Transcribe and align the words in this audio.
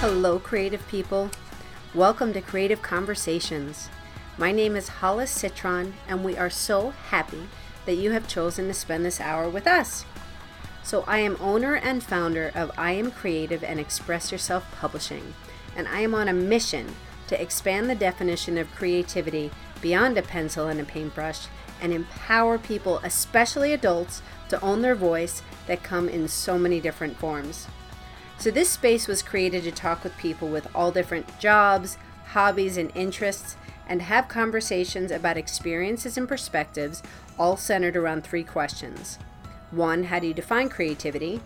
Hello, 0.00 0.38
creative 0.38 0.86
people. 0.86 1.28
Welcome 1.92 2.32
to 2.34 2.40
Creative 2.40 2.80
Conversations. 2.80 3.88
My 4.38 4.52
name 4.52 4.76
is 4.76 4.86
Hollis 4.86 5.32
Citron, 5.32 5.94
and 6.06 6.22
we 6.22 6.36
are 6.36 6.48
so 6.48 6.90
happy 7.10 7.48
that 7.84 7.96
you 7.96 8.12
have 8.12 8.28
chosen 8.28 8.68
to 8.68 8.74
spend 8.74 9.04
this 9.04 9.20
hour 9.20 9.50
with 9.50 9.66
us. 9.66 10.04
So, 10.84 11.02
I 11.08 11.18
am 11.18 11.36
owner 11.40 11.74
and 11.74 12.00
founder 12.00 12.52
of 12.54 12.70
I 12.78 12.92
Am 12.92 13.10
Creative 13.10 13.64
and 13.64 13.80
Express 13.80 14.30
Yourself 14.30 14.70
Publishing, 14.70 15.34
and 15.76 15.88
I 15.88 16.02
am 16.02 16.14
on 16.14 16.28
a 16.28 16.32
mission 16.32 16.94
to 17.26 17.42
expand 17.42 17.90
the 17.90 17.96
definition 17.96 18.56
of 18.56 18.72
creativity 18.76 19.50
beyond 19.80 20.16
a 20.16 20.22
pencil 20.22 20.68
and 20.68 20.78
a 20.78 20.84
paintbrush 20.84 21.48
and 21.82 21.92
empower 21.92 22.56
people, 22.56 23.00
especially 23.02 23.72
adults, 23.72 24.22
to 24.48 24.60
own 24.60 24.80
their 24.80 24.94
voice 24.94 25.42
that 25.66 25.82
come 25.82 26.08
in 26.08 26.28
so 26.28 26.56
many 26.56 26.80
different 26.80 27.16
forms. 27.16 27.66
So, 28.38 28.52
this 28.52 28.70
space 28.70 29.08
was 29.08 29.20
created 29.20 29.64
to 29.64 29.72
talk 29.72 30.04
with 30.04 30.16
people 30.16 30.48
with 30.48 30.68
all 30.72 30.92
different 30.92 31.40
jobs, 31.40 31.98
hobbies, 32.28 32.76
and 32.76 32.92
interests, 32.94 33.56
and 33.88 34.02
have 34.02 34.28
conversations 34.28 35.10
about 35.10 35.36
experiences 35.36 36.16
and 36.16 36.28
perspectives, 36.28 37.02
all 37.36 37.56
centered 37.56 37.96
around 37.96 38.22
three 38.22 38.44
questions. 38.44 39.18
One, 39.72 40.04
how 40.04 40.20
do 40.20 40.28
you 40.28 40.34
define 40.34 40.68
creativity? 40.68 41.40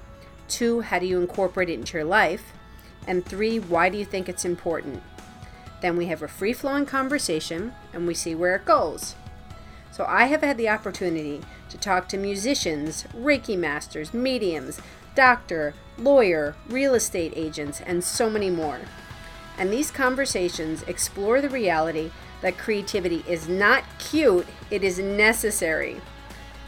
Two, 0.48 0.82
how 0.82 0.98
do 0.98 1.06
you 1.06 1.18
incorporate 1.18 1.70
it 1.70 1.78
into 1.78 1.96
your 1.96 2.04
life? 2.04 2.52
And 3.06 3.24
three, 3.24 3.58
why 3.58 3.88
do 3.88 3.96
you 3.96 4.04
think 4.04 4.28
it's 4.28 4.44
important? 4.44 5.02
Then 5.80 5.96
we 5.96 6.06
have 6.06 6.22
a 6.22 6.28
free 6.28 6.52
flowing 6.52 6.84
conversation 6.84 7.72
and 7.94 8.06
we 8.06 8.14
see 8.14 8.34
where 8.34 8.54
it 8.56 8.66
goes. 8.66 9.14
So, 9.92 10.04
I 10.06 10.26
have 10.26 10.42
had 10.42 10.58
the 10.58 10.68
opportunity 10.68 11.40
to 11.70 11.78
talk 11.78 12.08
to 12.08 12.18
musicians, 12.18 13.04
Reiki 13.16 13.56
masters, 13.56 14.12
mediums, 14.12 14.80
doctor, 15.14 15.74
lawyer, 15.98 16.54
real 16.68 16.94
estate 16.94 17.32
agents, 17.36 17.80
and 17.80 18.02
so 18.02 18.30
many 18.30 18.50
more. 18.50 18.80
And 19.58 19.72
these 19.72 19.90
conversations 19.90 20.82
explore 20.84 21.40
the 21.40 21.48
reality 21.48 22.10
that 22.40 22.58
creativity 22.58 23.24
is 23.28 23.48
not 23.48 23.84
cute, 23.98 24.46
it 24.70 24.82
is 24.82 24.98
necessary. 24.98 26.00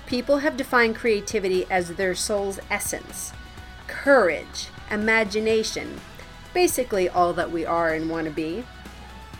People 0.07 0.39
have 0.39 0.57
defined 0.57 0.97
creativity 0.97 1.67
as 1.71 1.95
their 1.95 2.15
soul's 2.15 2.61
essence, 2.71 3.33
courage, 3.87 4.69
imagination, 4.91 6.01
basically 6.53 7.09
all 7.09 7.33
that 7.33 7.51
we 7.51 7.65
are 7.65 7.93
and 7.93 8.09
want 8.09 8.27
to 8.27 8.33
be. 8.33 8.65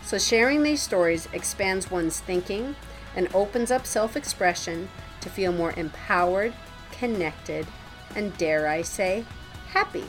So, 0.03 0.17
sharing 0.17 0.63
these 0.63 0.81
stories 0.81 1.27
expands 1.33 1.89
one's 1.89 2.19
thinking 2.19 2.75
and 3.15 3.33
opens 3.33 3.71
up 3.71 3.85
self 3.85 4.15
expression 4.17 4.89
to 5.21 5.29
feel 5.29 5.51
more 5.51 5.73
empowered, 5.77 6.53
connected, 6.91 7.65
and 8.15 8.35
dare 8.37 8.67
I 8.67 8.81
say, 8.81 9.25
happy. 9.67 10.05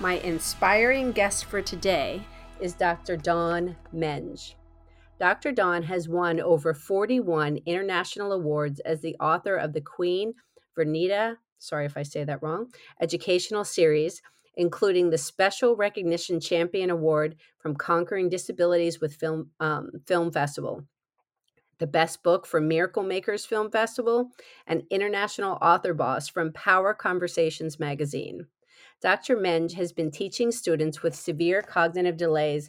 My 0.00 0.14
inspiring 0.20 1.12
guest 1.12 1.46
for 1.46 1.60
today 1.60 2.22
is 2.60 2.74
Dr. 2.74 3.16
Dawn 3.16 3.76
Menge. 3.94 4.54
Dr. 5.18 5.50
Dawn 5.50 5.82
has 5.82 6.08
won 6.08 6.40
over 6.40 6.72
41 6.72 7.58
international 7.66 8.32
awards 8.32 8.80
as 8.80 9.00
the 9.00 9.16
author 9.16 9.56
of 9.56 9.72
the 9.72 9.80
Queen 9.80 10.32
Vernita, 10.78 11.36
sorry 11.58 11.86
if 11.86 11.96
I 11.96 12.04
say 12.04 12.22
that 12.22 12.42
wrong, 12.42 12.72
educational 13.00 13.64
series, 13.64 14.22
including 14.56 15.10
the 15.10 15.18
Special 15.18 15.74
Recognition 15.74 16.38
Champion 16.40 16.90
Award 16.90 17.36
from 17.58 17.74
Conquering 17.74 18.28
Disabilities 18.28 19.00
with 19.00 19.14
Film 19.14 19.50
um, 19.58 19.90
Film 20.06 20.30
Festival 20.30 20.84
the 21.78 21.86
Best 21.86 22.22
Book 22.22 22.46
from 22.46 22.68
Miracle 22.68 23.02
Makers 23.02 23.44
Film 23.46 23.70
Festival, 23.70 24.30
and 24.66 24.82
International 24.90 25.58
Author 25.62 25.94
Boss 25.94 26.28
from 26.28 26.52
Power 26.52 26.94
Conversations 26.94 27.78
magazine. 27.78 28.46
Dr. 29.00 29.36
Menge 29.36 29.74
has 29.74 29.92
been 29.92 30.10
teaching 30.10 30.50
students 30.50 31.02
with 31.02 31.14
severe 31.14 31.62
cognitive 31.62 32.16
delays, 32.16 32.68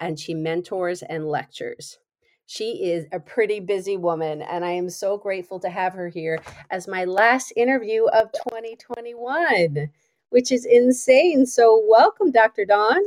and 0.00 0.18
she 0.18 0.34
mentors 0.34 1.02
and 1.02 1.28
lectures. 1.28 1.98
She 2.46 2.84
is 2.84 3.06
a 3.12 3.20
pretty 3.20 3.60
busy 3.60 3.96
woman, 3.96 4.42
and 4.42 4.64
I 4.64 4.72
am 4.72 4.90
so 4.90 5.16
grateful 5.16 5.60
to 5.60 5.70
have 5.70 5.92
her 5.94 6.08
here 6.08 6.38
as 6.70 6.88
my 6.88 7.04
last 7.04 7.52
interview 7.56 8.04
of 8.06 8.32
2021, 8.32 9.90
which 10.30 10.50
is 10.50 10.64
insane. 10.64 11.46
So, 11.46 11.82
welcome, 11.86 12.30
Dr. 12.30 12.64
Dawn. 12.64 13.00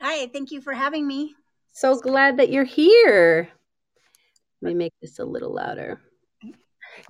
Hi, 0.00 0.26
thank 0.28 0.50
you 0.50 0.60
for 0.60 0.72
having 0.72 1.06
me. 1.06 1.34
So 1.72 1.98
glad 1.98 2.36
that 2.36 2.50
you're 2.50 2.64
here. 2.64 3.48
Let 4.64 4.70
me 4.70 4.74
make 4.74 4.94
this 5.02 5.18
a 5.18 5.24
little 5.26 5.52
louder. 5.52 6.00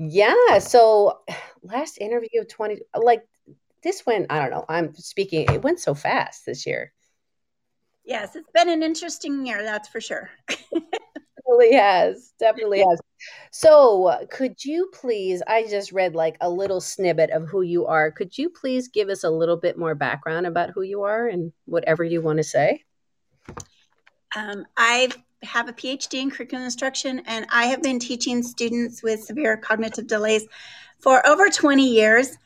Yeah. 0.01 0.59
So 0.59 1.21
last 1.63 1.99
interview 1.99 2.41
of 2.41 2.49
20, 2.49 2.81
like 2.97 3.23
this 3.83 4.05
went, 4.05 4.27
I 4.31 4.41
don't 4.41 4.51
know, 4.51 4.65
I'm 4.69 4.93
speaking, 4.95 5.47
it 5.53 5.63
went 5.63 5.79
so 5.79 5.95
fast 5.95 6.45
this 6.47 6.67
year. 6.67 6.93
Yes, 8.05 8.35
it's 8.35 8.51
been 8.53 8.69
an 8.69 8.83
interesting 8.83 9.47
year, 9.47 9.63
that's 9.63 9.89
for 9.89 10.01
sure. 10.01 10.31
definitely 10.49 11.77
has. 11.77 12.33
Definitely 12.41 12.81
has. 12.81 13.01
So, 13.53 14.27
could 14.31 14.63
you 14.65 14.91
please? 14.93 15.43
I 15.47 15.65
just 15.67 15.93
read 15.93 16.15
like 16.15 16.37
a 16.41 16.51
little 16.51 16.81
snippet 16.81 17.31
of 17.31 17.47
who 17.47 17.63
you 17.63 17.87
are. 17.87 18.11
Could 18.11 18.37
you 18.37 18.51
please 18.51 18.89
give 18.89 19.09
us 19.09 19.25
a 19.25 19.31
little 19.31 19.57
bit 19.57 19.79
more 19.79 19.95
background 19.95 20.47
about 20.47 20.71
who 20.71 20.83
you 20.83 21.03
are 21.03 21.29
and 21.29 21.53
whatever 21.67 22.03
you 22.05 22.21
want 22.21 22.39
to 22.39 22.45
say? 22.45 22.83
Um, 24.37 24.67
I've 24.77 25.17
have 25.45 25.69
a 25.69 25.73
PhD 25.73 26.21
in 26.21 26.31
curriculum 26.31 26.65
instruction, 26.65 27.23
and 27.27 27.47
I 27.51 27.67
have 27.67 27.83
been 27.83 27.99
teaching 27.99 28.43
students 28.43 29.03
with 29.03 29.23
severe 29.23 29.57
cognitive 29.57 30.07
delays 30.07 30.45
for 30.99 31.27
over 31.27 31.49
20 31.49 31.87
years. 31.87 32.37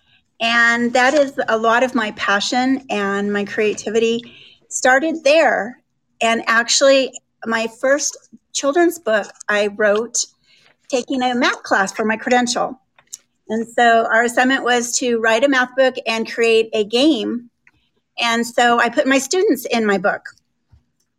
And 0.40 0.92
that 0.92 1.14
is 1.14 1.38
a 1.48 1.56
lot 1.56 1.82
of 1.82 1.94
my 1.94 2.12
passion 2.12 2.84
and 2.90 3.32
my 3.32 3.44
creativity 3.44 4.34
started 4.68 5.24
there. 5.24 5.82
And 6.20 6.42
actually, 6.46 7.12
my 7.44 7.68
first 7.80 8.16
children's 8.52 8.98
book 8.98 9.26
I 9.48 9.68
wrote 9.68 10.26
taking 10.88 11.22
a 11.22 11.34
math 11.34 11.62
class 11.62 11.92
for 11.92 12.04
my 12.04 12.16
credential. 12.16 12.80
And 13.48 13.66
so 13.66 14.06
our 14.12 14.24
assignment 14.24 14.64
was 14.64 14.96
to 14.98 15.18
write 15.18 15.44
a 15.44 15.48
math 15.48 15.74
book 15.76 15.94
and 16.06 16.30
create 16.30 16.68
a 16.72 16.84
game. 16.84 17.50
And 18.18 18.46
so 18.46 18.78
I 18.78 18.88
put 18.88 19.06
my 19.06 19.18
students 19.18 19.64
in 19.64 19.86
my 19.86 19.98
book 19.98 20.22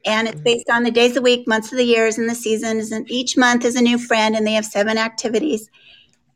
and 0.05 0.27
it's 0.27 0.41
based 0.41 0.69
on 0.69 0.83
the 0.83 0.91
days 0.91 1.11
of 1.11 1.15
the 1.15 1.21
week, 1.21 1.47
months 1.47 1.71
of 1.71 1.77
the 1.77 1.83
years, 1.83 2.17
and 2.17 2.29
the 2.29 2.35
seasons. 2.35 2.91
And 2.91 3.09
each 3.11 3.35
month 3.37 3.65
is 3.65 3.75
a 3.75 3.81
new 3.81 3.97
friend, 3.97 4.35
and 4.35 4.45
they 4.45 4.53
have 4.53 4.65
seven 4.65 4.97
activities. 4.97 5.69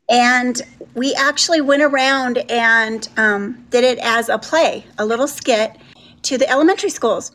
And 0.08 0.60
we 0.94 1.14
actually 1.14 1.60
went 1.60 1.82
around 1.82 2.38
and 2.50 3.08
um, 3.16 3.66
did 3.70 3.84
it 3.84 3.98
as 4.00 4.28
a 4.28 4.38
play, 4.38 4.84
a 4.98 5.06
little 5.06 5.26
skit 5.26 5.72
to 6.22 6.36
the 6.36 6.48
elementary 6.48 6.90
schools. 6.90 7.32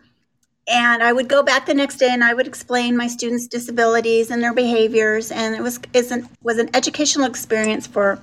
And 0.67 1.01
I 1.01 1.11
would 1.11 1.27
go 1.27 1.41
back 1.41 1.65
the 1.65 1.73
next 1.73 1.97
day 1.97 2.09
and 2.11 2.23
I 2.23 2.35
would 2.35 2.45
explain 2.45 2.95
my 2.95 3.07
students' 3.07 3.47
disabilities 3.47 4.29
and 4.29 4.43
their 4.43 4.53
behaviors. 4.53 5.31
And 5.31 5.55
it 5.55 5.61
was 5.61 5.79
an, 6.11 6.29
was 6.43 6.59
an 6.59 6.69
educational 6.75 7.25
experience 7.25 7.87
for 7.87 8.21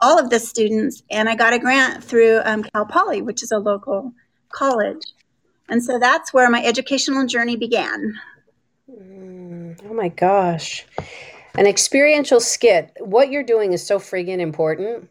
all 0.00 0.18
of 0.18 0.30
the 0.30 0.40
students. 0.40 1.04
And 1.12 1.28
I 1.28 1.36
got 1.36 1.52
a 1.52 1.58
grant 1.60 2.02
through 2.02 2.40
um, 2.44 2.64
Cal 2.64 2.86
Poly, 2.86 3.22
which 3.22 3.44
is 3.44 3.52
a 3.52 3.58
local 3.58 4.12
college. 4.52 5.02
And 5.68 5.82
so 5.82 5.98
that's 5.98 6.32
where 6.32 6.48
my 6.50 6.62
educational 6.62 7.26
journey 7.26 7.56
began. 7.56 8.14
Mm, 8.90 9.80
oh 9.88 9.94
my 9.94 10.08
gosh. 10.08 10.86
An 11.56 11.66
experiential 11.66 12.40
skit. 12.40 12.92
What 13.00 13.30
you're 13.30 13.42
doing 13.42 13.72
is 13.72 13.84
so 13.84 13.98
friggin' 13.98 14.40
important. 14.40 15.10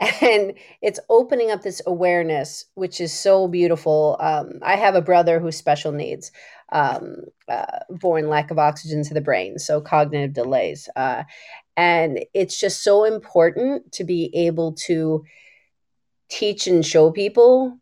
And 0.22 0.54
it's 0.80 1.00
opening 1.08 1.50
up 1.50 1.62
this 1.62 1.82
awareness, 1.84 2.66
which 2.74 3.00
is 3.00 3.12
so 3.12 3.48
beautiful. 3.48 4.16
Um, 4.20 4.60
I 4.62 4.76
have 4.76 4.94
a 4.94 5.02
brother 5.02 5.40
who's 5.40 5.56
special 5.56 5.90
needs, 5.90 6.30
um, 6.70 7.24
uh, 7.48 7.80
born 7.90 8.28
lack 8.28 8.52
of 8.52 8.60
oxygen 8.60 9.02
to 9.02 9.14
the 9.14 9.20
brain, 9.20 9.58
so 9.58 9.80
cognitive 9.80 10.34
delays. 10.34 10.88
Uh, 10.94 11.24
and 11.76 12.24
it's 12.32 12.60
just 12.60 12.84
so 12.84 13.02
important 13.02 13.90
to 13.90 14.04
be 14.04 14.30
able 14.36 14.74
to 14.86 15.24
teach 16.28 16.68
and 16.68 16.86
show 16.86 17.10
people 17.10 17.76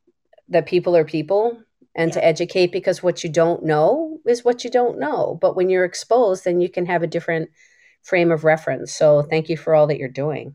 that 0.49 0.65
people 0.65 0.97
are 0.97 1.05
people 1.05 1.59
and 1.97 2.11
yeah. 2.11 2.15
to 2.15 2.25
educate 2.25 2.71
because 2.71 3.03
what 3.03 3.25
you 3.25 3.31
don't 3.31 3.65
know 3.65 4.21
is 4.27 4.45
what 4.45 4.63
you 4.63 4.71
don't 4.71 4.99
know. 4.99 5.39
But 5.41 5.57
when 5.57 5.69
you're 5.69 5.85
exposed, 5.85 6.45
then 6.45 6.61
you 6.61 6.69
can 6.69 6.87
have 6.87 7.03
a 7.03 7.09
different 7.09 7.51
frame 8.03 8.31
of 8.31 8.45
reference. 8.45 8.93
So 8.93 9.23
thank 9.23 9.49
you 9.49 9.57
for 9.57 9.75
all 9.75 9.89
that 9.89 9.99
you're 9.99 10.09
doing. 10.09 10.55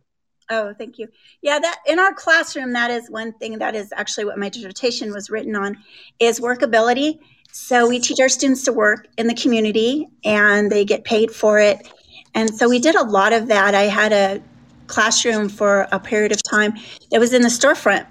Oh, 0.49 0.73
thank 0.77 0.99
you. 0.99 1.07
Yeah, 1.41 1.59
that 1.59 1.79
in 1.87 1.99
our 1.99 2.13
classroom, 2.13 2.73
that 2.73 2.91
is 2.91 3.09
one 3.09 3.33
thing 3.33 3.59
that 3.59 3.75
is 3.75 3.91
actually 3.95 4.25
what 4.25 4.37
my 4.37 4.49
dissertation 4.49 5.11
was 5.11 5.29
written 5.29 5.55
on 5.55 5.77
is 6.19 6.39
workability. 6.39 7.19
So 7.53 7.89
we 7.89 7.99
teach 7.99 8.19
our 8.19 8.29
students 8.29 8.63
to 8.65 8.73
work 8.73 9.07
in 9.17 9.27
the 9.27 9.33
community 9.33 10.07
and 10.23 10.71
they 10.71 10.85
get 10.85 11.03
paid 11.03 11.31
for 11.31 11.59
it. 11.59 11.91
And 12.33 12.53
so 12.53 12.69
we 12.69 12.79
did 12.79 12.95
a 12.95 13.03
lot 13.03 13.33
of 13.33 13.47
that. 13.47 13.75
I 13.75 13.83
had 13.83 14.13
a 14.13 14.41
classroom 14.87 15.49
for 15.49 15.87
a 15.91 15.99
period 15.99 16.31
of 16.31 16.43
time 16.43 16.73
that 17.11 17.19
was 17.19 17.33
in 17.33 17.41
the 17.41 17.47
storefront 17.47 18.05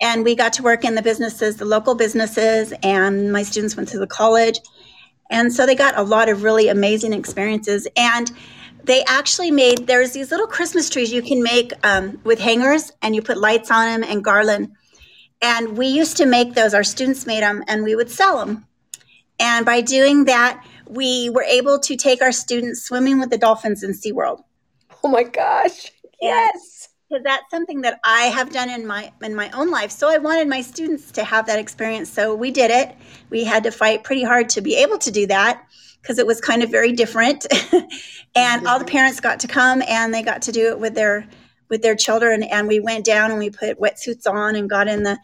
and 0.00 0.24
we 0.24 0.34
got 0.34 0.52
to 0.54 0.62
work 0.62 0.84
in 0.84 0.94
the 0.94 1.02
businesses, 1.02 1.56
the 1.56 1.64
local 1.64 1.94
businesses, 1.94 2.72
and 2.82 3.32
my 3.32 3.42
students 3.42 3.76
went 3.76 3.88
to 3.90 3.98
the 3.98 4.06
college. 4.06 4.58
And 5.30 5.52
so 5.52 5.66
they 5.66 5.74
got 5.74 5.96
a 5.96 6.02
lot 6.02 6.28
of 6.28 6.42
really 6.42 6.68
amazing 6.68 7.12
experiences. 7.12 7.86
And 7.96 8.30
they 8.84 9.04
actually 9.04 9.50
made, 9.50 9.86
there's 9.86 10.12
these 10.12 10.30
little 10.30 10.46
Christmas 10.46 10.88
trees 10.88 11.12
you 11.12 11.22
can 11.22 11.42
make 11.42 11.72
um, 11.84 12.20
with 12.24 12.40
hangers 12.40 12.90
and 13.02 13.14
you 13.14 13.22
put 13.22 13.38
lights 13.38 13.70
on 13.70 14.00
them 14.00 14.10
and 14.10 14.24
garland. 14.24 14.72
And 15.42 15.76
we 15.76 15.86
used 15.86 16.16
to 16.18 16.26
make 16.26 16.54
those, 16.54 16.74
our 16.74 16.84
students 16.84 17.26
made 17.26 17.42
them, 17.42 17.64
and 17.66 17.82
we 17.82 17.94
would 17.94 18.10
sell 18.10 18.44
them. 18.44 18.66
And 19.38 19.64
by 19.64 19.80
doing 19.80 20.24
that, 20.24 20.62
we 20.86 21.30
were 21.30 21.44
able 21.44 21.78
to 21.78 21.96
take 21.96 22.20
our 22.20 22.32
students 22.32 22.82
swimming 22.82 23.18
with 23.20 23.30
the 23.30 23.38
dolphins 23.38 23.82
in 23.82 23.92
SeaWorld. 23.92 24.42
Oh 25.02 25.08
my 25.08 25.22
gosh. 25.22 25.92
Yes. 26.20 26.69
Because 27.10 27.24
that's 27.24 27.50
something 27.50 27.80
that 27.80 27.98
I 28.04 28.22
have 28.26 28.52
done 28.52 28.70
in 28.70 28.86
my 28.86 29.12
in 29.20 29.34
my 29.34 29.50
own 29.50 29.70
life. 29.70 29.90
So 29.90 30.08
I 30.08 30.18
wanted 30.18 30.46
my 30.48 30.60
students 30.60 31.10
to 31.12 31.24
have 31.24 31.46
that 31.46 31.58
experience. 31.58 32.08
So 32.08 32.34
we 32.36 32.52
did 32.52 32.70
it. 32.70 32.94
We 33.30 33.42
had 33.42 33.64
to 33.64 33.72
fight 33.72 34.04
pretty 34.04 34.22
hard 34.22 34.48
to 34.50 34.60
be 34.60 34.76
able 34.76 34.98
to 34.98 35.10
do 35.10 35.26
that 35.26 35.66
because 36.00 36.18
it 36.18 36.26
was 36.26 36.40
kind 36.40 36.62
of 36.62 36.70
very 36.70 36.92
different. 36.92 37.46
and 38.36 38.66
all 38.66 38.78
the 38.78 38.84
parents 38.84 39.18
got 39.18 39.40
to 39.40 39.48
come 39.48 39.82
and 39.88 40.14
they 40.14 40.22
got 40.22 40.42
to 40.42 40.52
do 40.52 40.68
it 40.68 40.78
with 40.78 40.94
their 40.94 41.26
with 41.70 41.82
their 41.82 41.94
children 41.94 42.42
and 42.42 42.68
we 42.68 42.80
went 42.80 43.04
down 43.04 43.30
and 43.30 43.38
we 43.38 43.48
put 43.48 43.80
wetsuits 43.80 44.30
on 44.30 44.56
and 44.56 44.68
got 44.68 44.88
in 44.88 45.04
the 45.04 45.18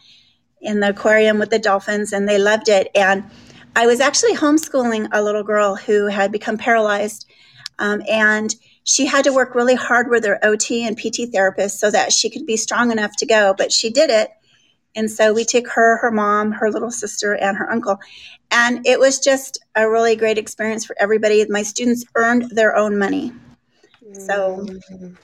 in 0.60 0.80
the 0.80 0.90
aquarium 0.90 1.38
with 1.38 1.50
the 1.50 1.58
dolphins 1.58 2.12
and 2.12 2.28
they 2.28 2.38
loved 2.38 2.68
it 2.68 2.88
and 2.94 3.24
i 3.74 3.84
was 3.86 4.00
actually 4.00 4.34
homeschooling 4.34 5.08
a 5.12 5.22
little 5.22 5.42
girl 5.42 5.74
who 5.74 6.06
had 6.06 6.32
become 6.32 6.56
paralyzed 6.56 7.26
um, 7.78 8.00
and 8.08 8.54
she 8.86 9.04
had 9.04 9.24
to 9.24 9.32
work 9.32 9.54
really 9.54 9.74
hard 9.74 10.08
with 10.08 10.24
her 10.24 10.38
ot 10.42 10.70
and 10.70 10.96
pt 10.96 11.32
therapist 11.32 11.78
so 11.78 11.90
that 11.90 12.12
she 12.12 12.30
could 12.30 12.46
be 12.46 12.56
strong 12.56 12.90
enough 12.90 13.14
to 13.16 13.26
go 13.26 13.54
but 13.58 13.70
she 13.70 13.90
did 13.90 14.10
it 14.10 14.30
and 14.94 15.10
so 15.10 15.34
we 15.34 15.44
took 15.44 15.68
her 15.68 15.98
her 15.98 16.10
mom 16.10 16.50
her 16.52 16.70
little 16.70 16.90
sister 16.90 17.34
and 17.34 17.56
her 17.56 17.70
uncle 17.70 17.98
and 18.50 18.86
it 18.86 18.98
was 18.98 19.18
just 19.18 19.58
a 19.74 19.88
really 19.88 20.16
great 20.16 20.38
experience 20.38 20.86
for 20.86 20.96
everybody 20.98 21.44
my 21.50 21.62
students 21.62 22.04
earned 22.14 22.50
their 22.50 22.74
own 22.74 22.98
money 22.98 23.32
so 24.12 24.64
mm-hmm. 24.66 25.14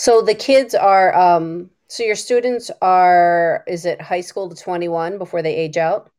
So 0.00 0.22
the 0.22 0.34
kids 0.34 0.74
are 0.74 1.14
um 1.14 1.68
so 1.88 2.02
your 2.02 2.16
students 2.16 2.70
are 2.80 3.64
is 3.66 3.84
it 3.84 4.00
high 4.00 4.22
school 4.22 4.48
to 4.48 4.56
21 4.56 5.18
before 5.18 5.42
they 5.42 5.54
age 5.54 5.76
out? 5.76 6.10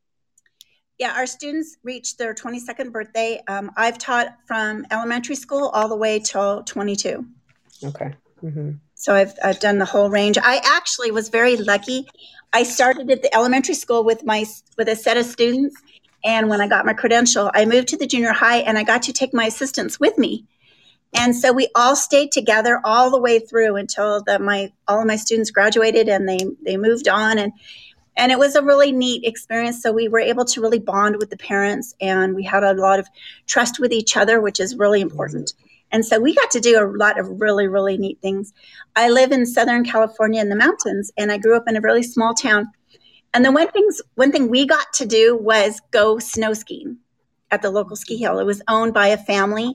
Yeah, 1.02 1.16
our 1.16 1.26
students 1.26 1.78
reach 1.84 2.18
their 2.18 2.36
22nd 2.36 2.92
birthday. 2.92 3.42
Um, 3.48 3.72
I've 3.76 3.98
taught 3.98 4.38
from 4.46 4.86
elementary 4.92 5.34
school 5.34 5.70
all 5.70 5.90
the 5.90 5.96
way 5.96 6.20
till 6.20 6.62
22. 6.62 7.26
Okay. 7.84 8.14
Mm-hmm. 8.44 8.74
So 8.94 9.16
I've 9.16 9.34
I've 9.44 9.60
done 9.60 9.80
the 9.80 9.86
whole 9.86 10.12
range. 10.12 10.38
I 10.38 10.62
actually 10.64 11.10
was 11.10 11.30
very 11.30 11.58
lucky. 11.58 12.06
I 12.54 12.62
started 12.62 13.10
at 13.10 13.24
the 13.24 13.36
elementary 13.36 13.74
school 13.74 14.04
with 14.04 14.24
my 14.24 14.46
with 14.78 14.90
a 14.90 14.96
set 14.96 15.18
of 15.18 15.26
students, 15.26 15.76
and 16.24 16.50
when 16.50 16.62
I 16.62 16.68
got 16.68 16.86
my 16.86 16.94
credential, 16.94 17.50
I 17.52 17.66
moved 17.66 17.88
to 17.88 17.98
the 17.98 18.06
junior 18.06 18.32
high, 18.32 18.58
and 18.58 18.78
I 18.78 18.84
got 18.84 19.02
to 19.04 19.14
take 19.14 19.34
my 19.34 19.46
assistants 19.46 20.00
with 20.00 20.20
me. 20.20 20.46
And 21.16 21.36
so 21.36 21.52
we 21.52 21.68
all 21.74 21.96
stayed 21.96 22.32
together 22.32 22.80
all 22.84 23.10
the 23.10 23.20
way 23.20 23.40
through 23.40 23.76
until 23.76 24.22
the, 24.22 24.38
my 24.38 24.72
all 24.88 25.02
of 25.02 25.08
my 25.08 25.16
students 25.16 25.50
graduated 25.50 26.10
and 26.10 26.30
they 26.30 26.46
they 26.64 26.78
moved 26.78 27.08
on 27.08 27.40
and 27.40 27.54
and 28.18 28.32
it 28.32 28.40
was 28.40 28.56
a 28.56 28.62
really 28.62 28.92
neat 28.92 29.24
experience. 29.24 29.82
So 29.82 29.92
we 29.92 30.08
were 30.08 30.20
able 30.20 30.46
to 30.46 30.62
really 30.62 30.80
bond 30.80 31.18
with 31.18 31.30
the 31.30 31.38
parents 31.38 31.96
and 32.02 32.36
we 32.36 32.44
had 32.44 32.64
a 32.64 32.74
lot 32.74 33.00
of 33.00 33.08
trust 33.48 33.80
with 33.80 33.92
each 33.92 34.18
other, 34.18 34.42
which 34.42 34.60
is 34.60 34.76
really 34.76 35.02
important. 35.02 35.54
And 35.92 36.06
so 36.06 36.20
we 36.20 36.34
got 36.34 36.52
to 36.52 36.60
do 36.60 36.82
a 36.82 36.88
lot 36.98 37.20
of 37.20 37.28
really, 37.42 37.68
really 37.68 37.98
neat 37.98 38.20
things. 38.22 38.54
I 38.96 39.10
live 39.10 39.32
in 39.32 39.46
Southern 39.46 39.84
California 39.84 40.42
in 40.42 40.50
the 40.50 40.56
mountains 40.56 41.12
and 41.18 41.32
I 41.32 41.38
grew 41.38 41.56
up 41.56 41.64
in 41.68 41.76
a 41.76 41.82
really 41.82 42.04
small 42.04 42.34
town. 42.34 42.68
And 43.34 43.46
the 43.46 43.52
one 43.52 43.70
things 43.70 44.02
one 44.16 44.32
thing 44.32 44.50
we 44.50 44.66
got 44.66 44.92
to 44.96 45.06
do 45.06 45.38
was 45.38 45.82
go 45.92 46.20
snow 46.20 46.54
skiing 46.54 46.98
at 47.50 47.62
the 47.62 47.70
local 47.70 47.96
ski 47.96 48.18
hill. 48.18 48.40
It 48.40 48.46
was 48.46 48.62
owned 48.68 48.94
by 48.94 49.08
a 49.08 49.18
family 49.18 49.74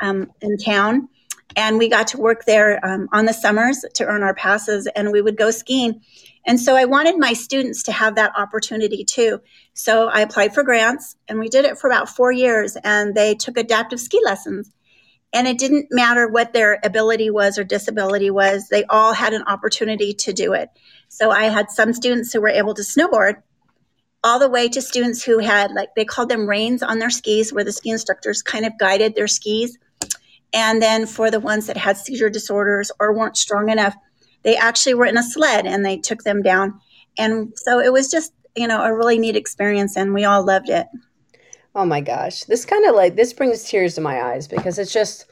um, 0.00 0.30
in 0.40 0.56
town. 0.56 1.08
And 1.56 1.78
we 1.78 1.88
got 1.88 2.06
to 2.08 2.18
work 2.18 2.44
there 2.44 2.84
um, 2.84 3.08
on 3.12 3.26
the 3.26 3.32
summers 3.32 3.84
to 3.94 4.06
earn 4.06 4.22
our 4.22 4.34
passes, 4.34 4.86
and 4.96 5.12
we 5.12 5.20
would 5.20 5.36
go 5.36 5.50
skiing. 5.50 6.00
And 6.46 6.58
so 6.58 6.74
I 6.74 6.86
wanted 6.86 7.18
my 7.18 7.34
students 7.34 7.84
to 7.84 7.92
have 7.92 8.16
that 8.16 8.32
opportunity 8.36 9.04
too. 9.04 9.40
So 9.74 10.08
I 10.08 10.20
applied 10.20 10.54
for 10.54 10.62
grants, 10.62 11.16
and 11.28 11.38
we 11.38 11.48
did 11.48 11.64
it 11.64 11.78
for 11.78 11.88
about 11.88 12.08
four 12.08 12.32
years, 12.32 12.76
and 12.82 13.14
they 13.14 13.34
took 13.34 13.56
adaptive 13.56 14.00
ski 14.00 14.20
lessons. 14.24 14.70
And 15.32 15.46
it 15.46 15.58
didn't 15.58 15.86
matter 15.90 16.28
what 16.28 16.52
their 16.52 16.78
ability 16.84 17.30
was 17.30 17.58
or 17.58 17.64
disability 17.64 18.30
was, 18.30 18.68
they 18.68 18.84
all 18.84 19.14
had 19.14 19.32
an 19.32 19.44
opportunity 19.46 20.12
to 20.14 20.32
do 20.32 20.52
it. 20.52 20.68
So 21.08 21.30
I 21.30 21.44
had 21.44 21.70
some 21.70 21.94
students 21.94 22.32
who 22.32 22.40
were 22.40 22.48
able 22.48 22.74
to 22.74 22.82
snowboard, 22.82 23.36
all 24.24 24.38
the 24.38 24.48
way 24.48 24.68
to 24.68 24.80
students 24.80 25.22
who 25.22 25.38
had 25.38 25.72
like 25.72 25.94
they 25.94 26.04
called 26.04 26.28
them 26.28 26.48
reins 26.48 26.82
on 26.82 26.98
their 26.98 27.10
skis 27.10 27.52
where 27.52 27.64
the 27.64 27.72
ski 27.72 27.90
instructors 27.90 28.42
kind 28.42 28.64
of 28.64 28.78
guided 28.78 29.14
their 29.14 29.26
skis 29.26 29.78
and 30.52 30.80
then 30.80 31.06
for 31.06 31.30
the 31.30 31.40
ones 31.40 31.66
that 31.66 31.76
had 31.76 31.96
seizure 31.96 32.30
disorders 32.30 32.92
or 33.00 33.12
weren't 33.12 33.36
strong 33.36 33.68
enough 33.68 33.96
they 34.42 34.56
actually 34.56 34.94
were 34.94 35.06
in 35.06 35.18
a 35.18 35.22
sled 35.22 35.66
and 35.66 35.84
they 35.84 35.96
took 35.96 36.22
them 36.22 36.42
down 36.42 36.78
and 37.18 37.52
so 37.56 37.80
it 37.80 37.92
was 37.92 38.10
just 38.10 38.32
you 38.54 38.66
know 38.66 38.82
a 38.82 38.94
really 38.94 39.18
neat 39.18 39.36
experience 39.36 39.96
and 39.96 40.14
we 40.14 40.24
all 40.24 40.44
loved 40.44 40.68
it 40.68 40.86
oh 41.74 41.84
my 41.84 42.00
gosh 42.00 42.44
this 42.44 42.64
kind 42.64 42.86
of 42.86 42.94
like 42.94 43.16
this 43.16 43.32
brings 43.32 43.64
tears 43.64 43.94
to 43.94 44.00
my 44.00 44.22
eyes 44.22 44.46
because 44.46 44.78
it's 44.78 44.92
just 44.92 45.26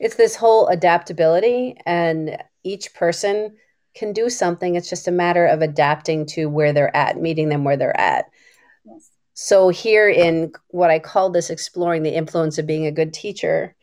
it's 0.00 0.16
this 0.16 0.36
whole 0.36 0.66
adaptability 0.68 1.76
and 1.86 2.36
each 2.64 2.94
person 2.94 3.54
can 3.94 4.12
do 4.12 4.28
something. 4.28 4.74
It's 4.74 4.90
just 4.90 5.08
a 5.08 5.12
matter 5.12 5.46
of 5.46 5.62
adapting 5.62 6.26
to 6.26 6.46
where 6.46 6.72
they're 6.72 6.94
at, 6.96 7.20
meeting 7.20 7.48
them 7.48 7.64
where 7.64 7.76
they're 7.76 7.98
at. 7.98 8.26
Yes. 8.84 9.10
So, 9.34 9.68
here 9.68 10.08
in 10.08 10.52
what 10.68 10.90
I 10.90 10.98
call 10.98 11.30
this 11.30 11.50
exploring 11.50 12.02
the 12.02 12.14
influence 12.14 12.58
of 12.58 12.66
being 12.66 12.86
a 12.86 12.92
good 12.92 13.12
teacher, 13.12 13.74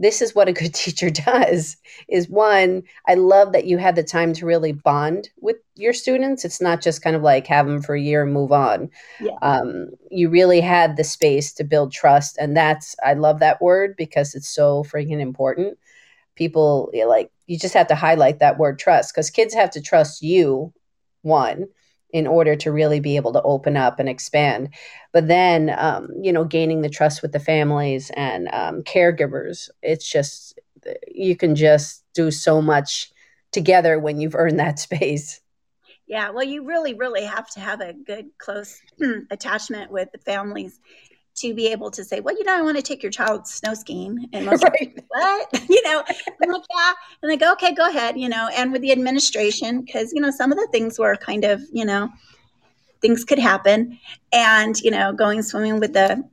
this 0.00 0.22
is 0.22 0.34
what 0.34 0.48
a 0.48 0.52
good 0.52 0.72
teacher 0.84 1.10
does 1.10 1.76
is 2.08 2.28
one 2.28 2.82
i 3.06 3.14
love 3.14 3.52
that 3.52 3.66
you 3.66 3.76
had 3.76 3.96
the 3.96 4.02
time 4.02 4.32
to 4.32 4.46
really 4.46 4.72
bond 4.72 5.28
with 5.40 5.56
your 5.78 5.92
students. 5.92 6.44
It's 6.44 6.60
not 6.60 6.82
just 6.82 7.02
kind 7.02 7.14
of 7.14 7.22
like 7.22 7.46
have 7.46 7.66
them 7.66 7.80
for 7.80 7.94
a 7.94 8.00
year 8.00 8.24
and 8.24 8.32
move 8.32 8.52
on. 8.52 8.90
Yeah. 9.20 9.36
um, 9.42 9.90
you 10.10 10.28
really 10.28 10.60
had 10.60 10.96
the 10.96 11.04
space 11.04 11.52
to 11.54 11.64
build 11.64 11.92
trust 11.92 12.36
and 12.38 12.56
that's 12.56 12.96
i 13.04 13.14
love 13.14 13.38
that 13.40 13.62
word 13.62 13.94
because 13.96 14.34
it's 14.34 14.48
so 14.48 14.84
freaking 14.84 15.20
important. 15.20 15.78
People 16.34 16.90
like 17.06 17.30
you 17.46 17.58
just 17.58 17.74
have 17.74 17.88
to 17.88 17.94
highlight 17.94 18.38
that 18.38 18.58
word 18.58 18.78
trust 18.78 19.12
because 19.12 19.30
kids 19.30 19.54
have 19.54 19.70
to 19.70 19.80
trust 19.80 20.22
you 20.22 20.72
one 21.22 21.66
in 22.10 22.26
order 22.26 22.56
to 22.56 22.72
really 22.72 23.00
be 23.00 23.16
able 23.16 23.32
to 23.32 23.42
open 23.42 23.76
up 23.76 23.98
and 23.98 24.08
expand. 24.08 24.70
But 25.12 25.28
then 25.28 25.74
um, 25.76 26.08
you 26.20 26.32
know 26.32 26.44
gaining 26.44 26.82
the 26.82 26.88
trust 26.88 27.22
with 27.22 27.32
the 27.32 27.40
families 27.40 28.10
and 28.14 28.48
um, 28.52 28.82
caregivers 28.82 29.68
it's 29.82 30.08
just 30.08 30.58
you 31.08 31.36
can 31.36 31.54
just 31.54 32.04
do 32.14 32.30
so 32.30 32.62
much 32.62 33.12
together 33.52 33.98
when 33.98 34.20
you've 34.20 34.34
earned 34.34 34.58
that 34.58 34.78
space. 34.78 35.40
Yeah 36.06 36.30
well 36.30 36.44
you 36.44 36.64
really 36.64 36.94
really 36.94 37.24
have 37.24 37.50
to 37.50 37.60
have 37.60 37.80
a 37.80 37.92
good 37.92 38.26
close 38.38 38.80
attachment 39.30 39.90
with 39.90 40.10
the 40.12 40.18
families 40.18 40.80
to 41.40 41.54
be 41.54 41.68
able 41.68 41.90
to 41.92 42.04
say, 42.04 42.20
well, 42.20 42.36
you 42.36 42.44
know, 42.44 42.56
I 42.56 42.62
want 42.62 42.76
to 42.76 42.82
take 42.82 43.02
your 43.02 43.12
child 43.12 43.46
snow 43.46 43.74
skiing. 43.74 44.28
And 44.32 44.46
most 44.46 44.62
right. 44.62 44.92
Like, 44.94 45.04
what? 45.08 45.62
you 45.68 45.82
know, 45.84 46.02
I'm 46.42 46.50
like, 46.50 46.62
yeah. 46.74 46.92
And 47.22 47.30
they 47.30 47.36
go, 47.36 47.52
okay, 47.52 47.74
go 47.74 47.88
ahead, 47.88 48.18
you 48.18 48.28
know, 48.28 48.48
and 48.54 48.72
with 48.72 48.82
the 48.82 48.92
administration, 48.92 49.82
because, 49.82 50.12
you 50.12 50.20
know, 50.20 50.30
some 50.30 50.52
of 50.52 50.58
the 50.58 50.68
things 50.72 50.98
were 50.98 51.16
kind 51.16 51.44
of, 51.44 51.62
you 51.72 51.84
know, 51.84 52.10
things 53.00 53.24
could 53.24 53.38
happen. 53.38 53.98
And, 54.32 54.78
you 54.80 54.90
know, 54.90 55.12
going 55.12 55.42
swimming 55.42 55.80
with 55.80 55.92
the 55.92 56.24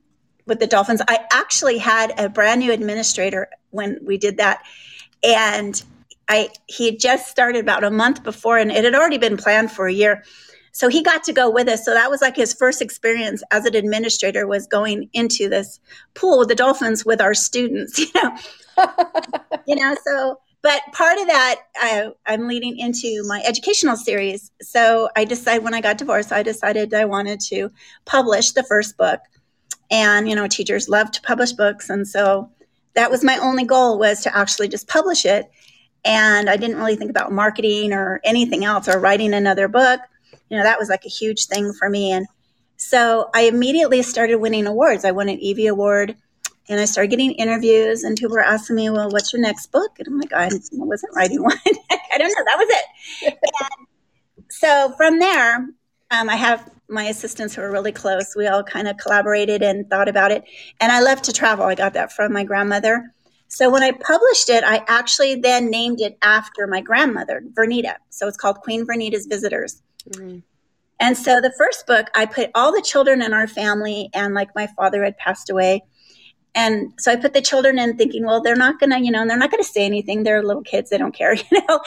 with 0.48 0.60
the 0.60 0.68
dolphins. 0.68 1.02
I 1.08 1.26
actually 1.32 1.80
had 1.80 2.14
a 2.20 2.30
brand 2.30 2.60
new 2.60 2.72
administrator 2.72 3.50
when 3.72 3.98
we 4.04 4.18
did 4.18 4.38
that. 4.38 4.64
And 5.24 5.82
I 6.30 6.50
he 6.68 6.88
had 6.88 7.00
just 7.00 7.30
started 7.30 7.62
about 7.62 7.84
a 7.84 7.92
month 7.92 8.24
before 8.24 8.58
and 8.58 8.72
it 8.72 8.84
had 8.84 8.96
already 8.96 9.18
been 9.18 9.38
planned 9.38 9.72
for 9.72 9.88
a 9.88 9.94
year 9.94 10.24
so 10.76 10.90
he 10.90 11.02
got 11.02 11.24
to 11.24 11.32
go 11.32 11.50
with 11.50 11.70
us. 11.70 11.86
So 11.86 11.94
that 11.94 12.12
was 12.12 12.22
like 12.22 12.36
his 12.36 12.54
first 12.54 12.82
experience 12.82 13.42
as 13.50 13.64
an 13.64 13.78
administrator 13.78 14.46
was 14.46 14.68
going 14.68 15.10
into 15.14 15.48
this 15.48 15.80
pool 16.16 16.38
with 16.38 16.50
the 16.50 16.56
dolphins 16.56 17.06
with 17.06 17.22
our 17.22 17.34
students 17.34 17.98
you 18.00 18.08
know? 18.14 18.38
You 19.68 19.78
know 19.78 19.96
so 20.06 20.38
but 20.62 20.82
part 20.92 21.18
of 21.18 21.28
that 21.28 21.62
I, 21.78 22.10
i'm 22.26 22.50
leading 22.50 22.78
into 22.78 23.24
my 23.26 23.42
educational 23.48 23.96
series. 23.96 24.52
So 24.62 25.08
i 25.16 25.24
decided 25.24 25.64
when 25.64 25.74
i 25.74 25.80
got 25.80 25.98
divorced 25.98 26.34
i 26.34 26.44
decided 26.44 26.94
i 26.94 27.06
wanted 27.06 27.40
to 27.52 27.72
publish 28.04 28.52
the 28.52 28.64
first 28.64 28.98
book. 28.98 29.22
And 29.90 30.28
you 30.28 30.36
know 30.36 30.46
teachers 30.46 30.90
love 30.90 31.10
to 31.12 31.22
publish 31.22 31.54
books. 31.54 31.90
And 31.90 32.06
so 32.06 32.52
that 32.96 33.10
was 33.10 33.24
my 33.24 33.38
only 33.38 33.64
goal 33.64 33.98
was 33.98 34.22
to 34.24 34.38
actually 34.38 34.68
just 34.68 34.90
publish 34.90 35.26
it. 35.26 35.50
And 36.04 36.50
i 36.50 36.58
didn't 36.58 36.76
really 36.76 36.98
think 36.98 37.12
about 37.12 37.32
marketing 37.32 37.94
or 37.94 38.20
anything 38.26 38.66
else 38.66 38.90
or 38.90 39.00
writing 39.00 39.34
another 39.34 39.70
book 39.70 40.02
you 40.50 40.58
know, 40.58 40.64
that 40.64 40.80
was 40.80 40.90
like 40.90 41.06
a 41.06 41.10
huge 41.10 41.46
thing 41.46 41.74
for 41.74 41.90
me. 41.90 42.12
And 42.12 42.28
so 42.78 43.30
I 43.34 43.42
immediately 43.42 44.02
started 44.02 44.38
winning 44.38 44.68
awards. 44.68 45.06
I 45.06 45.12
won 45.12 45.30
an 45.30 45.40
Evie 45.40 45.68
Award 45.68 46.16
and 46.68 46.80
I 46.80 46.86
started 46.86 47.10
getting 47.10 47.32
interviews, 47.34 48.04
and 48.04 48.18
people 48.18 48.34
were 48.36 48.42
asking 48.42 48.76
me, 48.76 48.90
Well, 48.90 49.10
what's 49.10 49.32
your 49.32 49.42
next 49.42 49.72
book? 49.72 49.92
And 50.00 50.08
I'm 50.08 50.20
like, 50.20 50.34
I 50.34 50.46
wasn't 50.72 51.16
writing 51.16 51.44
one. 51.44 51.58
I 51.68 52.18
don't 52.18 52.30
know. 52.30 52.44
That 52.46 52.58
was 52.58 52.68
it. 53.22 53.38
so 54.50 54.94
from 54.98 55.20
there, 55.20 55.58
um, 56.12 56.30
I 56.30 56.36
have 56.36 56.70
my 56.88 57.04
assistants 57.04 57.56
who 57.56 57.62
are 57.62 57.72
really 57.72 57.92
close. 57.92 58.36
We 58.36 58.48
all 58.48 58.64
kind 58.64 58.88
of 58.88 58.98
collaborated 58.98 59.62
and 59.62 59.90
thought 59.90 60.08
about 60.10 60.32
it. 60.32 60.44
And 60.80 60.92
I 60.92 61.02
love 61.02 61.22
to 61.24 61.34
travel. 61.34 61.66
I 61.66 61.76
got 61.76 61.94
that 61.94 62.12
from 62.12 62.34
my 62.34 62.44
grandmother. 62.44 63.12
So 63.48 63.70
when 63.70 63.84
I 63.84 63.92
published 63.92 64.50
it, 64.50 64.64
I 64.64 64.84
actually 64.88 65.36
then 65.36 65.70
named 65.70 66.02
it 66.02 66.18
after 66.22 66.68
my 66.68 66.82
grandmother, 66.82 67.44
Vernita. 67.54 67.96
So 68.10 68.28
it's 68.28 68.38
called 68.38 68.62
Queen 68.62 68.86
Vernita's 68.86 69.28
Visitors 69.28 69.82
Mm-hmm. 70.10 70.40
And 71.00 71.18
so 71.18 71.42
the 71.42 71.54
first 71.58 71.88
book, 71.88 72.08
I 72.16 72.26
put 72.26 72.52
all 72.56 72.72
the 72.72 72.82
children 72.82 73.22
in 73.22 73.34
our 73.34 73.48
family, 73.48 74.10
and 74.14 74.34
like 74.34 74.56
my 74.56 74.68
father 74.78 75.04
had 75.04 75.18
passed 75.18 75.50
away. 75.50 75.84
And 76.54 76.94
so 76.98 77.12
I 77.12 77.18
put 77.18 77.34
the 77.34 77.42
children 77.42 77.78
in 77.78 77.98
thinking, 77.98 78.26
well, 78.26 78.42
they're 78.42 78.56
not 78.56 78.80
going 78.80 78.92
to, 78.92 79.00
you 79.00 79.12
know, 79.12 79.28
they're 79.28 79.38
not 79.38 79.52
going 79.52 79.64
to 79.64 79.70
say 79.70 79.86
anything. 79.86 80.24
They're 80.24 80.42
little 80.42 80.64
kids. 80.64 80.90
They 80.90 80.98
don't 80.98 81.14
care, 81.14 81.34
you 81.52 81.62
know. 81.68 81.82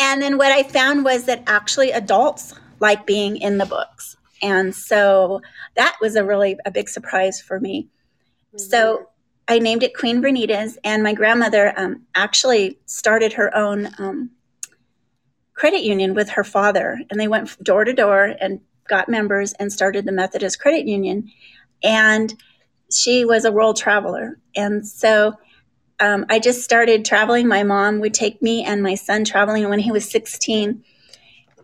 And 0.00 0.22
then 0.22 0.38
what 0.38 0.52
I 0.52 0.62
found 0.62 1.04
was 1.04 1.24
that 1.24 1.42
actually 1.46 1.90
adults 1.90 2.54
like 2.78 3.04
being 3.04 3.36
in 3.36 3.58
the 3.58 3.66
books. 3.66 4.16
And 4.42 4.74
so 4.74 5.42
that 5.74 5.96
was 6.00 6.16
a 6.16 6.24
really 6.24 6.56
a 6.64 6.70
big 6.70 6.88
surprise 6.88 7.40
for 7.40 7.60
me. 7.60 7.88
Mm-hmm. 8.54 8.58
So 8.58 9.08
I 9.48 9.58
named 9.58 9.82
it 9.82 9.96
Queen 9.96 10.22
Vernita's, 10.22 10.78
and 10.84 11.02
my 11.02 11.12
grandmother 11.12 11.74
um, 11.76 12.06
actually 12.14 12.78
started 12.86 13.32
her 13.32 13.54
own 13.54 13.90
um, 13.98 14.30
credit 15.60 15.82
union 15.82 16.14
with 16.14 16.30
her 16.30 16.42
father, 16.42 16.98
and 17.10 17.20
they 17.20 17.28
went 17.28 17.62
door 17.62 17.84
to 17.84 17.92
door 17.92 18.34
and 18.40 18.60
got 18.88 19.10
members 19.10 19.52
and 19.60 19.70
started 19.70 20.06
the 20.06 20.12
Methodist 20.12 20.58
Credit 20.58 20.86
Union. 20.86 21.30
And 21.84 22.32
she 22.90 23.26
was 23.26 23.44
a 23.44 23.52
world 23.52 23.76
traveler, 23.76 24.38
and 24.56 24.88
so 24.88 25.34
um, 26.00 26.24
I 26.30 26.38
just 26.38 26.64
started 26.64 27.04
traveling. 27.04 27.46
My 27.46 27.62
mom 27.62 28.00
would 28.00 28.14
take 28.14 28.40
me 28.40 28.64
and 28.64 28.82
my 28.82 28.94
son 28.94 29.22
traveling. 29.22 29.68
When 29.68 29.80
he 29.80 29.92
was 29.92 30.10
16, 30.10 30.82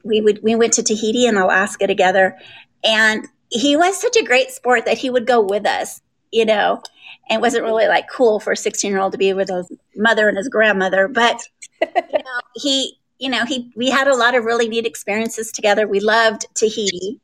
we 0.04 0.20
would 0.20 0.42
we 0.42 0.54
went 0.54 0.74
to 0.74 0.82
Tahiti 0.82 1.26
and 1.26 1.38
Alaska 1.38 1.86
together, 1.86 2.36
and 2.84 3.26
he 3.48 3.76
was 3.76 3.98
such 3.98 4.16
a 4.18 4.24
great 4.24 4.50
sport 4.50 4.84
that 4.84 4.98
he 4.98 5.08
would 5.08 5.26
go 5.26 5.40
with 5.40 5.66
us, 5.66 6.02
you 6.30 6.44
know 6.44 6.82
and 7.28 7.38
it 7.38 7.40
wasn't 7.40 7.64
really 7.64 7.88
like 7.88 8.08
cool 8.08 8.38
for 8.38 8.52
a 8.52 8.56
16 8.56 8.88
year 8.88 9.00
old 9.00 9.10
to 9.10 9.18
be 9.18 9.32
with 9.32 9.48
his 9.48 9.70
mother 9.96 10.28
and 10.28 10.36
his 10.36 10.48
grandmother 10.48 11.08
but 11.08 11.42
you 11.80 11.88
know, 12.12 12.40
he 12.54 12.95
you 13.18 13.30
know 13.30 13.44
he 13.44 13.72
we 13.76 13.90
had 13.90 14.08
a 14.08 14.16
lot 14.16 14.34
of 14.34 14.44
really 14.44 14.68
neat 14.68 14.86
experiences 14.86 15.50
together. 15.52 15.86
We 15.86 16.00
loved 16.00 16.46
tahiti. 16.54 17.20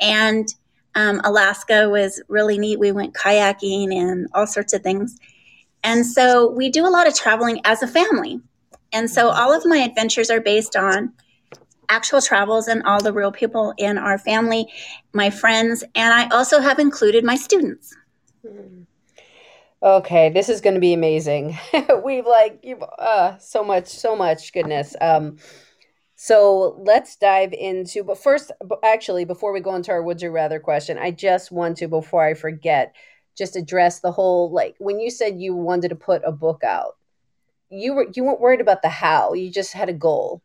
And 0.00 0.52
um, 0.94 1.20
alaska 1.24 1.88
was 1.88 2.22
really 2.28 2.58
neat. 2.58 2.78
We 2.78 2.92
went 2.92 3.14
kayaking 3.14 3.94
and 3.94 4.28
all 4.34 4.46
sorts 4.46 4.72
of 4.72 4.82
things. 4.82 5.18
And 5.84 6.04
so 6.04 6.50
we 6.50 6.70
do 6.70 6.86
a 6.86 6.90
lot 6.90 7.06
of 7.06 7.14
traveling 7.14 7.60
as 7.64 7.82
a 7.82 7.86
family. 7.86 8.40
And 8.92 9.10
so 9.10 9.28
all 9.28 9.52
of 9.52 9.64
my 9.66 9.78
adventures 9.78 10.30
are 10.30 10.40
based 10.40 10.76
on 10.76 11.12
actual 11.88 12.20
travels 12.20 12.68
and 12.68 12.82
all 12.82 13.00
the 13.00 13.12
real 13.12 13.32
people 13.32 13.72
in 13.78 13.96
our 13.96 14.18
family 14.18 14.66
my 15.14 15.30
friends 15.30 15.82
and 15.94 16.12
i 16.12 16.28
also 16.36 16.60
have 16.60 16.78
included 16.78 17.24
my 17.24 17.34
students. 17.34 17.96
Mm-hmm. 18.46 18.82
Okay, 19.80 20.28
this 20.30 20.48
is 20.48 20.60
going 20.60 20.74
to 20.74 20.80
be 20.80 20.92
amazing. 20.92 21.56
We've 22.04 22.26
like 22.26 22.60
you 22.64 22.80
uh 22.80 23.38
so 23.38 23.62
much 23.62 23.86
so 23.86 24.16
much 24.16 24.52
goodness. 24.52 24.96
Um 25.00 25.36
so 26.16 26.76
let's 26.84 27.14
dive 27.14 27.52
into 27.52 28.02
but 28.02 28.18
first 28.18 28.50
actually 28.82 29.24
before 29.24 29.52
we 29.52 29.60
go 29.60 29.76
into 29.76 29.92
our 29.92 30.02
would 30.02 30.20
you 30.20 30.30
rather 30.30 30.58
question, 30.58 30.98
I 30.98 31.12
just 31.12 31.52
want 31.52 31.76
to 31.76 31.86
before 31.86 32.24
I 32.24 32.34
forget 32.34 32.94
just 33.36 33.54
address 33.54 34.00
the 34.00 34.10
whole 34.10 34.50
like 34.50 34.74
when 34.78 34.98
you 34.98 35.10
said 35.10 35.40
you 35.40 35.54
wanted 35.54 35.90
to 35.90 35.96
put 35.96 36.22
a 36.24 36.32
book 36.32 36.64
out. 36.64 36.96
You 37.70 37.94
were 37.94 38.08
you 38.12 38.24
weren't 38.24 38.40
worried 38.40 38.60
about 38.60 38.82
the 38.82 38.88
how. 38.88 39.34
You 39.34 39.52
just 39.52 39.74
had 39.74 39.88
a 39.88 39.92
goal. 39.92 40.42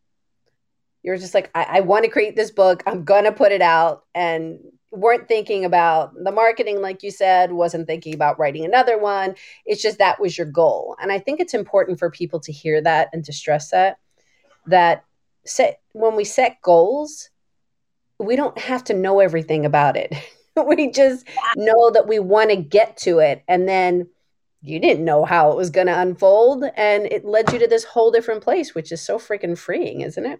You 1.01 1.11
were 1.11 1.17
just 1.17 1.33
like 1.33 1.49
I, 1.55 1.63
I 1.63 1.79
want 1.79 2.05
to 2.05 2.11
create 2.11 2.35
this 2.35 2.51
book. 2.51 2.83
I'm 2.85 3.03
to 3.23 3.31
put 3.31 3.51
it 3.51 3.63
out 3.63 4.03
and 4.13 4.59
weren't 4.93 5.27
thinking 5.27 5.65
about 5.65 6.13
the 6.23 6.31
marketing, 6.31 6.79
like 6.79 7.01
you 7.01 7.09
said, 7.09 7.51
wasn't 7.51 7.87
thinking 7.87 8.13
about 8.13 8.37
writing 8.37 8.63
another 8.63 8.97
one. 8.97 9.35
It's 9.65 9.81
just 9.81 9.97
that 9.97 10.21
was 10.21 10.37
your 10.37 10.45
goal. 10.45 10.95
And 11.01 11.11
I 11.11 11.17
think 11.17 11.39
it's 11.39 11.55
important 11.55 11.97
for 11.97 12.11
people 12.11 12.39
to 12.41 12.51
hear 12.51 12.79
that 12.81 13.09
and 13.11 13.25
to 13.25 13.33
stress 13.33 13.71
that, 13.71 13.97
that 14.67 15.03
set, 15.45 15.81
when 15.93 16.15
we 16.15 16.23
set 16.23 16.61
goals, 16.61 17.29
we 18.19 18.35
don't 18.35 18.57
have 18.59 18.83
to 18.85 18.93
know 18.93 19.19
everything 19.19 19.65
about 19.65 19.97
it. 19.97 20.13
we 20.67 20.91
just 20.91 21.27
know 21.55 21.89
that 21.91 22.07
we 22.07 22.19
want 22.19 22.51
to 22.51 22.55
get 22.55 22.95
to 22.97 23.17
it. 23.17 23.43
And 23.47 23.67
then 23.67 24.07
you 24.61 24.79
didn't 24.79 25.03
know 25.03 25.25
how 25.25 25.51
it 25.51 25.57
was 25.57 25.71
going 25.71 25.87
to 25.87 25.99
unfold. 25.99 26.65
And 26.77 27.07
it 27.07 27.25
led 27.25 27.51
you 27.51 27.57
to 27.59 27.67
this 27.67 27.83
whole 27.83 28.11
different 28.11 28.43
place, 28.43 28.75
which 28.75 28.91
is 28.91 29.01
so 29.01 29.17
freaking 29.17 29.57
freeing, 29.57 30.01
isn't 30.01 30.25
it? 30.25 30.39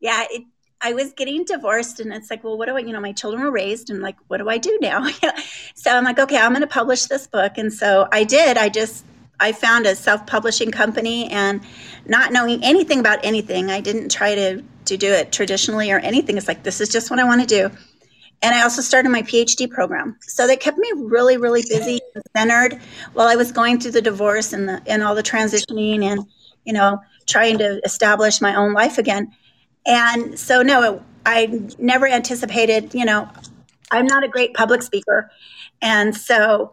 Yeah, 0.00 0.24
it 0.30 0.44
I 0.82 0.94
was 0.94 1.12
getting 1.12 1.44
divorced 1.44 2.00
and 2.00 2.12
it's 2.12 2.28
like, 2.28 2.42
well, 2.42 2.58
what 2.58 2.66
do 2.66 2.76
I, 2.76 2.80
you 2.80 2.92
know, 2.92 3.00
my 3.00 3.12
children 3.12 3.42
were 3.42 3.52
raised 3.52 3.88
and 3.88 4.02
like, 4.02 4.16
what 4.26 4.38
do 4.38 4.48
I 4.48 4.58
do 4.58 4.76
now? 4.80 5.08
so 5.74 5.90
I'm 5.90 6.04
like, 6.04 6.18
okay, 6.18 6.36
I'm 6.36 6.50
going 6.50 6.62
to 6.62 6.66
publish 6.66 7.06
this 7.06 7.26
book. 7.28 7.56
And 7.56 7.72
so 7.72 8.08
I 8.10 8.24
did. 8.24 8.58
I 8.58 8.68
just, 8.68 9.04
I 9.38 9.52
found 9.52 9.86
a 9.86 9.94
self-publishing 9.94 10.72
company 10.72 11.30
and 11.30 11.60
not 12.06 12.32
knowing 12.32 12.64
anything 12.64 12.98
about 12.98 13.20
anything, 13.24 13.70
I 13.70 13.80
didn't 13.80 14.10
try 14.10 14.34
to, 14.34 14.62
to 14.86 14.96
do 14.96 15.12
it 15.12 15.30
traditionally 15.30 15.92
or 15.92 15.98
anything. 15.98 16.36
It's 16.36 16.48
like, 16.48 16.64
this 16.64 16.80
is 16.80 16.88
just 16.88 17.10
what 17.10 17.20
I 17.20 17.24
want 17.24 17.40
to 17.40 17.46
do. 17.46 17.70
And 18.42 18.52
I 18.52 18.62
also 18.62 18.82
started 18.82 19.10
my 19.10 19.22
PhD 19.22 19.70
program. 19.70 20.16
So 20.22 20.48
they 20.48 20.56
kept 20.56 20.78
me 20.78 20.90
really, 20.96 21.36
really 21.36 21.62
busy 21.62 22.00
and 22.14 22.24
centered 22.36 22.80
while 23.12 23.28
I 23.28 23.36
was 23.36 23.52
going 23.52 23.78
through 23.78 23.92
the 23.92 24.02
divorce 24.02 24.52
and 24.52 24.68
the, 24.68 24.82
and 24.86 25.04
all 25.04 25.14
the 25.14 25.22
transitioning 25.22 26.02
and, 26.02 26.26
you 26.64 26.72
know, 26.72 27.00
trying 27.28 27.58
to 27.58 27.80
establish 27.84 28.40
my 28.40 28.56
own 28.56 28.72
life 28.72 28.98
again. 28.98 29.32
And 29.86 30.38
so, 30.38 30.62
no, 30.62 31.02
I 31.24 31.68
never 31.78 32.06
anticipated, 32.06 32.94
you 32.94 33.04
know, 33.04 33.28
I'm 33.90 34.06
not 34.06 34.24
a 34.24 34.28
great 34.28 34.54
public 34.54 34.82
speaker. 34.82 35.30
And 35.80 36.16
so 36.16 36.72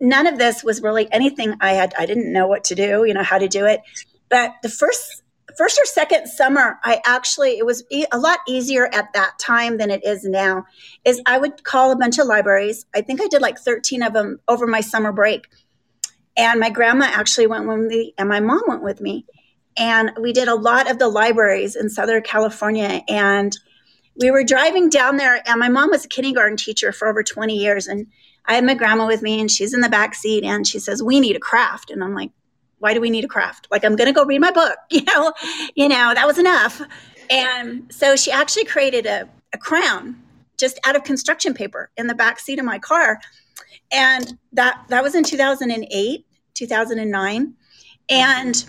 none 0.00 0.26
of 0.26 0.38
this 0.38 0.62
was 0.62 0.82
really 0.82 1.10
anything 1.12 1.54
I 1.60 1.72
had, 1.72 1.94
I 1.98 2.06
didn't 2.06 2.32
know 2.32 2.46
what 2.46 2.64
to 2.64 2.74
do, 2.74 3.04
you 3.04 3.14
know, 3.14 3.22
how 3.22 3.38
to 3.38 3.48
do 3.48 3.64
it. 3.66 3.80
But 4.28 4.52
the 4.62 4.68
first, 4.68 5.22
first 5.56 5.78
or 5.80 5.86
second 5.86 6.28
summer, 6.28 6.78
I 6.84 7.00
actually, 7.06 7.58
it 7.58 7.66
was 7.66 7.84
e- 7.90 8.06
a 8.12 8.18
lot 8.18 8.38
easier 8.46 8.86
at 8.92 9.12
that 9.14 9.38
time 9.38 9.78
than 9.78 9.90
it 9.90 10.04
is 10.04 10.24
now, 10.24 10.66
is 11.04 11.22
I 11.26 11.38
would 11.38 11.64
call 11.64 11.90
a 11.90 11.96
bunch 11.96 12.18
of 12.18 12.26
libraries. 12.26 12.86
I 12.94 13.00
think 13.00 13.20
I 13.20 13.28
did 13.28 13.40
like 13.40 13.58
13 13.58 14.02
of 14.02 14.12
them 14.12 14.40
over 14.46 14.66
my 14.66 14.80
summer 14.80 15.12
break. 15.12 15.46
And 16.36 16.60
my 16.60 16.70
grandma 16.70 17.06
actually 17.06 17.48
went 17.48 17.66
with 17.66 17.80
me 17.80 18.14
and 18.16 18.28
my 18.28 18.40
mom 18.40 18.62
went 18.68 18.82
with 18.82 19.00
me 19.00 19.26
and 19.78 20.10
we 20.20 20.32
did 20.32 20.48
a 20.48 20.54
lot 20.54 20.90
of 20.90 20.98
the 20.98 21.08
libraries 21.08 21.76
in 21.76 21.88
Southern 21.88 22.22
California. 22.22 23.02
And 23.08 23.56
we 24.16 24.32
were 24.32 24.42
driving 24.42 24.88
down 24.88 25.16
there, 25.16 25.40
and 25.48 25.60
my 25.60 25.68
mom 25.68 25.90
was 25.90 26.04
a 26.04 26.08
kindergarten 26.08 26.56
teacher 26.56 26.92
for 26.92 27.08
over 27.08 27.22
20 27.22 27.56
years. 27.56 27.86
And 27.86 28.08
I 28.46 28.54
had 28.54 28.64
my 28.64 28.74
grandma 28.74 29.06
with 29.06 29.22
me, 29.22 29.40
and 29.40 29.50
she's 29.50 29.72
in 29.72 29.80
the 29.80 29.88
back 29.88 30.14
seat, 30.14 30.42
and 30.42 30.66
she 30.66 30.80
says, 30.80 31.02
"We 31.02 31.20
need 31.20 31.36
a 31.36 31.40
craft." 31.40 31.90
And 31.90 32.02
I'm 32.02 32.14
like, 32.14 32.32
"Why 32.78 32.92
do 32.94 33.00
we 33.00 33.10
need 33.10 33.24
a 33.24 33.28
craft? 33.28 33.68
Like, 33.70 33.84
I'm 33.84 33.96
to 33.96 34.12
go 34.12 34.24
read 34.24 34.40
my 34.40 34.50
book. 34.50 34.76
You 34.90 35.04
know, 35.04 35.32
you 35.76 35.88
know 35.88 36.12
that 36.14 36.26
was 36.26 36.38
enough." 36.38 36.82
And 37.30 37.92
so 37.92 38.16
she 38.16 38.32
actually 38.32 38.64
created 38.64 39.06
a, 39.06 39.28
a 39.52 39.58
crown 39.58 40.20
just 40.56 40.80
out 40.84 40.96
of 40.96 41.04
construction 41.04 41.54
paper 41.54 41.90
in 41.96 42.06
the 42.06 42.14
back 42.14 42.40
seat 42.40 42.58
of 42.58 42.64
my 42.64 42.78
car, 42.80 43.20
and 43.92 44.36
that 44.52 44.84
that 44.88 45.04
was 45.04 45.14
in 45.14 45.22
2008, 45.22 46.26
2009, 46.54 47.54
and 48.08 48.64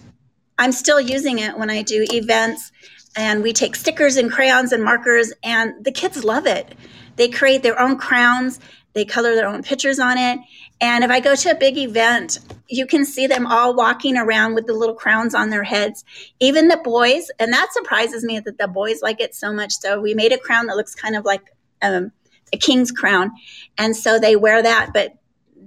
I'm 0.59 0.73
still 0.73 0.99
using 0.99 1.39
it 1.39 1.57
when 1.57 1.69
I 1.69 1.81
do 1.81 2.05
events 2.11 2.71
and 3.15 3.41
we 3.41 3.53
take 3.53 3.75
stickers 3.75 4.17
and 4.17 4.29
crayons 4.29 4.73
and 4.73 4.83
markers 4.83 5.33
and 5.41 5.83
the 5.83 5.91
kids 5.91 6.23
love 6.23 6.45
it. 6.45 6.75
They 7.15 7.29
create 7.29 7.63
their 7.63 7.79
own 7.79 7.97
crowns, 7.97 8.59
they 8.93 9.05
color 9.05 9.35
their 9.35 9.47
own 9.47 9.63
pictures 9.63 9.99
on 9.99 10.17
it. 10.17 10.39
And 10.81 11.03
if 11.03 11.11
I 11.11 11.21
go 11.21 11.33
to 11.33 11.51
a 11.51 11.55
big 11.55 11.77
event, 11.77 12.39
you 12.67 12.85
can 12.85 13.05
see 13.05 13.25
them 13.25 13.47
all 13.47 13.73
walking 13.73 14.17
around 14.17 14.53
with 14.53 14.67
the 14.67 14.73
little 14.73 14.95
crowns 14.95 15.33
on 15.33 15.49
their 15.49 15.63
heads. 15.63 16.03
Even 16.41 16.67
the 16.67 16.77
boys, 16.77 17.31
and 17.39 17.53
that 17.53 17.69
surprises 17.71 18.23
me 18.23 18.39
that 18.39 18.57
the 18.57 18.67
boys 18.67 19.01
like 19.01 19.21
it 19.21 19.33
so 19.33 19.53
much. 19.53 19.73
So 19.73 20.01
we 20.01 20.13
made 20.13 20.33
a 20.33 20.37
crown 20.37 20.67
that 20.67 20.75
looks 20.75 20.93
kind 20.93 21.15
of 21.15 21.23
like 21.23 21.41
um, 21.81 22.11
a 22.51 22.57
king's 22.57 22.91
crown. 22.91 23.31
And 23.77 23.95
so 23.95 24.19
they 24.19 24.35
wear 24.35 24.61
that, 24.61 24.91
but 24.93 25.15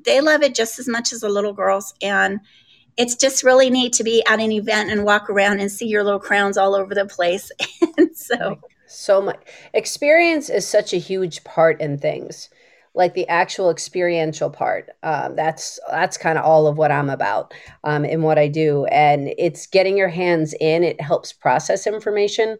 they 0.04 0.20
love 0.20 0.42
it 0.42 0.54
just 0.54 0.78
as 0.78 0.88
much 0.88 1.12
as 1.12 1.20
the 1.20 1.28
little 1.28 1.52
girls. 1.52 1.94
And 2.02 2.40
it's 2.96 3.16
just 3.16 3.42
really 3.42 3.70
neat 3.70 3.92
to 3.94 4.04
be 4.04 4.24
at 4.26 4.40
an 4.40 4.52
event 4.52 4.90
and 4.90 5.04
walk 5.04 5.30
around 5.30 5.60
and 5.60 5.70
see 5.70 5.86
your 5.86 6.04
little 6.04 6.20
crowns 6.20 6.56
all 6.56 6.74
over 6.74 6.94
the 6.94 7.06
place. 7.06 7.50
and 7.98 8.16
so, 8.16 8.58
so 8.86 9.22
much. 9.22 9.40
Experience 9.72 10.50
is 10.50 10.66
such 10.66 10.92
a 10.92 10.98
huge 10.98 11.42
part 11.44 11.80
in 11.80 11.98
things 11.98 12.48
like 12.94 13.14
the 13.14 13.26
actual 13.28 13.70
experiential 13.70 14.50
part 14.50 14.90
um, 15.02 15.34
that's 15.34 15.78
that's 15.90 16.18
kind 16.18 16.38
of 16.38 16.44
all 16.44 16.66
of 16.66 16.76
what 16.76 16.92
i'm 16.92 17.08
about 17.08 17.54
um, 17.84 18.04
in 18.04 18.22
what 18.22 18.38
i 18.38 18.48
do. 18.48 18.84
And 18.86 19.32
it's 19.38 19.66
getting 19.66 19.96
your 19.96 20.08
hands 20.08 20.54
in 20.60 20.84
it 20.84 21.00
helps 21.00 21.32
process 21.32 21.86
information 21.86 22.58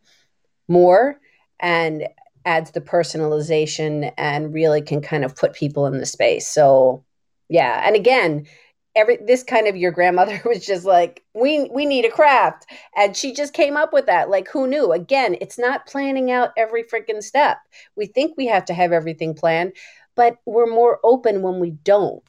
more 0.69 1.21
and 1.61 2.09
adds 2.45 2.73
the 2.73 2.81
personalization 2.81 4.12
and 4.17 4.53
really 4.53 4.83
can 4.83 5.01
kind 5.01 5.25
of 5.25 5.37
put 5.37 5.53
people 5.53 5.87
in 5.87 5.99
the 5.99 6.07
space. 6.07 6.49
So 6.49 7.05
yeah. 7.49 7.83
And 7.87 7.95
again 7.95 8.47
every 8.95 9.19
this 9.19 9.43
kind 9.43 9.67
of 9.67 9.77
your 9.77 9.93
grandmother 9.93 10.41
was 10.47 10.65
just 10.65 10.85
like 10.85 11.23
we 11.35 11.69
we 11.71 11.87
need 11.87 12.05
a 12.05 12.11
craft. 12.11 12.67
And 12.97 13.17
she 13.17 13.33
just 13.33 13.55
came 13.55 13.77
up 13.77 13.93
with 13.93 14.07
that. 14.07 14.31
Like 14.31 14.49
who 14.49 14.67
knew? 14.67 14.93
Again 14.93 15.37
it's 15.41 15.59
not 15.59 15.87
planning 15.87 16.31
out 16.31 16.51
every 16.57 16.85
freaking 16.85 17.23
step. 17.23 17.59
We 17.97 18.07
think 18.07 18.37
we 18.37 18.47
have 18.47 18.65
to 18.67 18.75
have 18.75 18.93
everything 18.93 19.35
planned 19.35 19.73
but 20.15 20.39
we're 20.45 20.67
more 20.67 21.01
open 21.03 21.43
when 21.43 21.59
we 21.59 21.71
don't. 21.71 22.23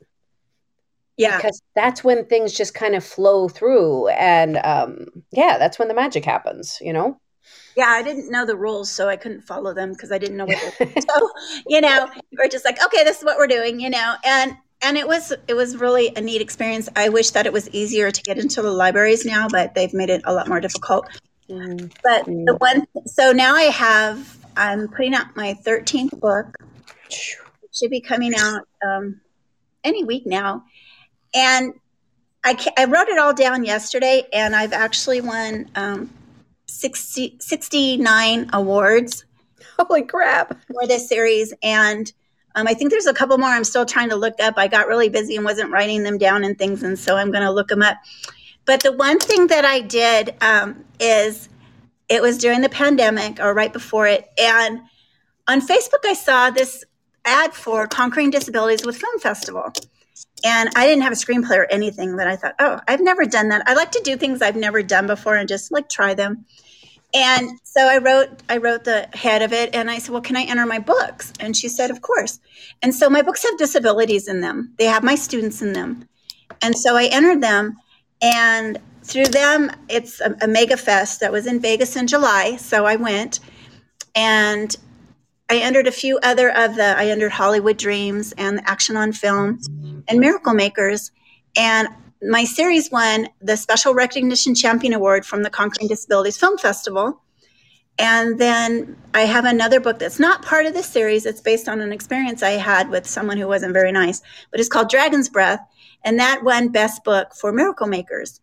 Yeah. 1.17 1.37
Because 1.37 1.61
that's 1.75 2.03
when 2.03 2.25
things 2.25 2.53
just 2.53 2.73
kind 2.73 2.95
of 2.95 3.03
flow 3.03 3.47
through 3.47 4.07
and 4.09 4.57
um 4.63 5.05
yeah 5.31 5.57
that's 5.59 5.77
when 5.77 5.87
the 5.87 5.93
magic 5.93 6.25
happens 6.25 6.79
you 6.81 6.93
know? 6.93 7.19
Yeah, 7.75 7.87
I 7.87 8.01
didn't 8.03 8.31
know 8.31 8.45
the 8.45 8.55
rules, 8.55 8.89
so 8.89 9.09
I 9.09 9.15
couldn't 9.15 9.41
follow 9.41 9.73
them 9.73 9.91
because 9.91 10.11
I 10.11 10.17
didn't 10.17 10.37
know 10.37 10.45
what. 10.45 10.75
They, 10.79 10.93
so 11.01 11.29
you 11.67 11.81
know, 11.81 12.07
we're 12.37 12.47
just 12.47 12.63
like, 12.63 12.81
okay, 12.85 13.03
this 13.03 13.17
is 13.17 13.25
what 13.25 13.37
we're 13.37 13.47
doing, 13.47 13.79
you 13.79 13.89
know, 13.89 14.13
and 14.23 14.55
and 14.83 14.97
it 14.97 15.07
was 15.07 15.33
it 15.47 15.53
was 15.53 15.77
really 15.77 16.11
a 16.15 16.21
neat 16.21 16.41
experience. 16.41 16.89
I 16.95 17.09
wish 17.09 17.31
that 17.31 17.45
it 17.45 17.53
was 17.53 17.69
easier 17.69 18.11
to 18.11 18.21
get 18.21 18.37
into 18.37 18.61
the 18.61 18.71
libraries 18.71 19.25
now, 19.25 19.47
but 19.49 19.73
they've 19.73 19.93
made 19.93 20.09
it 20.09 20.21
a 20.25 20.33
lot 20.33 20.47
more 20.47 20.59
difficult. 20.59 21.07
Mm-hmm. 21.49 21.87
But 22.03 22.25
the 22.25 22.55
one, 22.59 22.85
so 23.05 23.31
now 23.31 23.55
I 23.55 23.63
have, 23.63 24.37
I'm 24.55 24.87
putting 24.87 25.13
out 25.13 25.35
my 25.35 25.55
13th 25.65 26.19
book. 26.19 26.55
It 27.09 27.35
should 27.73 27.89
be 27.89 28.01
coming 28.01 28.33
out 28.37 28.67
um, 28.85 29.21
any 29.83 30.03
week 30.03 30.25
now, 30.25 30.63
and 31.33 31.73
I 32.43 32.57
I 32.77 32.85
wrote 32.85 33.07
it 33.07 33.17
all 33.17 33.33
down 33.33 33.63
yesterday, 33.63 34.23
and 34.33 34.55
I've 34.55 34.73
actually 34.73 35.21
won 35.21 35.69
um, 35.75 36.09
60, 36.67 37.37
69 37.39 38.49
awards. 38.51 39.25
Holy 39.79 40.03
crap! 40.03 40.61
For 40.67 40.87
this 40.87 41.07
series, 41.07 41.53
and 41.63 42.11
um, 42.55 42.67
I 42.67 42.73
think 42.73 42.91
there's 42.91 43.07
a 43.07 43.13
couple 43.13 43.37
more 43.37 43.49
I'm 43.49 43.63
still 43.63 43.85
trying 43.85 44.09
to 44.09 44.15
look 44.15 44.39
up. 44.39 44.55
I 44.57 44.67
got 44.67 44.87
really 44.87 45.09
busy 45.09 45.35
and 45.35 45.45
wasn't 45.45 45.71
writing 45.71 46.03
them 46.03 46.17
down 46.17 46.43
and 46.43 46.57
things, 46.57 46.83
and 46.83 46.97
so 46.97 47.17
I'm 47.17 47.31
going 47.31 47.43
to 47.43 47.51
look 47.51 47.67
them 47.67 47.81
up. 47.81 47.97
But 48.65 48.81
the 48.81 48.91
one 48.91 49.19
thing 49.19 49.47
that 49.47 49.65
I 49.65 49.81
did 49.81 50.35
um, 50.41 50.85
is 50.99 51.49
it 52.09 52.21
was 52.21 52.37
during 52.37 52.61
the 52.61 52.69
pandemic 52.69 53.39
or 53.39 53.53
right 53.53 53.73
before 53.73 54.07
it, 54.07 54.29
and 54.39 54.81
on 55.47 55.61
Facebook 55.61 56.05
I 56.05 56.13
saw 56.13 56.49
this 56.49 56.85
ad 57.25 57.53
for 57.53 57.87
Conquering 57.87 58.29
Disabilities 58.29 58.85
with 58.85 58.97
Film 58.97 59.19
Festival. 59.19 59.71
And 60.45 60.69
I 60.75 60.85
didn't 60.85 61.03
have 61.03 61.13
a 61.13 61.15
screenplay 61.15 61.57
or 61.57 61.65
anything, 61.65 62.17
but 62.17 62.27
I 62.27 62.35
thought, 62.35 62.55
oh, 62.59 62.79
I've 62.87 62.99
never 62.99 63.25
done 63.25 63.49
that. 63.49 63.63
I 63.65 63.73
like 63.75 63.91
to 63.91 64.01
do 64.03 64.17
things 64.17 64.41
I've 64.41 64.57
never 64.57 64.83
done 64.83 65.07
before 65.07 65.35
and 65.35 65.47
just 65.47 65.71
like 65.71 65.87
try 65.87 66.13
them. 66.13 66.45
And 67.13 67.59
so 67.63 67.81
I 67.81 67.99
wrote 67.99 68.41
I 68.49 68.57
wrote 68.57 68.85
the 68.85 69.07
head 69.13 69.41
of 69.41 69.53
it 69.53 69.75
and 69.75 69.89
I 69.89 69.99
said, 69.99 70.11
"Well, 70.11 70.21
can 70.21 70.35
I 70.35 70.43
enter 70.43 70.65
my 70.65 70.79
books?" 70.79 71.31
And 71.39 71.55
she 71.55 71.69
said, 71.69 71.91
"Of 71.91 72.01
course." 72.01 72.39
And 72.81 72.93
so 72.93 73.09
my 73.09 73.21
books 73.21 73.43
have 73.43 73.57
disabilities 73.57 74.27
in 74.27 74.41
them. 74.41 74.73
They 74.77 74.85
have 74.85 75.03
my 75.03 75.15
students 75.15 75.61
in 75.61 75.73
them. 75.73 76.07
And 76.61 76.75
so 76.75 76.95
I 76.95 77.05
entered 77.05 77.41
them 77.41 77.77
and 78.21 78.79
through 79.03 79.25
them 79.25 79.69
it's 79.89 80.21
a, 80.21 80.35
a 80.41 80.47
mega 80.47 80.77
fest 80.77 81.19
that 81.19 81.31
was 81.31 81.45
in 81.45 81.59
Vegas 81.59 81.95
in 81.95 82.07
July, 82.07 82.55
so 82.55 82.85
I 82.85 82.95
went 82.95 83.39
and 84.15 84.75
I 85.49 85.57
entered 85.57 85.87
a 85.87 85.91
few 85.91 86.17
other 86.23 86.49
of 86.49 86.75
the 86.75 86.97
I 86.97 87.07
entered 87.07 87.33
Hollywood 87.33 87.77
Dreams 87.77 88.33
and 88.37 88.61
Action 88.65 88.97
on 88.97 89.11
Film 89.11 89.59
and 90.07 90.19
Miracle 90.19 90.53
Makers 90.53 91.11
and 91.55 91.87
my 92.29 92.43
series 92.43 92.91
won 92.91 93.27
the 93.41 93.57
Special 93.57 93.93
Recognition 93.93 94.55
Champion 94.55 94.93
Award 94.93 95.25
from 95.25 95.43
the 95.43 95.49
Conquering 95.49 95.87
Disabilities 95.87 96.37
Film 96.37 96.57
Festival. 96.57 97.21
And 97.99 98.39
then 98.39 98.95
I 99.13 99.21
have 99.21 99.45
another 99.45 99.79
book 99.79 99.99
that's 99.99 100.19
not 100.19 100.41
part 100.41 100.65
of 100.65 100.73
the 100.73 100.81
series. 100.81 101.25
It's 101.25 101.41
based 101.41 101.69
on 101.69 101.79
an 101.79 101.91
experience 101.91 102.41
I 102.41 102.51
had 102.51 102.89
with 102.89 103.05
someone 103.05 103.37
who 103.37 103.47
wasn't 103.47 103.73
very 103.73 103.91
nice, 103.91 104.21
but 104.51 104.59
it's 104.59 104.69
called 104.69 104.89
Dragon's 104.89 105.29
Breath. 105.29 105.59
And 106.03 106.19
that 106.19 106.43
won 106.43 106.69
Best 106.69 107.03
Book 107.03 107.33
for 107.35 107.51
Miracle 107.51 107.87
Makers. 107.87 108.41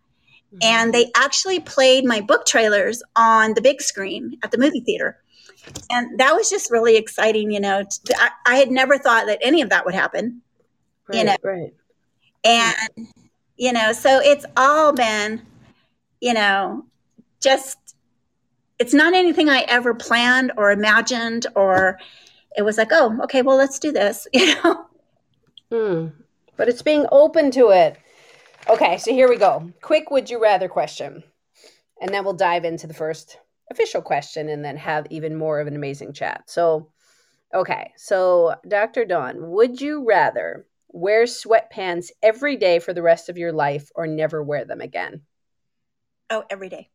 Mm-hmm. 0.55 0.59
And 0.63 0.95
they 0.95 1.11
actually 1.17 1.61
played 1.61 2.05
my 2.05 2.21
book 2.21 2.47
trailers 2.47 3.03
on 3.17 3.55
the 3.55 3.61
big 3.61 3.83
screen 3.83 4.39
at 4.43 4.51
the 4.51 4.59
movie 4.59 4.81
theater. 4.81 5.19
And 5.91 6.19
that 6.19 6.35
was 6.35 6.49
just 6.49 6.71
really 6.71 6.97
exciting. 6.97 7.51
You 7.51 7.61
know, 7.61 7.85
I, 8.17 8.31
I 8.47 8.57
had 8.57 8.71
never 8.71 8.99
thought 8.99 9.27
that 9.27 9.39
any 9.43 9.63
of 9.63 9.71
that 9.71 9.85
would 9.85 9.95
happen. 9.95 10.43
Right, 11.09 11.19
you 11.19 11.25
know, 11.25 11.37
right. 11.43 11.75
And 12.45 12.75
you 13.61 13.73
know 13.73 13.93
so 13.93 14.19
it's 14.25 14.47
all 14.57 14.93
been 14.93 15.43
you 16.21 16.33
know 16.33 16.85
just 17.41 17.77
it's 18.79 18.95
not 18.95 19.13
anything 19.15 19.49
i 19.49 19.61
ever 19.69 19.95
planned 19.95 20.51
or 20.57 20.73
imagined 20.73 21.47
or 21.55 21.99
it 22.57 22.63
was 22.63 22.79
like 22.79 22.89
oh 22.91 23.17
okay 23.23 23.43
well 23.43 23.57
let's 23.57 23.79
do 23.79 23.93
this 23.93 24.27
you 24.33 24.55
know? 24.57 24.87
Hmm. 25.71 26.07
but 26.57 26.69
it's 26.69 26.83
being 26.83 27.07
open 27.13 27.53
to 27.53 27.69
it. 27.69 27.97
Okay 28.69 28.99
so 28.99 29.13
here 29.13 29.29
we 29.29 29.37
go. 29.37 29.71
Quick 29.83 30.11
would 30.11 30.29
you 30.29 30.43
rather 30.43 30.69
question. 30.69 31.23
And 32.01 32.13
then 32.13 32.25
we'll 32.25 32.35
dive 32.35 32.65
into 32.65 32.89
the 32.89 32.95
first 32.95 33.39
official 33.71 34.03
question 34.03 34.49
and 34.49 34.65
then 34.65 34.77
have 34.77 35.07
even 35.11 35.37
more 35.37 35.61
of 35.61 35.69
an 35.69 35.77
amazing 35.77 36.13
chat. 36.13 36.43
So 36.47 36.91
okay 37.53 37.91
so 37.97 38.55
dr 38.69 39.05
dawn 39.07 39.51
would 39.51 39.81
you 39.81 40.07
rather 40.07 40.67
wear 40.93 41.25
sweatpants 41.25 42.11
every 42.23 42.57
day 42.57 42.79
for 42.79 42.93
the 42.93 43.03
rest 43.03 43.29
of 43.29 43.39
your 43.39 43.53
life 43.53 43.91
or 43.95 44.07
never 44.07 44.43
wear 44.43 44.65
them 44.65 44.81
again? 44.81 45.23
Oh, 46.29 46.45
every 46.51 46.69
day. 46.69 46.91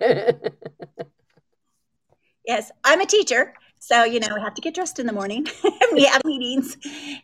yes, 2.46 2.70
I'm 2.84 3.00
a 3.00 3.06
teacher. 3.06 3.54
So, 3.78 4.04
you 4.04 4.20
know, 4.20 4.28
we 4.32 4.40
have 4.40 4.54
to 4.54 4.60
get 4.62 4.76
dressed 4.76 5.00
in 5.00 5.06
the 5.06 5.12
morning. 5.12 5.44
we 5.92 6.04
have 6.04 6.22
meetings 6.24 6.76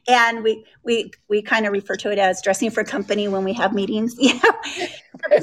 and 0.08 0.42
we 0.42 0.64
we 0.82 1.12
we 1.28 1.40
kind 1.40 1.66
of 1.66 1.72
refer 1.72 1.94
to 1.94 2.10
it 2.10 2.18
as 2.18 2.42
dressing 2.42 2.70
for 2.70 2.82
company 2.82 3.28
when 3.28 3.44
we 3.44 3.52
have 3.52 3.72
meetings. 3.72 4.16
You 4.18 4.34
know, 4.34 4.58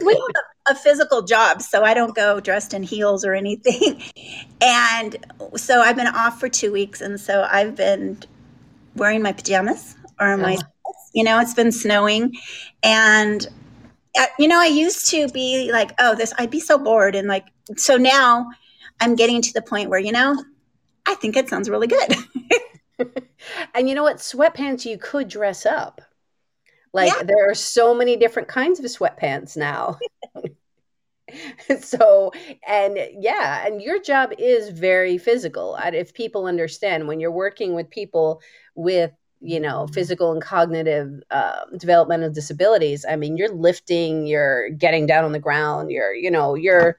we 0.04 0.14
have 0.14 0.22
a, 0.68 0.72
a 0.74 0.76
physical 0.76 1.22
job, 1.22 1.62
so 1.62 1.84
I 1.84 1.94
don't 1.94 2.14
go 2.16 2.42
dressed 2.42 2.74
in 2.74 2.84
heels 2.84 3.24
or 3.24 3.34
anything. 3.34 4.02
And 4.62 5.16
so 5.56 5.80
I've 5.80 5.96
been 5.96 6.08
off 6.08 6.40
for 6.40 6.50
two 6.50 6.72
weeks 6.72 7.00
and 7.00 7.20
so 7.20 7.48
I've 7.50 7.76
been 7.76 8.20
wearing 8.96 9.22
my 9.22 9.32
pajamas 9.32 9.96
or 10.20 10.38
my, 10.38 10.58
you 11.14 11.24
know, 11.24 11.40
it's 11.40 11.54
been 11.54 11.72
snowing. 11.72 12.34
And, 12.84 13.48
uh, 14.18 14.26
you 14.40 14.48
know, 14.48 14.60
I 14.60 14.68
used 14.68 15.10
to 15.12 15.28
be 15.30 15.72
like, 15.72 15.92
oh, 16.00 16.16
this, 16.16 16.34
I'd 16.38 16.52
be 16.52 16.60
so 16.60 16.78
bored. 16.78 17.16
And 17.16 17.28
like, 17.28 17.46
so 17.76 17.98
now 17.98 18.50
I'm 19.00 19.16
getting 19.16 19.42
to 19.42 19.54
the 19.54 19.62
point 19.62 19.90
where, 19.90 20.00
you 20.00 20.12
know, 20.12 20.44
I 21.06 21.16
think 21.16 21.36
it 21.36 21.50
sounds 21.50 21.70
really 21.70 21.88
good. 21.88 22.16
and 23.76 23.88
you 23.90 23.96
know 23.96 24.04
what? 24.04 24.18
Sweatpants, 24.18 24.86
you 24.86 24.98
could 24.98 25.28
dress 25.28 25.66
up. 25.66 26.02
Like 26.94 27.12
yeah. 27.12 27.24
there 27.24 27.50
are 27.50 27.56
so 27.56 27.94
many 27.94 28.16
different 28.16 28.48
kinds 28.48 28.80
of 28.80 28.86
sweatpants 28.86 29.58
now. 29.58 30.00
so 31.82 32.32
and 32.68 33.00
yeah 33.20 33.66
and 33.66 33.82
your 33.82 34.00
job 34.00 34.32
is 34.38 34.70
very 34.70 35.18
physical 35.18 35.78
if 35.84 36.14
people 36.14 36.46
understand 36.46 37.08
when 37.08 37.20
you're 37.20 37.32
working 37.32 37.74
with 37.74 37.90
people 37.90 38.42
with 38.76 39.12
you 39.42 39.60
know 39.60 39.88
physical 39.88 40.32
and 40.32 40.42
cognitive 40.42 41.22
uh, 41.32 41.62
developmental 41.78 42.30
disabilities 42.30 43.06
i 43.10 43.16
mean 43.16 43.38
you're 43.38 43.54
lifting 43.54 44.28
you're 44.28 44.70
getting 44.70 45.06
down 45.06 45.26
on 45.26 45.32
the 45.32 45.40
ground 45.40 45.92
you're 45.92 46.14
you 46.14 46.30
know 46.30 46.56
you're 46.56 46.98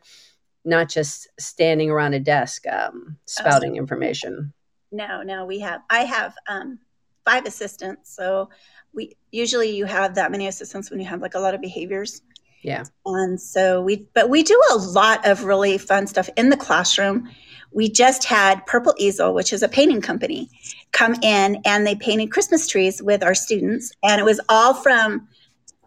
not 0.64 0.88
just 0.88 1.28
standing 1.38 1.90
around 1.90 2.12
a 2.12 2.18
desk 2.18 2.66
um, 2.66 3.16
spouting 3.26 3.74
oh, 3.74 3.76
information. 3.76 4.52
No 4.90 5.22
no 5.22 5.44
we 5.44 5.60
have 5.60 5.82
i 5.88 6.00
have 6.00 6.34
um, 6.48 6.78
five 7.24 7.46
assistants 7.46 8.14
so 8.14 8.50
we 8.92 9.16
usually 9.30 9.70
you 9.76 9.84
have 9.84 10.14
that 10.14 10.30
many 10.30 10.46
assistants 10.48 10.90
when 10.90 10.98
you 11.00 11.06
have 11.06 11.20
like 11.20 11.34
a 11.34 11.38
lot 11.38 11.54
of 11.54 11.60
behaviors 11.60 12.22
yeah. 12.66 12.82
And 13.04 13.40
so 13.40 13.80
we, 13.80 14.08
but 14.12 14.28
we 14.28 14.42
do 14.42 14.60
a 14.72 14.76
lot 14.76 15.24
of 15.24 15.44
really 15.44 15.78
fun 15.78 16.08
stuff 16.08 16.28
in 16.36 16.50
the 16.50 16.56
classroom. 16.56 17.30
We 17.72 17.88
just 17.88 18.24
had 18.24 18.66
Purple 18.66 18.92
Easel, 18.98 19.34
which 19.34 19.52
is 19.52 19.62
a 19.62 19.68
painting 19.68 20.00
company, 20.00 20.50
come 20.90 21.14
in 21.22 21.62
and 21.64 21.86
they 21.86 21.94
painted 21.94 22.32
Christmas 22.32 22.66
trees 22.66 23.00
with 23.00 23.22
our 23.22 23.36
students. 23.36 23.92
And 24.02 24.20
it 24.20 24.24
was 24.24 24.40
all 24.48 24.74
from 24.74 25.28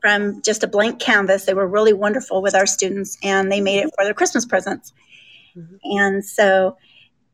from 0.01 0.41
just 0.41 0.63
a 0.63 0.67
blank 0.67 1.01
canvas. 1.01 1.43
They 1.43 1.53
were 1.53 1.67
really 1.67 1.91
wonderful 1.91 2.41
with 2.41 2.55
our 2.55 2.65
students 2.65 3.17
and 3.21 3.51
they 3.51 3.59
made 3.59 3.79
it 3.79 3.89
for 3.93 4.05
their 4.05 4.13
Christmas 4.13 4.45
presents. 4.45 4.93
Mm-hmm. 5.57 5.75
And 5.83 6.23
so 6.23 6.77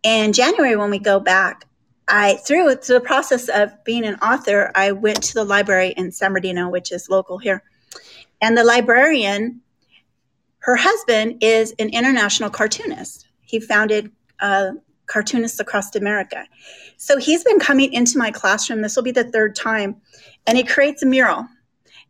in 0.01 0.33
January, 0.33 0.75
when 0.75 0.89
we 0.89 0.97
go 0.97 1.19
back, 1.19 1.65
I 2.07 2.37
through, 2.37 2.77
through 2.77 2.95
the 2.95 3.05
process 3.05 3.47
of 3.49 3.71
being 3.83 4.05
an 4.05 4.15
author, 4.15 4.71
I 4.73 4.93
went 4.93 5.21
to 5.25 5.35
the 5.35 5.43
library 5.43 5.89
in 5.89 6.11
San 6.11 6.31
Bernardino, 6.31 6.67
which 6.67 6.91
is 6.91 7.07
local 7.11 7.37
here 7.37 7.61
and 8.41 8.57
the 8.57 8.63
librarian, 8.63 9.61
her 10.59 10.75
husband 10.75 11.43
is 11.43 11.73
an 11.79 11.89
international 11.89 12.49
cartoonist. 12.49 13.27
He 13.41 13.59
founded 13.59 14.11
uh, 14.39 14.71
Cartoonists 15.07 15.59
Across 15.59 15.95
America. 15.95 16.45
So 16.97 17.17
he's 17.17 17.43
been 17.43 17.59
coming 17.59 17.93
into 17.93 18.17
my 18.17 18.31
classroom. 18.31 18.81
This 18.81 18.95
will 18.95 19.03
be 19.03 19.11
the 19.11 19.23
third 19.23 19.55
time. 19.55 19.97
And 20.47 20.57
he 20.57 20.63
creates 20.63 21.03
a 21.03 21.05
mural. 21.05 21.45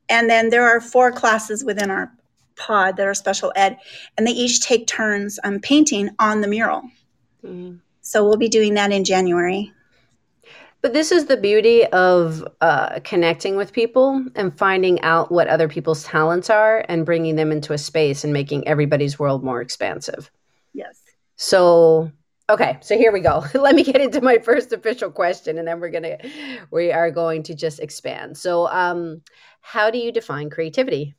And 0.08 0.30
then 0.30 0.50
there 0.50 0.64
are 0.64 0.80
four 0.80 1.12
classes 1.12 1.64
within 1.64 1.92
our 1.92 2.12
pod 2.56 2.98
that 2.98 3.08
are 3.08 3.14
special 3.14 3.52
ed, 3.56 3.78
and 4.18 4.26
they 4.26 4.32
each 4.32 4.62
take 4.62 4.88
turns 4.88 5.40
um, 5.44 5.60
painting 5.60 6.10
on 6.20 6.42
the 6.42 6.48
mural. 6.48 6.84
Mm-hmm. 7.44 7.78
So 8.02 8.24
we'll 8.24 8.38
be 8.38 8.50
doing 8.50 8.76
that 8.76 8.92
in 8.92 9.04
January. 9.04 9.74
But 10.86 10.94
this 10.94 11.12
is 11.12 11.26
the 11.26 11.36
beauty 11.36 11.84
of 11.88 12.48
uh, 12.62 13.00
connecting 13.04 13.56
with 13.56 13.74
people 13.74 14.24
and 14.36 14.56
finding 14.56 15.02
out 15.02 15.32
what 15.32 15.48
other 15.48 15.68
people's 15.68 16.04
talents 16.04 16.48
are 16.48 16.86
and 16.88 17.08
bringing 17.08 17.38
them 17.38 17.52
into 17.52 17.74
a 17.74 17.78
space 17.80 18.24
and 18.24 18.32
making 18.32 18.68
everybody's 18.68 19.18
world 19.18 19.44
more 19.44 19.62
expansive. 19.62 20.30
Yes. 20.74 21.02
So, 21.38 22.12
okay, 22.52 22.78
so 22.82 22.96
here 22.96 23.12
we 23.12 23.22
go. 23.22 23.44
Let 23.56 23.74
me 23.74 23.82
get 23.82 24.00
into 24.00 24.22
my 24.22 24.38
first 24.38 24.74
official 24.74 25.10
question 25.10 25.58
and 25.58 25.68
then 25.68 25.80
we're 25.80 25.90
going 25.90 26.04
to 26.04 26.20
we 26.70 26.92
are 26.92 27.10
going 27.10 27.42
to 27.42 27.56
just 27.56 27.80
expand. 27.80 28.38
So, 28.38 28.68
um 28.68 29.24
how 29.62 29.90
do 29.90 29.98
you 29.98 30.12
define 30.12 30.52
creativity? 30.52 31.16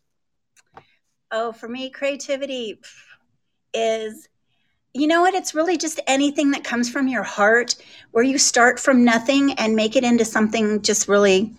Oh, 1.32 1.50
for 1.50 1.68
me 1.68 1.90
creativity 1.90 2.78
is 3.74 4.28
you 4.96 5.06
know 5.06 5.20
what? 5.20 5.34
It's 5.34 5.54
really 5.54 5.76
just 5.76 6.00
anything 6.06 6.52
that 6.52 6.64
comes 6.64 6.88
from 6.88 7.06
your 7.06 7.22
heart 7.22 7.76
where 8.12 8.24
you 8.24 8.38
start 8.38 8.80
from 8.80 9.04
nothing 9.04 9.52
and 9.52 9.76
make 9.76 9.94
it 9.94 10.04
into 10.04 10.24
something 10.24 10.80
just 10.82 11.06
really 11.06 11.54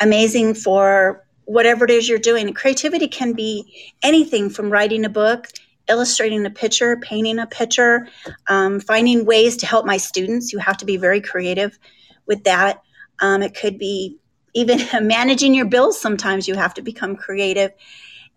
amazing 0.00 0.54
for 0.54 1.24
whatever 1.44 1.84
it 1.84 1.92
is 1.92 2.08
you're 2.08 2.18
doing. 2.18 2.52
Creativity 2.52 3.06
can 3.06 3.34
be 3.34 3.92
anything 4.02 4.50
from 4.50 4.68
writing 4.68 5.04
a 5.04 5.08
book, 5.08 5.46
illustrating 5.88 6.44
a 6.44 6.50
picture, 6.50 6.96
painting 6.96 7.38
a 7.38 7.46
picture, 7.46 8.08
um, 8.48 8.80
finding 8.80 9.24
ways 9.24 9.56
to 9.58 9.66
help 9.66 9.86
my 9.86 9.96
students. 9.96 10.52
You 10.52 10.58
have 10.58 10.78
to 10.78 10.84
be 10.84 10.96
very 10.96 11.20
creative 11.20 11.78
with 12.26 12.44
that. 12.44 12.82
Um, 13.20 13.42
it 13.42 13.54
could 13.54 13.78
be 13.78 14.18
even 14.54 14.80
managing 15.06 15.54
your 15.54 15.66
bills. 15.66 16.00
Sometimes 16.00 16.48
you 16.48 16.56
have 16.56 16.74
to 16.74 16.82
become 16.82 17.14
creative. 17.14 17.70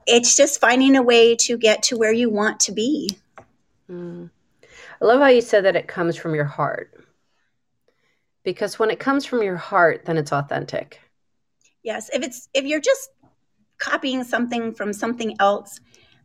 It's 0.05 0.37
just 0.37 0.61
finding 0.61 0.95
a 0.95 1.01
way 1.01 1.35
to 1.37 1.57
get 1.57 1.83
to 1.83 1.97
where 1.97 2.13
you 2.13 2.29
want 2.29 2.59
to 2.61 2.71
be. 2.71 3.17
Mm. 3.89 4.29
I 5.01 5.05
love 5.05 5.19
how 5.19 5.27
you 5.27 5.41
said 5.41 5.65
that 5.65 5.75
it 5.75 5.87
comes 5.87 6.15
from 6.15 6.35
your 6.35 6.45
heart. 6.45 6.93
Because 8.43 8.79
when 8.79 8.89
it 8.89 8.99
comes 8.99 9.25
from 9.25 9.43
your 9.43 9.57
heart, 9.57 10.05
then 10.05 10.17
it's 10.17 10.31
authentic. 10.31 10.99
Yes. 11.83 12.09
If 12.13 12.23
it's 12.23 12.49
if 12.53 12.65
you're 12.65 12.81
just 12.81 13.09
copying 13.77 14.23
something 14.23 14.73
from 14.73 14.93
something 14.93 15.35
else, 15.39 15.79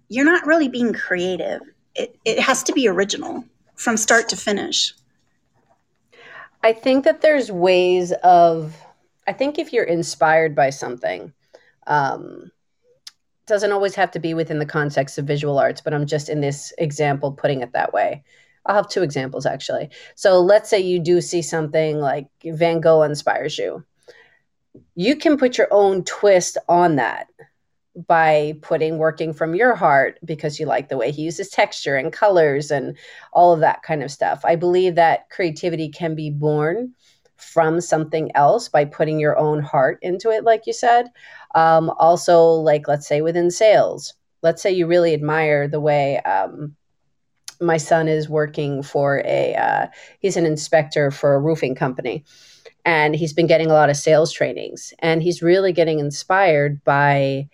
you're 0.09 0.25
not 0.25 0.47
really 0.47 0.69
being 0.69 0.93
creative. 0.93 1.61
It 1.95 2.19
it 2.25 2.39
has 2.41 2.63
to 2.65 2.73
be 2.73 2.89
original 2.89 3.45
from 3.77 3.97
start 3.97 4.29
to 4.31 4.37
finish. 4.37 4.95
I 6.63 6.73
think 6.73 7.05
that 7.05 7.21
there's 7.21 7.51
ways 7.51 8.13
of 8.23 8.77
I 9.27 9.33
think 9.33 9.59
if 9.59 9.73
you're 9.73 9.85
inspired 9.85 10.55
by 10.55 10.71
something, 10.71 11.33
um, 11.87 12.51
doesn't 13.47 13.73
always 13.73 13.95
have 13.95 14.11
to 14.13 14.19
be 14.19 14.35
within 14.35 14.59
the 14.59 14.67
context 14.67 15.19
of 15.19 15.27
visual 15.27 15.59
arts, 15.59 15.81
but 15.81 15.95
I'm 15.95 16.07
just 16.07 16.29
in 16.29 16.41
this 16.41 16.73
example 16.79 17.33
putting 17.33 17.61
it 17.61 17.73
that 17.73 17.93
way. 17.93 18.25
I'll 18.67 18.77
have 18.77 18.89
two 18.89 19.03
examples 19.03 19.47
actually. 19.47 19.91
So 20.15 20.41
let's 20.41 20.71
say 20.71 20.81
you 20.81 20.99
do 20.99 21.21
see 21.21 21.43
something 21.43 21.99
like 21.99 22.27
Van 22.45 22.81
Gogh 22.81 23.03
inspires 23.03 23.59
you. 23.59 23.85
You 24.95 25.17
can 25.17 25.37
put 25.37 25.59
your 25.59 25.69
own 25.71 26.05
twist 26.05 26.57
on 26.69 26.97
that 26.97 27.29
by 28.09 28.55
putting 28.61 28.99
working 28.99 29.33
from 29.33 29.55
your 29.55 29.75
heart 29.75 30.19
because 30.25 30.59
you 30.59 30.67
like 30.67 30.89
the 30.89 30.97
way 30.97 31.13
he 31.13 31.23
uses 31.23 31.49
texture 31.49 31.97
and 31.97 32.13
colors 32.13 32.71
and 32.71 32.97
all 33.33 33.53
of 33.53 33.61
that 33.61 33.83
kind 33.83 34.03
of 34.03 34.11
stuff. 34.11 34.41
I 34.45 34.57
believe 34.57 34.97
that 34.97 35.31
creativity 35.31 35.89
can 35.89 36.15
be 36.15 36.31
born 36.31 36.95
from 37.37 37.81
something 37.81 38.31
else 38.35 38.69
by 38.69 38.85
putting 38.85 39.19
your 39.19 39.39
own 39.39 39.63
heart 39.63 39.99
into 40.03 40.31
it, 40.31 40.45
like 40.45 40.67
you 40.67 40.73
said. 40.73 41.07
Um, 41.55 41.91
also, 41.99 42.43
like 42.43 42.89
let's 42.89 43.07
say 43.07 43.21
within 43.21 43.51
sales, 43.51 44.15
let's 44.43 44.63
say 44.63 44.71
you 44.71 44.87
really 44.87 45.15
admire 45.15 45.69
the 45.69 45.81
way 45.81 46.19
um, 46.21 46.77
my 47.61 47.77
son 47.77 48.09
is 48.09 48.29
working 48.29 48.83
for 48.83 49.23
a, 49.25 49.55
uh, 49.55 49.87
he's 50.21 50.37
an 50.37 50.47
inspector 50.47 51.11
for 51.11 51.35
a 51.35 51.41
roofing 51.41 51.75
company. 51.75 52.25
And 52.85 53.17
he's 53.17 53.33
been 53.33 53.47
getting 53.47 53.71
a 53.71 53.75
lot 53.75 53.89
of 53.89 53.97
sales 53.97 54.31
trainings, 54.31 54.93
and 54.99 55.23
he's 55.23 55.41
really 55.41 55.73
getting 55.73 56.01
inspired 56.01 56.85
by 56.85 57.49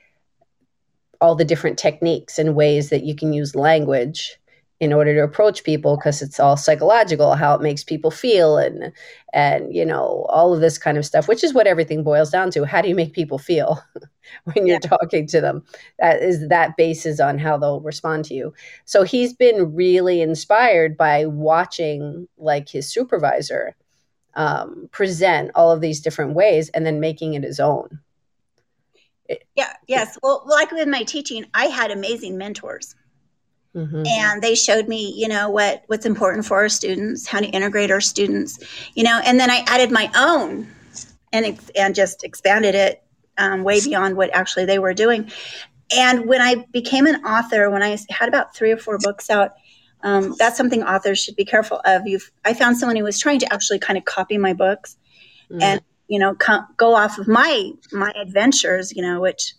all 1.20 1.36
the 1.36 1.44
different 1.44 1.78
techniques 1.78 2.36
and 2.36 2.56
ways 2.56 2.90
that 2.90 3.04
you 3.04 3.14
can 3.14 3.32
use 3.32 3.54
language 3.54 4.39
in 4.80 4.94
order 4.94 5.14
to 5.14 5.22
approach 5.22 5.62
people 5.62 5.96
because 5.96 6.22
it's 6.22 6.40
all 6.40 6.56
psychological 6.56 7.34
how 7.34 7.54
it 7.54 7.60
makes 7.60 7.84
people 7.84 8.10
feel 8.10 8.56
and 8.56 8.90
and 9.34 9.74
you 9.74 9.84
know 9.84 10.26
all 10.30 10.54
of 10.54 10.60
this 10.60 10.78
kind 10.78 10.96
of 10.96 11.04
stuff 11.04 11.28
which 11.28 11.44
is 11.44 11.52
what 11.52 11.66
everything 11.66 12.02
boils 12.02 12.30
down 12.30 12.50
to. 12.50 12.64
How 12.64 12.80
do 12.80 12.88
you 12.88 12.94
make 12.94 13.12
people 13.12 13.38
feel 13.38 13.80
when 14.44 14.66
you're 14.66 14.80
yeah. 14.82 14.88
talking 14.88 15.26
to 15.28 15.40
them? 15.40 15.62
That 15.98 16.22
is 16.22 16.48
that 16.48 16.76
bases 16.76 17.20
on 17.20 17.38
how 17.38 17.58
they'll 17.58 17.82
respond 17.82 18.24
to 18.26 18.34
you. 18.34 18.54
So 18.86 19.02
he's 19.02 19.34
been 19.34 19.74
really 19.74 20.22
inspired 20.22 20.96
by 20.96 21.26
watching 21.26 22.26
like 22.38 22.68
his 22.68 22.88
supervisor 22.88 23.76
um, 24.34 24.88
present 24.92 25.50
all 25.54 25.70
of 25.70 25.82
these 25.82 26.00
different 26.00 26.34
ways 26.34 26.70
and 26.70 26.86
then 26.86 27.00
making 27.00 27.34
it 27.34 27.44
his 27.44 27.60
own. 27.60 28.00
Yeah 29.54 29.74
yes. 29.86 30.18
Well 30.22 30.42
like 30.46 30.72
with 30.72 30.88
my 30.88 31.02
teaching 31.02 31.44
i 31.52 31.66
had 31.66 31.90
amazing 31.90 32.38
mentors 32.38 32.96
Mm-hmm. 33.74 34.04
And 34.04 34.42
they 34.42 34.56
showed 34.56 34.88
me, 34.88 35.14
you 35.16 35.28
know, 35.28 35.48
what 35.48 35.84
what's 35.86 36.06
important 36.06 36.44
for 36.44 36.56
our 36.56 36.68
students, 36.68 37.26
how 37.26 37.38
to 37.38 37.46
integrate 37.46 37.90
our 37.90 38.00
students, 38.00 38.58
you 38.94 39.04
know, 39.04 39.20
and 39.24 39.38
then 39.38 39.50
I 39.50 39.64
added 39.68 39.92
my 39.92 40.10
own 40.16 40.66
and 41.32 41.58
and 41.76 41.94
just 41.94 42.24
expanded 42.24 42.74
it 42.74 43.02
um, 43.38 43.62
way 43.62 43.80
beyond 43.80 44.16
what 44.16 44.34
actually 44.34 44.64
they 44.64 44.78
were 44.78 44.94
doing. 44.94 45.30
And 45.96 46.26
when 46.26 46.40
I 46.40 46.66
became 46.72 47.06
an 47.06 47.24
author, 47.24 47.70
when 47.70 47.82
I 47.82 47.96
had 48.10 48.28
about 48.28 48.54
three 48.54 48.70
or 48.70 48.76
four 48.76 48.98
books 48.98 49.30
out, 49.30 49.52
um, 50.02 50.34
that's 50.38 50.56
something 50.56 50.82
authors 50.82 51.18
should 51.18 51.36
be 51.36 51.44
careful 51.44 51.80
of. 51.84 52.06
you 52.06 52.18
I 52.44 52.54
found 52.54 52.76
someone 52.76 52.96
who 52.96 53.04
was 53.04 53.18
trying 53.18 53.38
to 53.40 53.52
actually 53.52 53.78
kind 53.78 53.98
of 53.98 54.04
copy 54.04 54.38
my 54.38 54.52
books 54.52 54.96
mm. 55.50 55.62
and 55.62 55.80
you 56.08 56.18
know 56.18 56.34
co- 56.34 56.64
go 56.76 56.94
off 56.94 57.18
of 57.18 57.28
my 57.28 57.70
my 57.92 58.12
adventures, 58.20 58.92
you 58.94 59.02
know, 59.02 59.20
which 59.20 59.54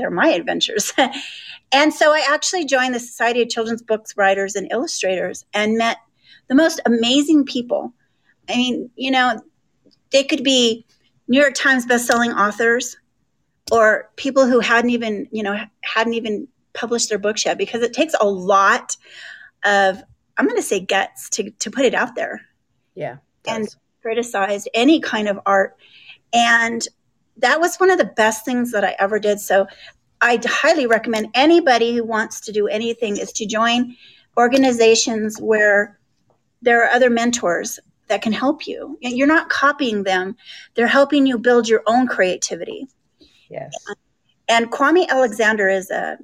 they're 0.00 0.10
my 0.10 0.28
adventures. 0.28 0.92
And 1.72 1.94
so 1.94 2.12
I 2.12 2.24
actually 2.28 2.64
joined 2.64 2.94
the 2.94 3.00
Society 3.00 3.42
of 3.42 3.48
Children's 3.48 3.82
Books 3.82 4.16
Writers 4.16 4.56
and 4.56 4.70
Illustrators 4.72 5.44
and 5.54 5.78
met 5.78 5.98
the 6.48 6.54
most 6.54 6.80
amazing 6.84 7.44
people. 7.44 7.92
I 8.48 8.56
mean, 8.56 8.90
you 8.96 9.10
know, 9.10 9.40
they 10.10 10.24
could 10.24 10.42
be 10.42 10.84
New 11.28 11.40
York 11.40 11.54
Times 11.54 11.86
bestselling 11.86 12.34
authors 12.34 12.96
or 13.70 14.10
people 14.16 14.46
who 14.46 14.58
hadn't 14.58 14.90
even, 14.90 15.28
you 15.30 15.44
know, 15.44 15.64
hadn't 15.82 16.14
even 16.14 16.48
published 16.72 17.08
their 17.08 17.18
books 17.18 17.44
yet 17.44 17.56
because 17.56 17.82
it 17.82 17.92
takes 17.92 18.14
a 18.20 18.26
lot 18.28 18.96
of 19.64 20.02
I'm 20.36 20.46
going 20.46 20.56
to 20.56 20.62
say 20.62 20.80
guts 20.80 21.28
to 21.30 21.50
to 21.50 21.70
put 21.70 21.84
it 21.84 21.94
out 21.94 22.16
there. 22.16 22.40
Yeah. 22.94 23.18
And 23.46 23.68
criticize 24.02 24.66
any 24.74 25.00
kind 25.00 25.28
of 25.28 25.38
art 25.46 25.76
and 26.32 26.86
that 27.40 27.60
was 27.60 27.76
one 27.76 27.90
of 27.90 27.98
the 27.98 28.04
best 28.04 28.44
things 28.44 28.72
that 28.72 28.84
I 28.84 28.96
ever 28.98 29.18
did. 29.18 29.40
So 29.40 29.66
I 30.20 30.40
highly 30.44 30.86
recommend 30.86 31.28
anybody 31.34 31.94
who 31.94 32.04
wants 32.04 32.40
to 32.42 32.52
do 32.52 32.68
anything 32.68 33.16
is 33.16 33.32
to 33.32 33.46
join 33.46 33.96
organizations 34.36 35.40
where 35.40 35.98
there 36.62 36.84
are 36.84 36.90
other 36.90 37.10
mentors 37.10 37.80
that 38.08 38.22
can 38.22 38.32
help 38.32 38.66
you. 38.66 38.98
You're 39.00 39.26
not 39.26 39.48
copying 39.48 40.02
them; 40.02 40.36
they're 40.74 40.86
helping 40.86 41.26
you 41.26 41.38
build 41.38 41.68
your 41.68 41.82
own 41.86 42.06
creativity. 42.06 42.86
Yes. 43.48 43.72
And 44.48 44.70
Kwame 44.70 45.08
Alexander 45.08 45.68
is 45.68 45.90
a 45.90 46.18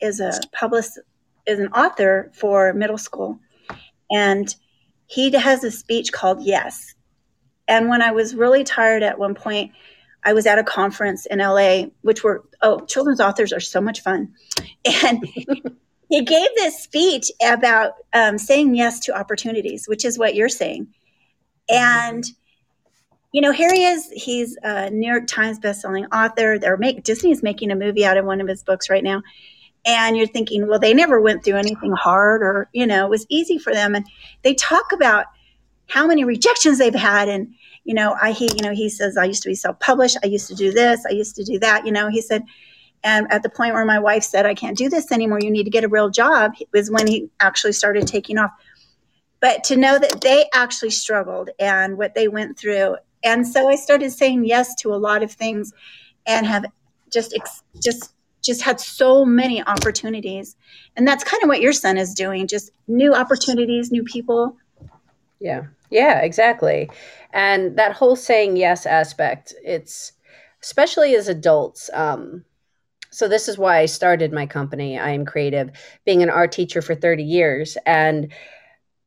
is 0.00 0.20
a 0.20 0.38
published 0.52 0.98
is 1.46 1.58
an 1.58 1.68
author 1.68 2.30
for 2.34 2.72
middle 2.72 2.98
school, 2.98 3.40
and 4.10 4.54
he 5.06 5.30
has 5.32 5.64
a 5.64 5.70
speech 5.70 6.12
called 6.12 6.42
Yes. 6.42 6.94
And 7.66 7.88
when 7.88 8.00
I 8.00 8.12
was 8.12 8.34
really 8.34 8.64
tired 8.64 9.02
at 9.02 9.18
one 9.18 9.34
point, 9.34 9.72
I 10.24 10.32
was 10.32 10.46
at 10.46 10.58
a 10.58 10.64
conference 10.64 11.26
in 11.26 11.38
LA, 11.38 11.84
which 12.02 12.24
were, 12.24 12.44
oh, 12.60 12.80
children's 12.86 13.20
authors 13.20 13.52
are 13.52 13.60
so 13.60 13.80
much 13.80 14.02
fun. 14.02 14.34
And 15.04 15.26
he 16.08 16.22
gave 16.22 16.48
this 16.56 16.82
speech 16.82 17.30
about 17.42 17.92
um, 18.12 18.38
saying 18.38 18.74
yes 18.74 19.00
to 19.00 19.16
opportunities, 19.16 19.86
which 19.86 20.04
is 20.04 20.18
what 20.18 20.34
you're 20.34 20.48
saying. 20.48 20.88
And, 21.68 22.24
you 23.32 23.40
know, 23.40 23.52
here 23.52 23.72
he 23.72 23.84
is. 23.84 24.08
He's 24.12 24.56
a 24.62 24.90
New 24.90 25.08
York 25.08 25.26
Times 25.26 25.58
bestselling 25.58 26.06
author. 26.12 26.58
They're 26.58 26.76
make, 26.76 27.04
Disney 27.04 27.30
is 27.30 27.42
making 27.42 27.70
a 27.70 27.76
movie 27.76 28.04
out 28.04 28.16
of 28.16 28.24
one 28.24 28.40
of 28.40 28.48
his 28.48 28.62
books 28.62 28.90
right 28.90 29.04
now. 29.04 29.22
And 29.86 30.16
you're 30.16 30.26
thinking, 30.26 30.66
well, 30.66 30.80
they 30.80 30.92
never 30.92 31.20
went 31.20 31.44
through 31.44 31.56
anything 31.56 31.92
hard 31.92 32.42
or, 32.42 32.68
you 32.72 32.86
know, 32.86 33.06
it 33.06 33.10
was 33.10 33.26
easy 33.28 33.58
for 33.58 33.72
them. 33.72 33.94
And 33.94 34.06
they 34.42 34.54
talk 34.54 34.92
about 34.92 35.26
how 35.86 36.06
many 36.06 36.24
rejections 36.24 36.78
they've 36.78 36.94
had 36.94 37.28
and 37.28 37.54
you 37.88 37.94
know, 37.94 38.14
I 38.20 38.32
he, 38.32 38.50
you 38.54 38.60
know, 38.62 38.74
he 38.74 38.90
says 38.90 39.16
I 39.16 39.24
used 39.24 39.42
to 39.44 39.48
be 39.48 39.54
self-published. 39.54 40.18
I 40.22 40.26
used 40.26 40.46
to 40.48 40.54
do 40.54 40.70
this. 40.72 41.06
I 41.06 41.12
used 41.12 41.34
to 41.36 41.42
do 41.42 41.58
that. 41.60 41.86
You 41.86 41.92
know, 41.92 42.08
he 42.08 42.20
said, 42.20 42.44
and 43.02 43.26
at 43.32 43.42
the 43.42 43.48
point 43.48 43.72
where 43.72 43.84
my 43.86 43.98
wife 43.98 44.24
said, 44.24 44.44
I 44.44 44.52
can't 44.52 44.76
do 44.76 44.90
this 44.90 45.10
anymore. 45.10 45.38
You 45.40 45.50
need 45.50 45.64
to 45.64 45.70
get 45.70 45.84
a 45.84 45.88
real 45.88 46.10
job 46.10 46.52
was 46.70 46.90
when 46.90 47.06
he 47.06 47.30
actually 47.40 47.72
started 47.72 48.06
taking 48.06 48.36
off. 48.36 48.50
But 49.40 49.64
to 49.64 49.76
know 49.76 49.98
that 49.98 50.20
they 50.20 50.50
actually 50.52 50.90
struggled 50.90 51.48
and 51.58 51.96
what 51.96 52.14
they 52.14 52.28
went 52.28 52.58
through. 52.58 52.96
And 53.24 53.48
so 53.48 53.70
I 53.70 53.76
started 53.76 54.12
saying 54.12 54.44
yes 54.44 54.74
to 54.82 54.92
a 54.92 54.96
lot 54.96 55.22
of 55.22 55.32
things 55.32 55.72
and 56.26 56.44
have 56.46 56.66
just, 57.10 57.34
just, 57.82 58.12
just 58.42 58.60
had 58.60 58.80
so 58.80 59.24
many 59.24 59.64
opportunities. 59.64 60.56
And 60.94 61.08
that's 61.08 61.24
kind 61.24 61.42
of 61.42 61.48
what 61.48 61.62
your 61.62 61.72
son 61.72 61.96
is 61.96 62.12
doing 62.12 62.48
just 62.48 62.70
new 62.86 63.14
opportunities, 63.14 63.90
new 63.90 64.04
people. 64.04 64.58
Yeah. 65.40 65.68
Yeah, 65.90 66.20
exactly. 66.20 66.90
And 67.32 67.76
that 67.78 67.92
whole 67.92 68.16
saying 68.16 68.56
yes 68.56 68.86
aspect, 68.86 69.54
it's 69.64 70.12
especially 70.62 71.14
as 71.14 71.28
adults. 71.28 71.88
Um, 71.94 72.44
so 73.10 73.28
this 73.28 73.48
is 73.48 73.58
why 73.58 73.78
I 73.78 73.86
started 73.86 74.32
my 74.32 74.46
company. 74.46 74.98
I 74.98 75.10
am 75.10 75.24
creative, 75.26 75.70
being 76.04 76.22
an 76.22 76.30
art 76.30 76.52
teacher 76.52 76.82
for 76.82 76.94
30 76.94 77.24
years 77.24 77.78
and 77.86 78.32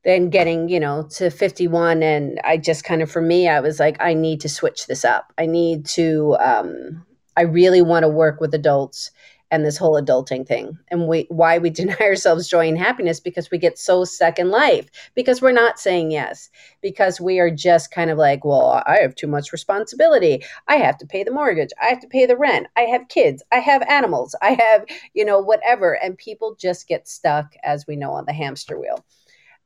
then 0.03 0.29
getting, 0.29 0.69
you 0.69 0.79
know, 0.79 1.03
to 1.11 1.29
51 1.29 2.03
and 2.03 2.39
I 2.43 2.57
just 2.57 2.83
kind 2.83 3.01
of 3.01 3.11
for 3.11 3.21
me 3.21 3.47
I 3.49 3.59
was 3.59 3.79
like 3.79 3.97
I 4.01 4.13
need 4.13 4.41
to 4.41 4.49
switch 4.49 4.87
this 4.87 5.05
up. 5.05 5.33
I 5.37 5.45
need 5.45 5.85
to 5.87 6.37
um 6.39 7.05
I 7.37 7.43
really 7.43 7.81
want 7.81 8.03
to 8.03 8.09
work 8.09 8.41
with 8.41 8.53
adults 8.53 9.11
and 9.51 9.65
this 9.65 9.77
whole 9.77 10.01
adulting 10.01 10.47
thing. 10.47 10.79
And 10.87 11.07
we 11.07 11.27
why 11.29 11.57
we 11.57 11.69
deny 11.81 11.97
ourselves 11.99 12.47
joy 12.47 12.67
and 12.67 12.77
happiness 12.77 13.19
because 13.19 13.51
we 13.51 13.57
get 13.57 13.77
so 13.77 14.05
stuck 14.05 14.39
in 14.39 14.49
life 14.49 14.89
because 15.13 15.41
we're 15.41 15.51
not 15.51 15.79
saying 15.79 16.11
yes 16.11 16.49
because 16.81 17.21
we 17.21 17.39
are 17.39 17.51
just 17.51 17.91
kind 17.91 18.09
of 18.09 18.17
like 18.17 18.43
well 18.45 18.81
i 18.87 18.97
have 18.99 19.13
too 19.13 19.27
much 19.27 19.51
responsibility. 19.51 20.43
I 20.67 20.77
have 20.77 20.97
to 20.99 21.05
pay 21.05 21.23
the 21.23 21.31
mortgage. 21.31 21.71
I 21.81 21.87
have 21.87 21.99
to 21.99 22.07
pay 22.07 22.25
the 22.25 22.37
rent. 22.37 22.67
I 22.77 22.81
have 22.81 23.09
kids. 23.09 23.43
I 23.51 23.57
have 23.57 23.83
animals. 23.87 24.33
I 24.41 24.57
have 24.59 24.85
you 25.13 25.25
know 25.25 25.39
whatever. 25.39 25.93
And 25.93 26.17
people 26.17 26.55
just 26.55 26.87
get 26.87 27.07
stuck 27.07 27.53
as 27.63 27.85
we 27.85 27.95
know 27.95 28.13
on 28.13 28.25
the 28.25 28.33
hamster 28.33 28.79
wheel. 28.79 29.05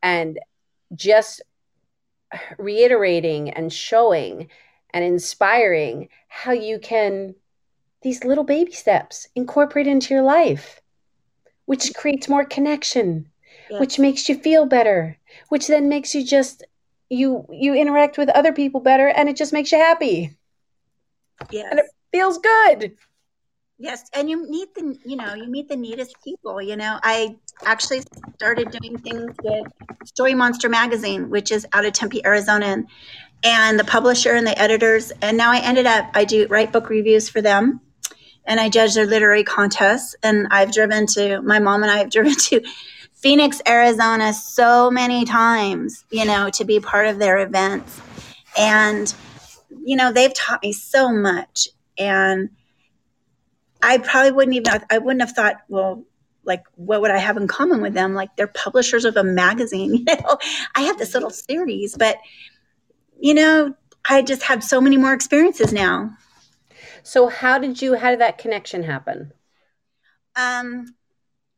And 0.01 0.39
just 0.95 1.41
reiterating 2.57 3.49
and 3.51 3.71
showing 3.71 4.49
and 4.93 5.03
inspiring 5.03 6.09
how 6.27 6.51
you 6.51 6.79
can 6.79 7.35
these 8.05 8.23
little 8.23 8.43
baby 8.43 8.71
steps 8.71 9.27
incorporate 9.33 9.87
into 9.87 10.13
your 10.13 10.21
life, 10.21 10.79
which 11.65 11.85
mm-hmm. 11.85 11.99
creates 11.99 12.29
more 12.29 12.45
connection, 12.45 13.25
which 13.71 13.97
makes 13.97 14.29
you 14.29 14.37
feel 14.37 14.67
better, 14.67 15.17
which 15.49 15.65
then 15.65 15.89
makes 15.89 16.13
you 16.13 16.23
just 16.23 16.63
you 17.09 17.47
you 17.49 17.73
interact 17.73 18.19
with 18.19 18.29
other 18.29 18.53
people 18.53 18.79
better 18.79 19.07
and 19.07 19.27
it 19.27 19.35
just 19.35 19.53
makes 19.53 19.71
you 19.71 19.79
happy. 19.79 20.37
Yeah. 21.49 21.67
And 21.71 21.79
it 21.79 21.85
feels 22.13 22.37
good. 22.37 22.95
Yes, 23.79 24.07
and 24.13 24.29
you 24.29 24.47
meet 24.47 24.75
the 24.75 24.97
you 25.03 25.15
know 25.15 25.33
you 25.33 25.47
meet 25.47 25.67
the 25.67 25.75
neatest 25.75 26.15
people. 26.23 26.61
You 26.61 26.77
know, 26.77 26.99
I 27.01 27.37
actually 27.65 28.03
started 28.35 28.69
doing 28.69 28.99
things 28.99 29.35
with 29.43 29.65
Story 30.05 30.35
Monster 30.35 30.69
magazine, 30.69 31.31
which 31.31 31.51
is 31.51 31.65
out 31.73 31.85
of 31.85 31.93
Tempe, 31.93 32.23
Arizona, 32.23 32.83
and 33.43 33.79
the 33.79 33.83
publisher 33.83 34.33
and 34.33 34.45
the 34.45 34.57
editors. 34.57 35.11
And 35.23 35.37
now 35.37 35.51
I 35.51 35.57
ended 35.57 35.87
up 35.87 36.11
I 36.13 36.23
do 36.23 36.45
write 36.47 36.71
book 36.71 36.89
reviews 36.89 37.27
for 37.29 37.41
them, 37.41 37.81
and 38.45 38.59
I 38.59 38.69
judge 38.69 38.93
their 38.93 39.05
literary 39.05 39.43
contests. 39.43 40.15
And 40.23 40.47
I've 40.51 40.71
driven 40.71 41.07
to, 41.07 41.41
my 41.41 41.59
mom 41.59 41.83
and 41.83 41.91
I 41.91 41.97
have 41.97 42.09
driven 42.11 42.35
to 42.35 42.61
Phoenix, 43.13 43.61
Arizona 43.67 44.33
so 44.33 44.91
many 44.91 45.25
times, 45.25 46.05
you 46.11 46.25
know, 46.25 46.49
to 46.51 46.65
be 46.65 46.79
part 46.79 47.07
of 47.07 47.19
their 47.19 47.39
events. 47.39 47.99
And, 48.57 49.13
you 49.83 49.95
know, 49.95 50.11
they've 50.11 50.33
taught 50.33 50.63
me 50.63 50.73
so 50.73 51.11
much. 51.11 51.69
And 51.97 52.49
I 53.81 53.97
probably 53.97 54.31
wouldn't 54.31 54.55
even, 54.55 54.81
I 54.89 54.97
wouldn't 54.97 55.21
have 55.21 55.31
thought, 55.31 55.57
well, 55.67 56.03
like 56.45 56.63
what 56.75 57.01
would 57.01 57.11
I 57.11 57.17
have 57.17 57.37
in 57.37 57.47
common 57.47 57.81
with 57.81 57.93
them? 57.93 58.13
Like 58.13 58.35
they're 58.35 58.47
publishers 58.47 59.05
of 59.05 59.17
a 59.17 59.23
magazine, 59.23 59.95
you 59.95 60.05
know. 60.05 60.37
I 60.75 60.81
have 60.81 60.97
this 60.97 61.13
little 61.13 61.31
series, 61.31 61.95
but 61.97 62.17
you 63.19 63.33
know, 63.33 63.73
I 64.07 64.21
just 64.21 64.43
have 64.43 64.63
so 64.63 64.79
many 64.79 64.97
more 64.97 65.13
experiences 65.13 65.73
now. 65.73 66.11
So 67.05 67.27
how 67.27 67.59
did 67.59 67.81
you 67.81 67.95
how 67.95 68.09
did 68.09 68.19
that 68.19 68.39
connection 68.39 68.83
happen? 68.83 69.31
Um 70.35 70.95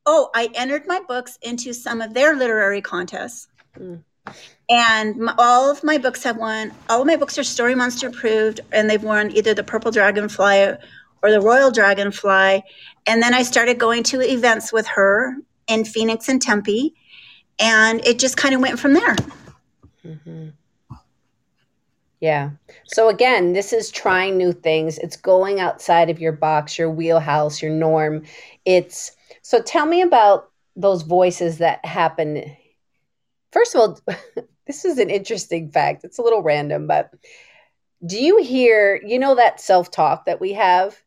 oh, 0.05 0.29
I 0.35 0.49
entered 0.53 0.87
my 0.87 1.01
books 1.07 1.37
into 1.41 1.73
some 1.73 2.01
of 2.01 2.13
their 2.13 2.35
literary 2.35 2.81
contests. 2.81 3.47
Mm. 3.77 4.03
And 4.69 5.15
my, 5.17 5.33
all 5.37 5.71
of 5.71 5.83
my 5.83 5.97
books 5.97 6.23
have 6.23 6.37
won. 6.37 6.73
All 6.89 7.01
of 7.01 7.07
my 7.07 7.15
books 7.15 7.37
are 7.37 7.43
Story 7.43 7.75
Monster 7.75 8.07
approved, 8.07 8.59
and 8.71 8.89
they've 8.89 9.03
won 9.03 9.31
either 9.31 9.53
the 9.53 9.63
Purple 9.63 9.91
Dragonfly 9.91 10.77
or 11.23 11.31
the 11.31 11.39
Royal 11.39 11.71
Dragonfly. 11.71 12.63
And 13.05 13.23
then 13.23 13.33
I 13.33 13.43
started 13.43 13.79
going 13.79 14.03
to 14.03 14.21
events 14.21 14.73
with 14.73 14.87
her 14.87 15.37
in 15.67 15.85
Phoenix 15.85 16.27
and 16.27 16.41
Tempe, 16.41 16.93
and 17.59 18.05
it 18.05 18.19
just 18.19 18.35
kind 18.35 18.53
of 18.53 18.61
went 18.61 18.79
from 18.79 18.93
there. 18.93 19.15
Mm-hmm. 20.05 20.49
Yeah. 22.19 22.51
So 22.87 23.09
again, 23.09 23.53
this 23.53 23.73
is 23.73 23.91
trying 23.91 24.37
new 24.37 24.51
things. 24.51 24.97
It's 24.97 25.17
going 25.17 25.59
outside 25.59 26.09
of 26.09 26.19
your 26.19 26.31
box, 26.31 26.77
your 26.77 26.89
wheelhouse, 26.89 27.61
your 27.61 27.71
norm. 27.71 28.23
It's 28.65 29.15
so 29.43 29.61
tell 29.61 29.85
me 29.85 30.01
about 30.01 30.49
those 30.75 31.03
voices 31.03 31.59
that 31.59 31.85
happen. 31.85 32.43
First 33.51 33.75
of 33.75 33.81
all, 33.81 33.99
this 34.67 34.83
is 34.83 34.97
an 34.97 35.09
interesting 35.09 35.69
fact. 35.69 36.03
It's 36.03 36.17
a 36.17 36.23
little 36.23 36.41
random, 36.41 36.87
but 36.87 37.13
do 38.05 38.21
you 38.21 38.41
hear, 38.43 39.01
you 39.05 39.19
know, 39.19 39.35
that 39.35 39.59
self 39.59 39.91
talk 39.91 40.25
that 40.25 40.41
we 40.41 40.53
have? 40.53 40.97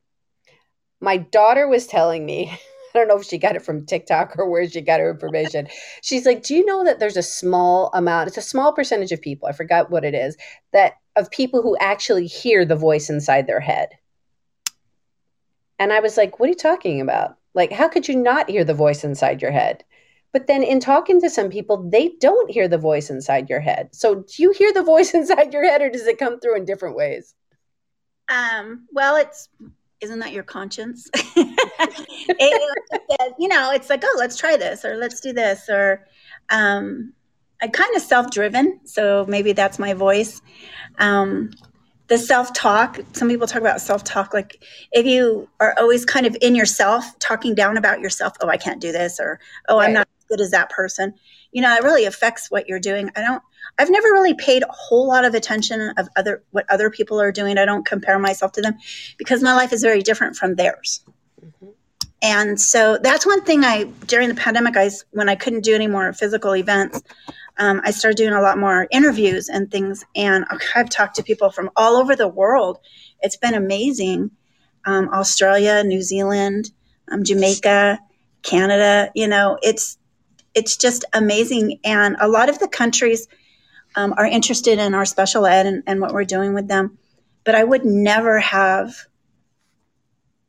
My 1.01 1.17
daughter 1.17 1.67
was 1.67 1.87
telling 1.87 2.25
me 2.25 2.57
don't 2.99 3.09
know 3.09 3.19
if 3.19 3.27
she 3.27 3.39
got 3.39 3.57
it 3.57 3.63
from 3.63 3.87
TikTok 3.87 4.37
or 4.39 4.49
where 4.49 4.69
she 4.69 4.81
got 4.81 5.01
her 5.01 5.11
information. 5.11 5.69
She's 6.03 6.27
like, 6.27 6.43
"Do 6.43 6.55
you 6.55 6.65
know 6.65 6.85
that 6.85 6.99
there's 6.99 7.17
a 7.17 7.23
small 7.23 7.91
amount? 7.95 8.29
It's 8.29 8.37
a 8.37 8.43
small 8.43 8.73
percentage 8.73 9.13
of 9.13 9.21
people. 9.21 9.49
I 9.49 9.53
forgot 9.53 9.91
what 9.91 10.05
it 10.05 10.15
is 10.15 10.37
that 10.73 10.95
of 11.17 11.31
people 11.31 11.63
who 11.63 11.77
actually 11.79 12.27
hear 12.27 12.65
the 12.65 12.77
voice 12.77 13.09
inside 13.11 13.47
their 13.47 13.61
head." 13.61 13.91
And 15.79 15.93
I 15.93 16.01
was 16.01 16.17
like, 16.17 16.39
"What 16.39 16.47
are 16.47 16.51
you 16.51 16.57
talking 16.57 17.01
about? 17.01 17.37
Like, 17.55 17.73
how 17.73 17.89
could 17.89 18.09
you 18.09 18.17
not 18.17 18.51
hear 18.51 18.65
the 18.65 18.75
voice 18.75 19.05
inside 19.05 19.41
your 19.43 19.53
head?" 19.53 19.85
But 20.33 20.47
then 20.47 20.63
in 20.63 20.79
talking 20.79 21.21
to 21.21 21.31
some 21.31 21.51
people, 21.51 21.89
they 21.91 22.11
don't 22.21 22.51
hear 22.51 22.69
the 22.69 22.79
voice 22.79 23.11
inside 23.11 23.51
your 23.51 23.61
head. 23.61 23.89
So, 23.93 24.17
do 24.17 24.43
you 24.43 24.53
hear 24.53 24.73
the 24.73 24.83
voice 24.83 25.15
inside 25.15 25.53
your 25.53 25.65
head, 25.65 25.83
or 25.83 25.91
does 25.91 26.07
it 26.07 26.19
come 26.19 26.41
through 26.41 26.57
in 26.57 26.65
different 26.65 26.97
ways? 26.97 27.35
Um, 28.29 28.87
well, 28.93 29.17
it's 29.17 29.49
isn't 30.01 30.19
that 30.21 30.33
your 30.33 30.45
conscience? 30.45 31.09
it, 31.15 32.77
says, 33.11 33.33
you 33.39 33.49
know, 33.49 33.73
it's 33.73 33.91
like, 33.91 34.03
oh, 34.05 34.17
let's 34.19 34.37
try 34.37 34.57
this 34.57 34.85
or 34.85 34.97
let's 34.97 35.21
do 35.21 35.33
this 35.33 35.69
or 35.69 36.07
um, 36.51 37.13
I'm 37.63 37.71
kind 37.71 37.95
of 37.95 38.03
self-driven, 38.03 38.81
so 38.85 39.27
maybe 39.29 39.53
that's 39.53 39.79
my 39.79 39.93
voice. 39.93 40.41
Um, 40.99 41.51
the 42.09 42.19
self-talk. 42.19 42.99
Some 43.13 43.29
people 43.29 43.47
talk 43.47 43.61
about 43.61 43.81
self-talk, 43.81 44.35
like 44.35 44.65
if 44.93 45.07
you 45.07 45.49
are 45.61 45.75
always 45.79 46.05
kind 46.05 46.27
of 46.27 46.37
in 46.41 46.55
yourself, 46.55 47.05
talking 47.19 47.55
down 47.55 47.77
about 47.77 48.01
yourself. 48.01 48.33
Oh, 48.41 48.49
I 48.49 48.57
can't 48.57 48.81
do 48.81 48.93
this, 48.93 49.21
or 49.21 49.39
oh, 49.69 49.79
right. 49.79 49.87
I'm 49.87 49.93
not 49.93 50.09
as 50.19 50.25
good 50.29 50.41
as 50.41 50.51
that 50.51 50.71
person. 50.71 51.15
You 51.53 51.63
know, 51.63 51.73
it 51.75 51.85
really 51.85 52.07
affects 52.07 52.51
what 52.51 52.69
you're 52.69 52.81
doing. 52.81 53.11
I 53.15 53.21
don't. 53.21 53.43
I've 53.81 53.91
never 53.91 54.09
really 54.09 54.35
paid 54.35 54.63
a 54.63 54.71
whole 54.71 55.09
lot 55.09 55.25
of 55.25 55.35
attention 55.35 55.95
of 55.97 56.09
other 56.15 56.43
what 56.51 56.71
other 56.71 56.91
people 56.91 57.19
are 57.19 57.33
doing. 57.33 57.57
I 57.57 57.65
don't 57.65 57.87
compare 57.87 58.19
myself 58.19 58.53
to 58.53 58.61
them 58.61 58.75
because 59.17 59.43
my 59.43 59.55
life 59.55 59.73
is 59.73 59.83
very 59.83 60.03
different 60.03 60.37
from 60.37 60.55
theirs. 60.55 61.03
Mm-hmm. 61.43 61.71
And 62.21 62.61
so 62.61 62.99
that's 63.03 63.25
one 63.25 63.43
thing 63.43 63.65
I 63.65 63.85
during 64.07 64.29
the 64.29 64.35
pandemic 64.35 64.77
I 64.77 64.91
when 65.13 65.31
I 65.31 65.35
couldn't 65.35 65.65
do 65.65 65.75
any 65.75 65.87
more 65.87 66.13
physical 66.13 66.55
events, 66.55 67.01
um, 67.57 67.81
I 67.83 67.91
started 67.91 68.19
doing 68.19 68.35
a 68.35 68.43
lot 68.43 68.59
more 68.59 68.87
interviews 68.91 69.49
and 69.49 69.71
things. 69.71 70.05
And 70.15 70.45
I've 70.75 70.91
talked 70.91 71.17
to 71.17 71.23
people 71.23 71.51
from 71.51 71.71
all 71.75 71.97
over 71.97 72.15
the 72.15 72.29
world. 72.29 72.79
It's 73.23 73.39
been 73.39 73.55
amazing. 73.55 74.31
Um, 74.85 75.09
Australia, 75.09 75.83
New 75.85 76.03
Zealand, 76.03 76.71
um, 77.11 77.25
Jamaica, 77.25 77.99
Canada. 78.43 79.11
You 79.15 79.29
know, 79.29 79.59
it's 79.63 79.97
it's 80.55 80.77
just 80.77 81.07
amazing. 81.15 81.81
And 81.85 82.17
a 82.21 82.29
lot 82.29 82.51
of 82.51 82.59
the 82.59 82.69
countries 82.69 83.27
um, 83.95 84.15
are 84.17 84.27
interested 84.27 84.79
in 84.79 84.95
our 84.95 85.05
special 85.05 85.47
ed 85.47 85.67
and, 85.67 85.83
and 85.87 86.01
what 86.01 86.13
we're 86.13 86.25
doing 86.25 86.55
with 86.55 86.69
them. 86.69 86.99
But 87.45 87.55
I 87.55 87.65
would 87.65 87.85
never 87.85 88.39
have 88.39 88.95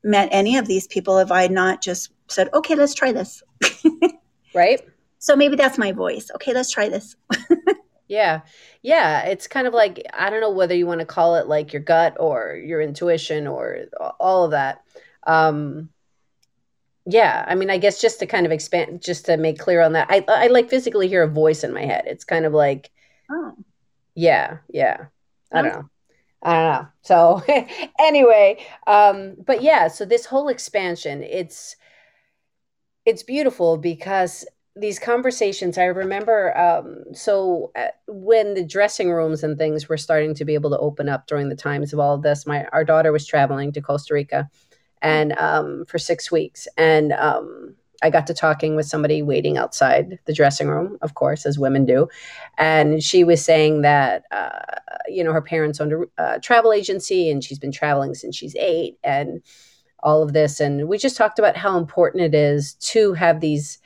met 0.04 0.30
any 0.32 0.58
of 0.58 0.68
these 0.68 0.88
people 0.88 1.18
if 1.20 1.32
I 1.32 1.44
had 1.44 1.52
not 1.52 1.82
just 1.82 2.12
said, 2.28 2.50
okay, 2.54 2.76
let's 2.76 2.94
try 2.94 3.12
this. 3.12 3.44
right. 4.56 4.82
So 5.20 5.36
maybe 5.36 5.56
that's 5.56 5.78
my 5.78 5.92
voice. 5.92 6.30
Okay, 6.36 6.54
let's 6.54 6.72
try 6.72 6.90
this. 6.90 7.16
yeah. 8.08 8.42
Yeah. 8.82 9.26
It's 9.26 9.48
kind 9.48 9.68
of 9.68 9.74
like, 9.74 10.06
I 10.14 10.30
don't 10.30 10.42
know 10.42 10.52
whether 10.52 10.76
you 10.76 10.88
want 10.88 11.00
to 11.00 11.06
call 11.06 11.36
it 11.36 11.48
like 11.48 11.74
your 11.74 11.82
gut 11.82 12.18
or 12.20 12.56
your 12.56 12.82
intuition 12.82 13.48
or 13.48 13.86
all 14.20 14.46
of 14.46 14.52
that. 14.52 14.84
Um, 15.28 15.90
yeah, 17.06 17.46
I 17.48 17.56
mean, 17.56 17.70
I 17.70 17.78
guess 17.78 18.00
just 18.00 18.20
to 18.20 18.26
kind 18.26 18.46
of 18.46 18.52
expand, 18.52 19.02
just 19.02 19.26
to 19.26 19.38
make 19.38 19.58
clear 19.58 19.82
on 19.82 19.94
that, 19.94 20.08
I 20.10 20.24
I 20.28 20.48
like 20.48 20.70
physically 20.70 21.08
hear 21.08 21.24
a 21.24 21.28
voice 21.28 21.64
in 21.64 21.74
my 21.74 21.84
head. 21.84 22.04
It's 22.06 22.24
kind 22.24 22.46
of 22.46 22.54
like 22.54 22.92
Oh. 23.32 23.54
Yeah, 24.16 24.58
yeah. 24.70 25.06
I 25.52 25.62
don't 25.62 25.72
know. 25.72 25.90
I 26.44 26.54
don't 26.54 26.84
know. 26.84 26.88
So 27.02 27.44
anyway, 28.00 28.66
um, 28.88 29.36
but 29.46 29.62
yeah, 29.62 29.88
so 29.88 30.06
this 30.06 30.26
whole 30.26 30.50
expansion, 30.50 31.24
it's 31.24 31.76
it's 33.06 33.24
beautiful 33.24 33.78
because 33.78 34.46
these 34.76 35.00
conversations 35.00 35.78
i 35.78 35.84
remember 35.84 36.58
um, 36.58 37.04
so 37.14 37.72
uh, 37.76 37.88
when 38.08 38.54
the 38.54 38.64
dressing 38.64 39.12
rooms 39.12 39.44
and 39.44 39.58
things 39.58 39.90
were 39.90 39.98
starting 39.98 40.34
to 40.34 40.46
be 40.46 40.54
able 40.54 40.70
to 40.70 40.78
open 40.78 41.10
up 41.10 41.28
during 41.28 41.50
the 41.50 41.56
times 41.56 41.92
of 41.92 42.00
all 42.00 42.16
of 42.16 42.22
this 42.22 42.48
my 42.48 42.64
our 42.72 42.86
daughter 42.86 43.12
was 43.12 43.26
traveling 43.26 43.72
to 43.74 43.82
costa 43.82 44.14
rica 44.14 44.50
and 45.02 45.34
um, 45.34 45.84
for 45.88 46.00
six 46.00 46.32
weeks 46.32 46.68
and 46.78 47.12
um, 47.14 47.76
I 48.02 48.10
got 48.10 48.28
to 48.28 48.34
talking 48.34 48.76
with 48.76 48.86
somebody 48.86 49.22
waiting 49.22 49.58
outside 49.58 50.20
the 50.26 50.34
dressing 50.34 50.68
room, 50.68 50.98
of 51.02 51.14
course, 51.14 51.46
as 51.46 51.60
women 51.60 51.86
do. 51.86 52.08
And 52.58 53.04
she 53.04 53.24
was 53.24 53.44
saying 53.44 53.82
that, 53.82 54.24
uh, 54.32 54.60
you 55.08 55.24
know, 55.24 55.34
her 55.34 55.42
parents 55.42 55.80
owned 55.80 55.94
a 55.94 56.22
uh, 56.22 56.40
travel 56.40 56.74
agency 56.74 57.30
and 57.30 57.44
she's 57.44 57.60
been 57.60 57.72
traveling 57.72 58.16
since 58.16 58.36
she's 58.36 58.56
eight 58.56 58.98
and 59.04 59.42
all 60.02 60.24
of 60.24 60.34
this. 60.34 60.60
And 60.60 60.88
we 60.88 60.98
just 60.98 61.18
talked 61.18 61.40
about 61.40 61.56
how 61.56 61.78
important 61.78 62.24
it 62.24 62.36
is 62.36 62.74
to 62.76 63.14
have 63.14 63.40
these 63.40 63.80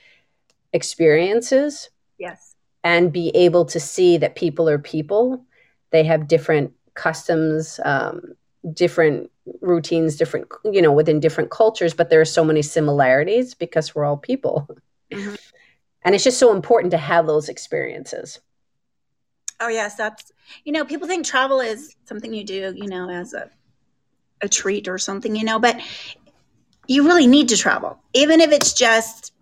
experiences. 0.73 1.89
Yes. 2.17 2.56
And 2.84 3.12
be 3.12 3.30
able 3.30 3.65
to 3.65 3.80
see 3.80 4.17
that 4.17 4.36
people 4.36 4.69
are 4.69 4.80
people. 4.80 5.43
They 5.91 6.04
have 6.04 6.28
different 6.28 6.71
customs, 6.93 7.80
um, 7.84 8.36
different 8.73 9.32
routines, 9.62 10.15
different, 10.15 10.47
you 10.63 10.81
know, 10.81 10.91
within 10.91 11.19
different 11.19 11.51
cultures, 11.51 11.93
but 11.93 12.10
there 12.10 12.21
are 12.21 12.25
so 12.25 12.43
many 12.43 12.62
similarities 12.62 13.53
because 13.53 13.93
we're 13.93 14.05
all 14.05 14.17
people. 14.17 14.67
Mm-hmm. 15.12 15.36
And 16.03 16.15
it's 16.15 16.23
just 16.23 16.39
so 16.39 16.53
important 16.53 16.91
to 16.91 16.97
have 16.97 17.27
those 17.27 17.49
experiences. 17.49 18.39
Oh, 19.60 19.67
yes. 19.67 19.95
That's, 19.95 20.31
you 20.63 20.71
know, 20.71 20.86
people 20.86 21.08
think 21.08 21.25
travel 21.25 21.62
is 21.62 21.95
something 22.05 22.34
you 22.34 22.43
do, 22.43 22.73
you 22.75 22.88
know, 22.88 23.10
as 23.10 23.34
a, 23.34 23.49
a 24.41 24.49
treat 24.49 24.88
or 24.88 24.97
something, 24.97 25.36
you 25.36 25.43
know, 25.43 25.60
but 25.60 25.79
you 26.88 27.05
really 27.08 27.27
need 27.27 27.49
to 27.49 27.58
travel, 27.58 27.99
even 28.13 28.41
if 28.41 28.51
it's 28.51 28.73
just, 28.73 29.34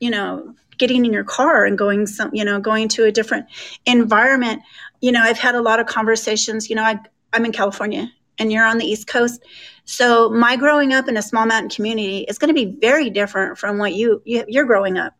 you 0.00 0.10
know, 0.10 0.54
getting 0.78 1.04
in 1.04 1.12
your 1.12 1.24
car 1.24 1.64
and 1.64 1.76
going 1.76 2.06
some, 2.06 2.30
you 2.32 2.44
know, 2.44 2.60
going 2.60 2.88
to 2.88 3.04
a 3.04 3.10
different 3.10 3.46
environment. 3.84 4.62
You 5.00 5.10
know, 5.10 5.20
I've 5.20 5.38
had 5.38 5.54
a 5.54 5.62
lot 5.62 5.80
of 5.80 5.86
conversations, 5.86 6.70
you 6.70 6.76
know, 6.76 6.84
I, 6.84 7.00
I'm 7.32 7.44
in 7.44 7.52
California 7.52 8.12
and 8.38 8.52
you're 8.52 8.64
on 8.64 8.78
the 8.78 8.86
East 8.86 9.06
Coast. 9.06 9.42
So 9.84 10.28
my 10.30 10.56
growing 10.56 10.92
up 10.92 11.08
in 11.08 11.16
a 11.16 11.22
small 11.22 11.46
mountain 11.46 11.70
community 11.70 12.20
is 12.28 12.38
going 12.38 12.48
to 12.48 12.54
be 12.54 12.78
very 12.80 13.10
different 13.10 13.58
from 13.58 13.78
what 13.78 13.94
you, 13.94 14.22
you 14.24 14.60
are 14.60 14.64
growing 14.64 14.98
up. 14.98 15.14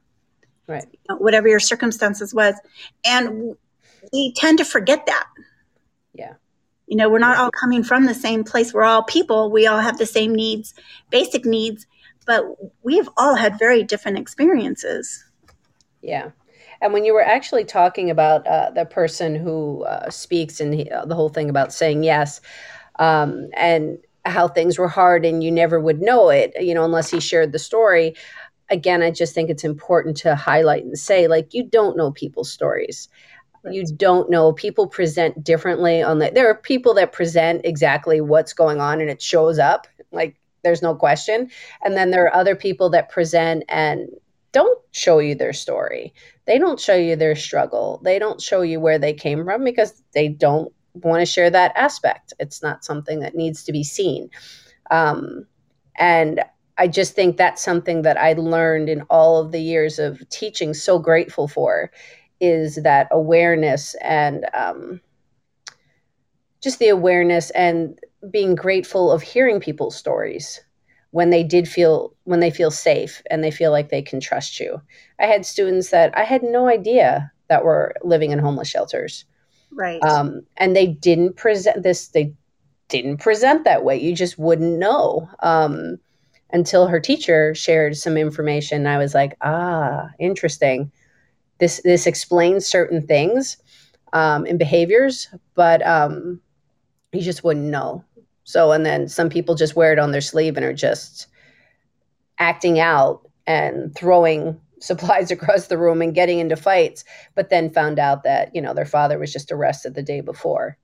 Right. 0.67 0.85
Whatever 1.09 1.49
your 1.49 1.61
circumstances 1.61 2.35
was. 2.35 2.55
And 3.05 3.57
we 4.13 4.33
tend 4.35 4.59
to 4.59 4.65
forget 4.65 5.07
that. 5.07 5.27
Yeah. 6.13 6.35
You 6.87 6.97
know, 6.97 7.09
we're 7.09 7.19
not 7.19 7.39
all 7.39 7.51
coming 7.51 7.83
from 7.83 8.07
the 8.07 8.15
same 8.15 8.45
place. 8.45 8.75
We're 8.75 8.83
all 8.83 9.03
people. 9.03 9.51
We 9.51 9.67
all 9.67 9.81
have 9.81 9.99
the 9.99 10.07
same 10.07 10.35
needs, 10.35 10.75
basic 11.11 11.45
needs, 11.45 11.87
but 12.27 12.45
we've 12.83 13.09
all 13.17 13.35
had 13.35 13.59
very 13.59 13.83
different 13.83 14.19
experiences. 14.19 15.25
Yeah. 16.03 16.31
And 16.81 16.93
when 16.93 17.05
you 17.05 17.13
were 17.13 17.25
actually 17.25 17.65
talking 17.65 18.11
about 18.11 18.47
uh, 18.47 18.71
the 18.71 18.85
person 18.85 19.35
who 19.35 19.83
uh, 19.85 20.11
speaks 20.11 20.61
and 20.61 20.73
he, 20.73 20.91
uh, 20.91 21.07
the 21.07 21.15
whole 21.15 21.29
thing 21.29 21.51
about 21.51 21.73
saying 21.73 22.05
yes, 22.05 22.41
um, 22.99 23.49
and 23.55 23.99
how 24.25 24.49
things 24.49 24.79
were 24.79 24.89
hard 24.89 25.25
and 25.25 25.43
you 25.43 25.51
never 25.51 25.81
would 25.81 26.01
know 26.01 26.29
it, 26.29 26.53
you 26.61 26.75
know, 26.75 26.85
unless 26.85 27.11
he 27.11 27.21
shared 27.21 27.53
the 27.53 27.59
story. 27.59 28.15
Again, 28.71 29.03
I 29.03 29.11
just 29.11 29.35
think 29.35 29.49
it's 29.49 29.65
important 29.65 30.17
to 30.19 30.35
highlight 30.35 30.85
and 30.85 30.99
say, 30.99 31.27
like, 31.27 31.55
you 31.55 31.65
don't 31.65 31.97
know 31.97 32.11
people's 32.13 32.53
stories. 32.53 33.09
Right. 33.65 33.75
You 33.75 33.85
don't 33.87 34.31
know. 34.31 34.53
People 34.53 34.87
present 34.87 35.43
differently 35.43 36.03
on 36.03 36.19
the. 36.19 36.31
There 36.31 36.49
are 36.49 36.55
people 36.55 36.95
that 36.95 37.13
present 37.13 37.63
exactly 37.65 38.21
what's 38.21 38.53
going 38.53 38.81
on 38.81 39.01
and 39.01 39.11
it 39.11 39.23
shows 39.23 39.59
up. 39.59 39.87
Like, 40.13 40.37
there's 40.63 40.83
no 40.83 40.95
question. 40.95 41.51
And 41.83 41.97
then 41.97 42.11
there 42.11 42.25
are 42.25 42.35
other 42.35 42.55
people 42.55 42.91
that 42.91 43.09
present 43.09 43.65
and 43.69 44.09
don't 44.53 44.81
show 44.93 45.19
you 45.19 45.35
their 45.35 45.53
story. 45.53 46.13
They 46.47 46.59
don't 46.59 46.81
show 46.81 46.95
you 46.95 47.17
their 47.17 47.37
struggle. 47.37 48.01
They 48.03 48.19
don't 48.19 48.41
show 48.41 48.63
you 48.63 48.81
where 48.81 48.99
they 48.99 49.13
came 49.13 49.45
from 49.45 49.65
because 49.65 50.03
they 50.15 50.29
don't 50.29 50.73
want 51.03 51.21
to 51.21 51.27
share 51.27 51.51
that 51.51 51.73
aspect. 51.77 52.33
It's 52.39 52.63
not 52.63 52.85
something 52.85 53.21
that 53.21 53.35
needs 53.35 53.65
to 53.65 53.73
be 53.73 53.85
seen. 53.85 54.31
Um, 54.91 55.47
and 55.97 56.43
I 56.79 56.87
just 56.87 57.15
think 57.15 57.37
that's 57.37 57.63
something 57.63 58.03
that 58.03 58.17
I 58.17 58.35
learned 58.35 58.89
in 58.89 59.03
all 59.11 59.41
of 59.41 59.53
the 59.53 59.61
years 59.61 59.99
of 59.99 60.27
teaching, 60.29 60.75
so 60.75 60.99
grateful 60.99 61.49
for, 61.49 61.91
is 62.41 62.77
that 62.77 63.09
awareness 63.11 63.95
and 63.97 64.47
um, 64.55 65.01
just 66.63 66.79
the 66.79 66.89
awareness 66.89 67.51
and 67.51 67.99
being 68.31 68.55
grateful 68.55 69.11
of 69.11 69.23
hearing 69.23 69.61
people's 69.61 69.97
stories 69.97 70.61
when 71.11 71.31
they 71.31 71.43
did 71.43 71.67
feel 71.67 72.15
when 72.25 72.41
they 72.41 72.51
feel 72.51 72.71
safe 72.71 73.23
and 73.31 73.43
they 73.43 73.51
feel 73.51 73.71
like 73.71 73.89
they 73.89 74.03
can 74.03 74.21
trust 74.21 74.61
you. 74.61 74.81
I 75.19 75.27
had 75.27 75.47
students 75.47 75.91
that 75.91 76.17
I 76.17 76.25
had 76.25 76.43
no 76.43 76.69
idea 76.69 77.33
that 77.49 77.65
were 77.65 77.95
living 78.03 78.31
in 78.31 78.39
homeless 78.39 78.69
shelters 78.69 79.25
Right. 79.73 80.03
Um, 80.03 80.43
and 80.57 80.75
they 80.75 80.87
didn't 80.87 81.37
present 81.37 81.83
this, 81.83 82.09
they 82.09 82.33
didn't 82.89 83.19
present 83.19 83.65
that 83.65 83.85
way. 83.85 84.01
You 84.01 84.15
just 84.15 84.39
wouldn't 84.39 84.79
know 84.79 85.29
um, 85.41 85.99
until 86.51 86.87
her 86.87 87.01
teacher 87.01 87.55
shared 87.55 87.97
some 87.97 88.17
information. 88.17 88.87
I 88.87 88.99
was 88.99 89.15
like, 89.15 89.37
ah, 89.43 90.09
interesting. 90.19 90.91
This, 91.59 91.81
this 91.85 92.07
explains 92.07 92.67
certain 92.67 93.07
things 93.07 93.57
um, 94.13 94.47
in 94.47 94.59
behaviors, 94.59 95.29
but 95.55 95.85
um, 95.87 96.41
you 97.13 97.21
just 97.21 97.45
wouldn't 97.45 97.67
know. 97.67 98.05
So, 98.45 98.73
and 98.73 98.87
then 98.87 99.09
some 99.09 99.29
people 99.29 99.55
just 99.55 99.77
wear 99.77 99.93
it 99.93 99.99
on 99.99 100.13
their 100.13 100.23
sleeve 100.23 100.57
and 100.57 100.65
are 100.65 100.73
just 100.73 101.27
acting 102.39 102.81
out 102.81 103.29
and 103.47 103.95
throwing 103.95 104.59
supplies 104.81 105.31
across 105.31 105.67
the 105.67 105.79
room 105.79 106.03
and 106.03 106.15
getting 106.15 106.39
into 106.39 106.57
fights, 106.57 107.05
but 107.35 107.51
then 107.51 107.71
found 107.71 107.99
out 107.99 108.25
that, 108.25 108.55
you 108.55 108.63
know, 108.63 108.75
their 108.75 108.87
father 108.87 109.19
was 109.19 109.33
just 109.33 109.53
arrested 109.53 109.95
the 109.95 110.03
day 110.03 110.21
before. 110.21 110.77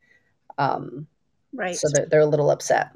Um, 0.59 1.07
right. 1.53 1.77
So 1.77 1.89
they're, 1.93 2.07
they're 2.07 2.21
a 2.21 2.27
little 2.27 2.51
upset. 2.51 2.91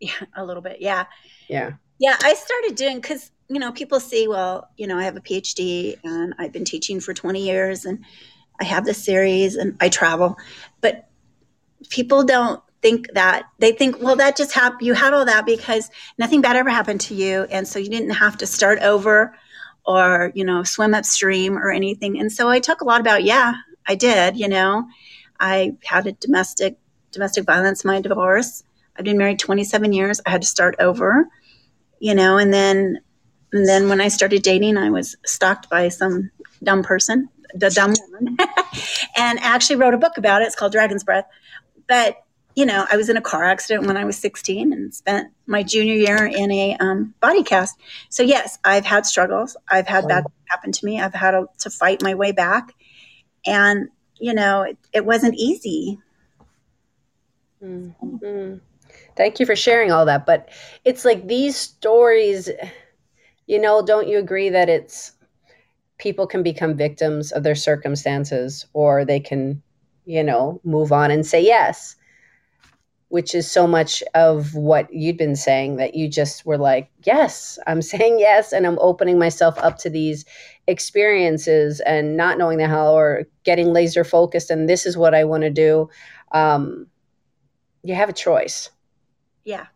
Yeah, 0.00 0.12
a 0.36 0.44
little 0.44 0.62
bit. 0.62 0.78
Yeah. 0.80 1.06
Yeah. 1.48 1.72
Yeah. 1.98 2.16
I 2.22 2.34
started 2.34 2.74
doing, 2.74 3.00
because, 3.00 3.30
you 3.48 3.58
know, 3.58 3.72
people 3.72 4.00
see, 4.00 4.28
well, 4.28 4.68
you 4.76 4.86
know, 4.86 4.98
I 4.98 5.04
have 5.04 5.16
a 5.16 5.20
PhD 5.20 5.96
and 6.04 6.34
I've 6.38 6.52
been 6.52 6.64
teaching 6.64 7.00
for 7.00 7.14
20 7.14 7.44
years 7.44 7.84
and 7.84 8.04
I 8.60 8.64
have 8.64 8.84
this 8.84 9.02
series 9.02 9.56
and 9.56 9.76
I 9.80 9.88
travel, 9.88 10.36
but 10.80 11.08
people 11.88 12.24
don't 12.24 12.60
think 12.82 13.06
that 13.14 13.44
they 13.58 13.72
think 13.72 14.00
well 14.00 14.16
that 14.16 14.36
just 14.36 14.52
happened 14.52 14.82
you 14.82 14.92
had 14.92 15.12
all 15.12 15.24
that 15.24 15.46
because 15.46 15.90
nothing 16.18 16.40
bad 16.40 16.56
ever 16.56 16.70
happened 16.70 17.00
to 17.00 17.14
you 17.14 17.46
and 17.50 17.66
so 17.66 17.78
you 17.78 17.88
didn't 17.88 18.10
have 18.10 18.36
to 18.36 18.46
start 18.46 18.78
over 18.80 19.34
or 19.86 20.32
you 20.34 20.44
know 20.44 20.62
swim 20.62 20.94
upstream 20.94 21.56
or 21.56 21.70
anything. 21.70 22.18
And 22.18 22.30
so 22.32 22.48
i 22.48 22.60
talk 22.60 22.80
a 22.80 22.84
lot 22.84 23.00
about 23.00 23.24
yeah 23.24 23.54
i 23.86 23.94
did 23.94 24.36
you 24.36 24.48
know. 24.48 24.86
I 25.38 25.76
had 25.84 26.06
a 26.06 26.12
domestic 26.12 26.78
domestic 27.12 27.44
violence 27.44 27.84
my 27.84 28.00
divorce. 28.00 28.64
I've 28.96 29.04
been 29.04 29.18
married 29.18 29.38
27 29.38 29.92
years. 29.92 30.20
I 30.24 30.30
had 30.30 30.42
to 30.42 30.48
start 30.48 30.76
over 30.78 31.28
you 31.98 32.14
know 32.14 32.36
and 32.36 32.52
then 32.52 33.00
and 33.52 33.66
then 33.66 33.88
when 33.88 34.02
i 34.02 34.08
started 34.08 34.42
dating 34.42 34.76
i 34.76 34.90
was 34.90 35.16
stalked 35.24 35.70
by 35.70 35.88
some 35.88 36.30
dumb 36.62 36.82
person 36.82 37.30
the 37.54 37.70
dumb 37.70 37.94
woman. 38.10 38.36
And 39.16 39.38
actually 39.40 39.76
wrote 39.76 39.94
a 39.94 39.98
book 39.98 40.18
about 40.18 40.42
it. 40.42 40.46
It's 40.46 40.54
called 40.54 40.72
dragon's 40.72 41.02
breath. 41.02 41.24
But 41.88 42.16
you 42.56 42.64
know, 42.64 42.86
I 42.90 42.96
was 42.96 43.10
in 43.10 43.18
a 43.18 43.22
car 43.22 43.44
accident 43.44 43.86
when 43.86 43.98
I 43.98 44.06
was 44.06 44.16
16 44.16 44.72
and 44.72 44.92
spent 44.92 45.30
my 45.46 45.62
junior 45.62 45.92
year 45.92 46.24
in 46.24 46.50
a 46.50 46.74
um, 46.78 47.14
body 47.20 47.42
cast. 47.42 47.78
So, 48.08 48.22
yes, 48.22 48.58
I've 48.64 48.86
had 48.86 49.04
struggles. 49.04 49.58
I've 49.68 49.86
had 49.86 50.08
bad 50.08 50.24
happen 50.46 50.72
to 50.72 50.86
me. 50.86 50.98
I've 50.98 51.12
had 51.12 51.34
a, 51.34 51.46
to 51.58 51.70
fight 51.70 52.02
my 52.02 52.14
way 52.14 52.32
back. 52.32 52.72
And, 53.44 53.90
you 54.18 54.32
know, 54.32 54.62
it, 54.62 54.78
it 54.94 55.04
wasn't 55.04 55.34
easy. 55.34 55.98
Mm-hmm. 57.62 58.56
Thank 59.16 59.38
you 59.38 59.44
for 59.44 59.54
sharing 59.54 59.92
all 59.92 60.06
that. 60.06 60.24
But 60.24 60.48
it's 60.82 61.04
like 61.04 61.28
these 61.28 61.56
stories, 61.58 62.48
you 63.46 63.60
know, 63.60 63.84
don't 63.84 64.08
you 64.08 64.18
agree 64.18 64.48
that 64.48 64.70
it's 64.70 65.12
people 65.98 66.26
can 66.26 66.42
become 66.42 66.74
victims 66.74 67.32
of 67.32 67.42
their 67.42 67.54
circumstances 67.54 68.66
or 68.72 69.04
they 69.04 69.20
can, 69.20 69.62
you 70.06 70.24
know, 70.24 70.58
move 70.64 70.90
on 70.90 71.10
and 71.10 71.26
say 71.26 71.44
yes 71.44 71.95
which 73.08 73.34
is 73.34 73.50
so 73.50 73.66
much 73.66 74.02
of 74.14 74.54
what 74.54 74.92
you'd 74.92 75.16
been 75.16 75.36
saying 75.36 75.76
that 75.76 75.94
you 75.94 76.08
just 76.08 76.44
were 76.44 76.58
like, 76.58 76.90
yes, 77.04 77.58
I'm 77.66 77.82
saying 77.92 78.18
yes, 78.18 78.52
and 78.52 78.66
I'm 78.66 78.78
opening 78.80 79.18
myself 79.18 79.56
up 79.58 79.78
to 79.78 79.90
these 79.90 80.24
experiences 80.66 81.80
and 81.80 82.16
not 82.16 82.38
knowing 82.38 82.58
the 82.58 82.68
hell 82.68 82.94
or 82.94 83.24
getting 83.44 83.72
laser 83.72 84.04
focused, 84.04 84.50
and 84.50 84.68
this 84.68 84.86
is 84.86 84.96
what 84.96 85.14
I 85.14 85.24
want 85.24 85.42
to 85.42 85.50
do. 85.50 85.88
Um, 86.32 86.88
you 87.82 87.94
have 87.94 88.08
a 88.08 88.12
choice. 88.12 88.70
Yeah. 89.44 89.66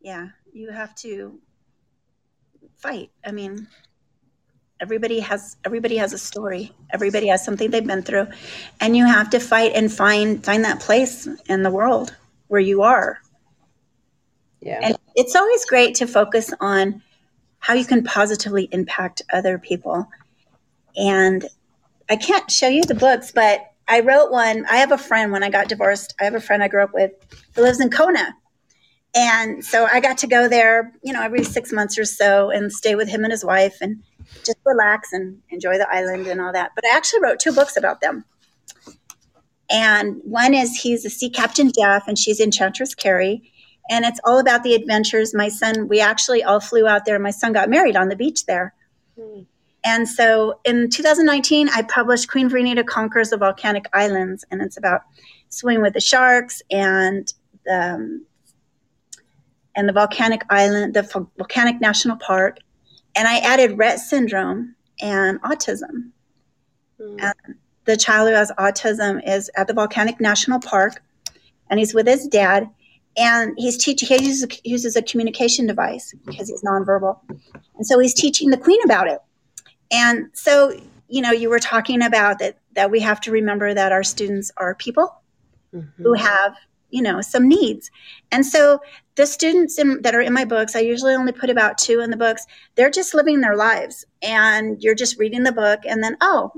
Yeah. 0.00 0.28
You 0.52 0.70
have 0.70 0.94
to 0.96 1.38
fight. 2.76 3.10
I 3.24 3.30
mean, 3.30 3.68
everybody 4.80 5.20
has 5.20 5.56
everybody 5.64 5.96
has 5.96 6.12
a 6.12 6.18
story 6.18 6.72
everybody 6.90 7.28
has 7.28 7.44
something 7.44 7.70
they've 7.70 7.86
been 7.86 8.02
through 8.02 8.26
and 8.80 8.96
you 8.96 9.06
have 9.06 9.30
to 9.30 9.38
fight 9.38 9.70
and 9.76 9.92
find 9.92 10.44
find 10.44 10.64
that 10.64 10.80
place 10.80 11.28
in 11.46 11.62
the 11.62 11.70
world 11.70 12.16
where 12.52 12.60
you 12.60 12.82
are. 12.82 13.18
Yeah. 14.60 14.78
And 14.82 14.98
it's 15.14 15.34
always 15.34 15.64
great 15.64 15.94
to 15.96 16.06
focus 16.06 16.52
on 16.60 17.02
how 17.60 17.72
you 17.72 17.86
can 17.86 18.04
positively 18.04 18.68
impact 18.72 19.22
other 19.32 19.56
people. 19.58 20.06
And 20.94 21.46
I 22.10 22.16
can't 22.16 22.50
show 22.50 22.68
you 22.68 22.82
the 22.82 22.94
books, 22.94 23.32
but 23.34 23.62
I 23.88 24.00
wrote 24.00 24.30
one. 24.30 24.66
I 24.66 24.76
have 24.76 24.92
a 24.92 24.98
friend 24.98 25.32
when 25.32 25.42
I 25.42 25.48
got 25.48 25.70
divorced. 25.70 26.14
I 26.20 26.24
have 26.24 26.34
a 26.34 26.40
friend 26.40 26.62
I 26.62 26.68
grew 26.68 26.82
up 26.82 26.92
with 26.92 27.12
who 27.54 27.62
lives 27.62 27.80
in 27.80 27.88
Kona. 27.88 28.34
And 29.14 29.64
so 29.64 29.86
I 29.86 30.00
got 30.00 30.18
to 30.18 30.26
go 30.26 30.46
there, 30.46 30.92
you 31.02 31.14
know, 31.14 31.22
every 31.22 31.44
six 31.44 31.72
months 31.72 31.98
or 31.98 32.04
so 32.04 32.50
and 32.50 32.70
stay 32.70 32.96
with 32.96 33.08
him 33.08 33.24
and 33.24 33.32
his 33.32 33.46
wife 33.46 33.78
and 33.80 34.02
just 34.44 34.58
relax 34.66 35.14
and 35.14 35.40
enjoy 35.48 35.78
the 35.78 35.90
island 35.90 36.26
and 36.26 36.38
all 36.38 36.52
that. 36.52 36.72
But 36.74 36.84
I 36.84 36.94
actually 36.94 37.22
wrote 37.22 37.40
two 37.40 37.52
books 37.52 37.78
about 37.78 38.02
them. 38.02 38.26
And 39.72 40.20
one 40.24 40.54
is 40.54 40.76
he's 40.76 41.04
a 41.04 41.10
sea 41.10 41.30
captain 41.30 41.72
Jeff, 41.76 42.06
and 42.06 42.18
she's 42.18 42.40
Enchantress 42.40 42.94
Carrie. 42.94 43.50
And 43.90 44.04
it's 44.04 44.20
all 44.24 44.38
about 44.38 44.62
the 44.62 44.74
adventures. 44.74 45.34
My 45.34 45.48
son, 45.48 45.88
we 45.88 46.00
actually 46.00 46.44
all 46.44 46.60
flew 46.60 46.86
out 46.86 47.04
there. 47.04 47.18
My 47.18 47.30
son 47.30 47.52
got 47.52 47.70
married 47.70 47.96
on 47.96 48.08
the 48.08 48.16
beach 48.16 48.46
there. 48.46 48.74
Mm. 49.18 49.46
And 49.84 50.08
so 50.08 50.60
in 50.64 50.90
2019, 50.90 51.68
I 51.70 51.82
published 51.82 52.30
Queen 52.30 52.48
Vernita 52.48 52.86
Conquers 52.86 53.30
the 53.30 53.36
Volcanic 53.36 53.86
Islands, 53.92 54.44
and 54.50 54.62
it's 54.62 54.76
about 54.76 55.00
swimming 55.48 55.82
with 55.82 55.94
the 55.94 56.00
sharks 56.00 56.62
and 56.70 57.32
um, 57.70 58.24
and 59.74 59.88
the 59.88 59.92
volcanic 59.92 60.42
island, 60.50 60.94
the 60.94 61.28
volcanic 61.36 61.80
national 61.80 62.16
park, 62.16 62.58
and 63.16 63.26
I 63.26 63.38
added 63.38 63.72
Rett 63.72 63.98
syndrome 63.98 64.76
and 65.00 65.40
autism. 65.42 66.10
Mm. 67.00 67.34
The 67.84 67.96
child 67.96 68.28
who 68.28 68.34
has 68.34 68.52
autism 68.58 69.20
is 69.26 69.50
at 69.56 69.66
the 69.66 69.74
volcanic 69.74 70.20
national 70.20 70.60
park, 70.60 71.02
and 71.70 71.78
he's 71.78 71.94
with 71.94 72.06
his 72.06 72.26
dad, 72.26 72.68
and 73.16 73.54
he's 73.56 73.76
teaching. 73.76 74.08
He 74.08 74.26
uses, 74.26 74.44
a, 74.44 74.68
uses 74.68 74.96
a 74.96 75.02
communication 75.02 75.66
device 75.66 76.14
because 76.26 76.48
he's 76.48 76.62
nonverbal, 76.62 77.18
and 77.28 77.86
so 77.86 77.98
he's 77.98 78.14
teaching 78.14 78.50
the 78.50 78.56
queen 78.56 78.80
about 78.84 79.08
it. 79.08 79.20
And 79.90 80.30
so, 80.32 80.78
you 81.08 81.20
know, 81.20 81.32
you 81.32 81.50
were 81.50 81.58
talking 81.58 82.02
about 82.02 82.38
that 82.38 82.58
that 82.74 82.90
we 82.90 83.00
have 83.00 83.20
to 83.22 83.30
remember 83.30 83.74
that 83.74 83.92
our 83.92 84.02
students 84.02 84.50
are 84.56 84.74
people 84.74 85.14
mm-hmm. 85.74 86.02
who 86.02 86.14
have 86.14 86.54
you 86.90 87.02
know 87.02 87.20
some 87.20 87.48
needs 87.48 87.90
and 88.30 88.44
so 88.44 88.78
the 89.16 89.26
students 89.26 89.78
in, 89.78 90.00
that 90.02 90.14
are 90.14 90.20
in 90.20 90.32
my 90.32 90.44
books 90.44 90.76
i 90.76 90.80
usually 90.80 91.14
only 91.14 91.32
put 91.32 91.50
about 91.50 91.78
two 91.78 92.00
in 92.00 92.10
the 92.10 92.16
books 92.16 92.46
they're 92.74 92.90
just 92.90 93.14
living 93.14 93.40
their 93.40 93.56
lives 93.56 94.04
and 94.20 94.82
you're 94.82 94.94
just 94.94 95.18
reading 95.18 95.42
the 95.42 95.52
book 95.52 95.80
and 95.88 96.04
then 96.04 96.16
oh 96.20 96.52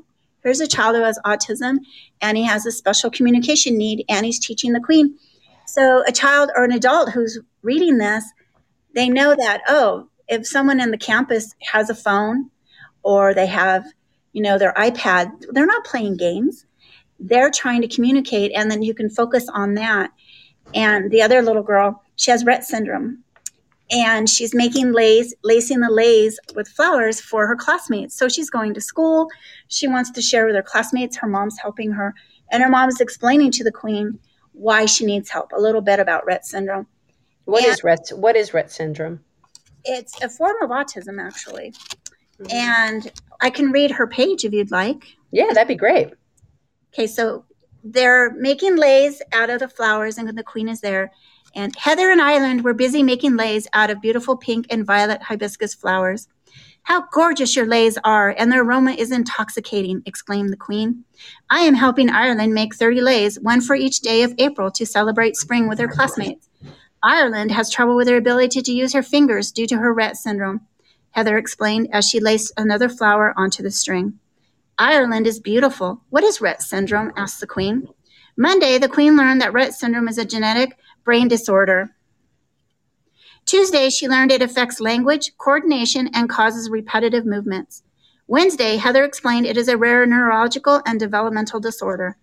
here's 0.44 0.60
a 0.60 0.68
child 0.68 0.94
who 0.94 1.02
has 1.02 1.18
autism 1.24 1.78
and 2.20 2.36
he 2.36 2.44
has 2.44 2.66
a 2.66 2.72
special 2.72 3.10
communication 3.10 3.76
need 3.76 4.04
and 4.08 4.24
he's 4.24 4.38
teaching 4.38 4.72
the 4.72 4.80
queen 4.80 5.16
so 5.66 6.04
a 6.06 6.12
child 6.12 6.50
or 6.56 6.64
an 6.64 6.72
adult 6.72 7.10
who's 7.10 7.38
reading 7.62 7.98
this 7.98 8.24
they 8.94 9.08
know 9.08 9.34
that 9.34 9.62
oh 9.66 10.08
if 10.28 10.46
someone 10.46 10.80
in 10.80 10.90
the 10.90 10.98
campus 10.98 11.54
has 11.60 11.90
a 11.90 11.94
phone 11.94 12.50
or 13.02 13.34
they 13.34 13.46
have 13.46 13.84
you 14.32 14.42
know 14.42 14.58
their 14.58 14.72
ipad 14.74 15.30
they're 15.50 15.66
not 15.66 15.84
playing 15.84 16.16
games 16.16 16.66
they're 17.18 17.50
trying 17.50 17.80
to 17.80 17.88
communicate 17.88 18.52
and 18.54 18.70
then 18.70 18.82
you 18.82 18.94
can 18.94 19.10
focus 19.10 19.48
on 19.48 19.74
that 19.74 20.10
and 20.72 21.10
the 21.10 21.22
other 21.22 21.42
little 21.42 21.62
girl, 21.62 22.02
she 22.16 22.30
has 22.30 22.44
Rett 22.44 22.62
syndrome. 22.62 23.22
And 23.90 24.30
she's 24.30 24.54
making 24.54 24.92
lace, 24.92 25.34
lacing 25.44 25.80
the 25.80 25.90
lace 25.90 26.38
with 26.56 26.68
flowers 26.68 27.20
for 27.20 27.46
her 27.46 27.54
classmates. 27.54 28.16
So 28.16 28.28
she's 28.28 28.48
going 28.48 28.72
to 28.74 28.80
school. 28.80 29.28
She 29.68 29.88
wants 29.88 30.10
to 30.12 30.22
share 30.22 30.46
with 30.46 30.54
her 30.54 30.62
classmates. 30.62 31.16
Her 31.16 31.28
mom's 31.28 31.58
helping 31.58 31.90
her. 31.92 32.14
And 32.50 32.62
her 32.62 32.68
mom's 32.68 33.00
explaining 33.00 33.50
to 33.52 33.64
the 33.64 33.72
queen 33.72 34.18
why 34.52 34.86
she 34.86 35.04
needs 35.04 35.30
help, 35.30 35.52
a 35.52 35.60
little 35.60 35.80
bit 35.80 35.98
about 35.98 36.26
Rett 36.26 36.44
syndrome. 36.44 36.86
What 37.44 37.64
and 37.64 37.72
is 37.72 37.80
Rett? 37.80 38.16
What 38.16 38.36
is 38.36 38.50
Rett 38.50 38.70
syndrome? 38.70 39.20
It's 39.84 40.22
a 40.22 40.28
form 40.28 40.56
of 40.62 40.70
autism, 40.70 41.20
actually. 41.20 41.72
Mm-hmm. 42.40 42.52
And 42.52 43.12
I 43.40 43.50
can 43.50 43.70
read 43.70 43.90
her 43.90 44.06
page 44.06 44.44
if 44.44 44.52
you'd 44.52 44.70
like. 44.70 45.04
Yeah, 45.30 45.52
that'd 45.52 45.68
be 45.68 45.74
great. 45.74 46.12
Okay, 46.92 47.06
so 47.06 47.44
they're 47.82 48.32
making 48.34 48.76
leis 48.76 49.20
out 49.32 49.50
of 49.50 49.60
the 49.60 49.68
flowers, 49.68 50.16
and 50.16 50.28
the 50.28 50.42
queen 50.42 50.68
is 50.68 50.80
there. 50.80 51.12
And 51.54 51.74
Heather 51.76 52.10
and 52.10 52.20
Ireland 52.20 52.64
were 52.64 52.74
busy 52.74 53.02
making 53.02 53.36
leis 53.36 53.68
out 53.74 53.90
of 53.90 54.00
beautiful 54.00 54.36
pink 54.36 54.66
and 54.70 54.86
violet 54.86 55.22
hibiscus 55.22 55.74
flowers. 55.74 56.28
How 56.84 57.06
gorgeous 57.12 57.56
your 57.56 57.66
leis 57.66 57.98
are, 58.04 58.34
and 58.36 58.52
their 58.52 58.62
aroma 58.62 58.92
is 58.92 59.10
intoxicating, 59.10 60.02
exclaimed 60.04 60.50
the 60.50 60.56
queen. 60.56 61.04
I 61.48 61.60
am 61.60 61.74
helping 61.74 62.10
Ireland 62.10 62.52
make 62.52 62.74
30 62.74 63.00
leis, 63.00 63.40
one 63.40 63.62
for 63.62 63.74
each 63.74 64.00
day 64.00 64.22
of 64.22 64.34
April, 64.38 64.70
to 64.72 64.84
celebrate 64.84 65.36
spring 65.36 65.66
with 65.66 65.78
her 65.78 65.88
classmates. 65.88 66.48
Ireland 67.02 67.52
has 67.52 67.70
trouble 67.70 67.96
with 67.96 68.08
her 68.08 68.16
ability 68.16 68.60
to 68.62 68.72
use 68.72 68.92
her 68.92 69.02
fingers 69.02 69.50
due 69.50 69.66
to 69.66 69.78
her 69.78 69.94
Rett 69.94 70.16
syndrome, 70.16 70.60
Heather 71.12 71.38
explained 71.38 71.88
as 71.92 72.08
she 72.08 72.18
laced 72.18 72.52
another 72.56 72.88
flower 72.88 73.32
onto 73.36 73.62
the 73.62 73.70
string. 73.70 74.18
Ireland 74.76 75.26
is 75.26 75.38
beautiful. 75.38 76.02
What 76.10 76.24
is 76.24 76.38
Rett 76.38 76.60
syndrome? 76.60 77.12
asked 77.16 77.40
the 77.40 77.46
Queen. 77.46 77.88
Monday, 78.36 78.78
the 78.78 78.88
Queen 78.88 79.16
learned 79.16 79.40
that 79.40 79.52
Rett 79.52 79.72
syndrome 79.72 80.08
is 80.08 80.18
a 80.18 80.24
genetic 80.24 80.76
brain 81.04 81.28
disorder. 81.28 81.94
Tuesday, 83.46 83.90
she 83.90 84.08
learned 84.08 84.32
it 84.32 84.42
affects 84.42 84.80
language, 84.80 85.32
coordination, 85.36 86.08
and 86.14 86.28
causes 86.30 86.70
repetitive 86.70 87.26
movements. 87.26 87.82
Wednesday, 88.26 88.76
Heather 88.76 89.04
explained 89.04 89.44
it 89.44 89.58
is 89.58 89.68
a 89.68 89.76
rare 89.76 90.06
neurological 90.06 90.80
and 90.86 90.98
developmental 90.98 91.60
disorder. 91.60 92.16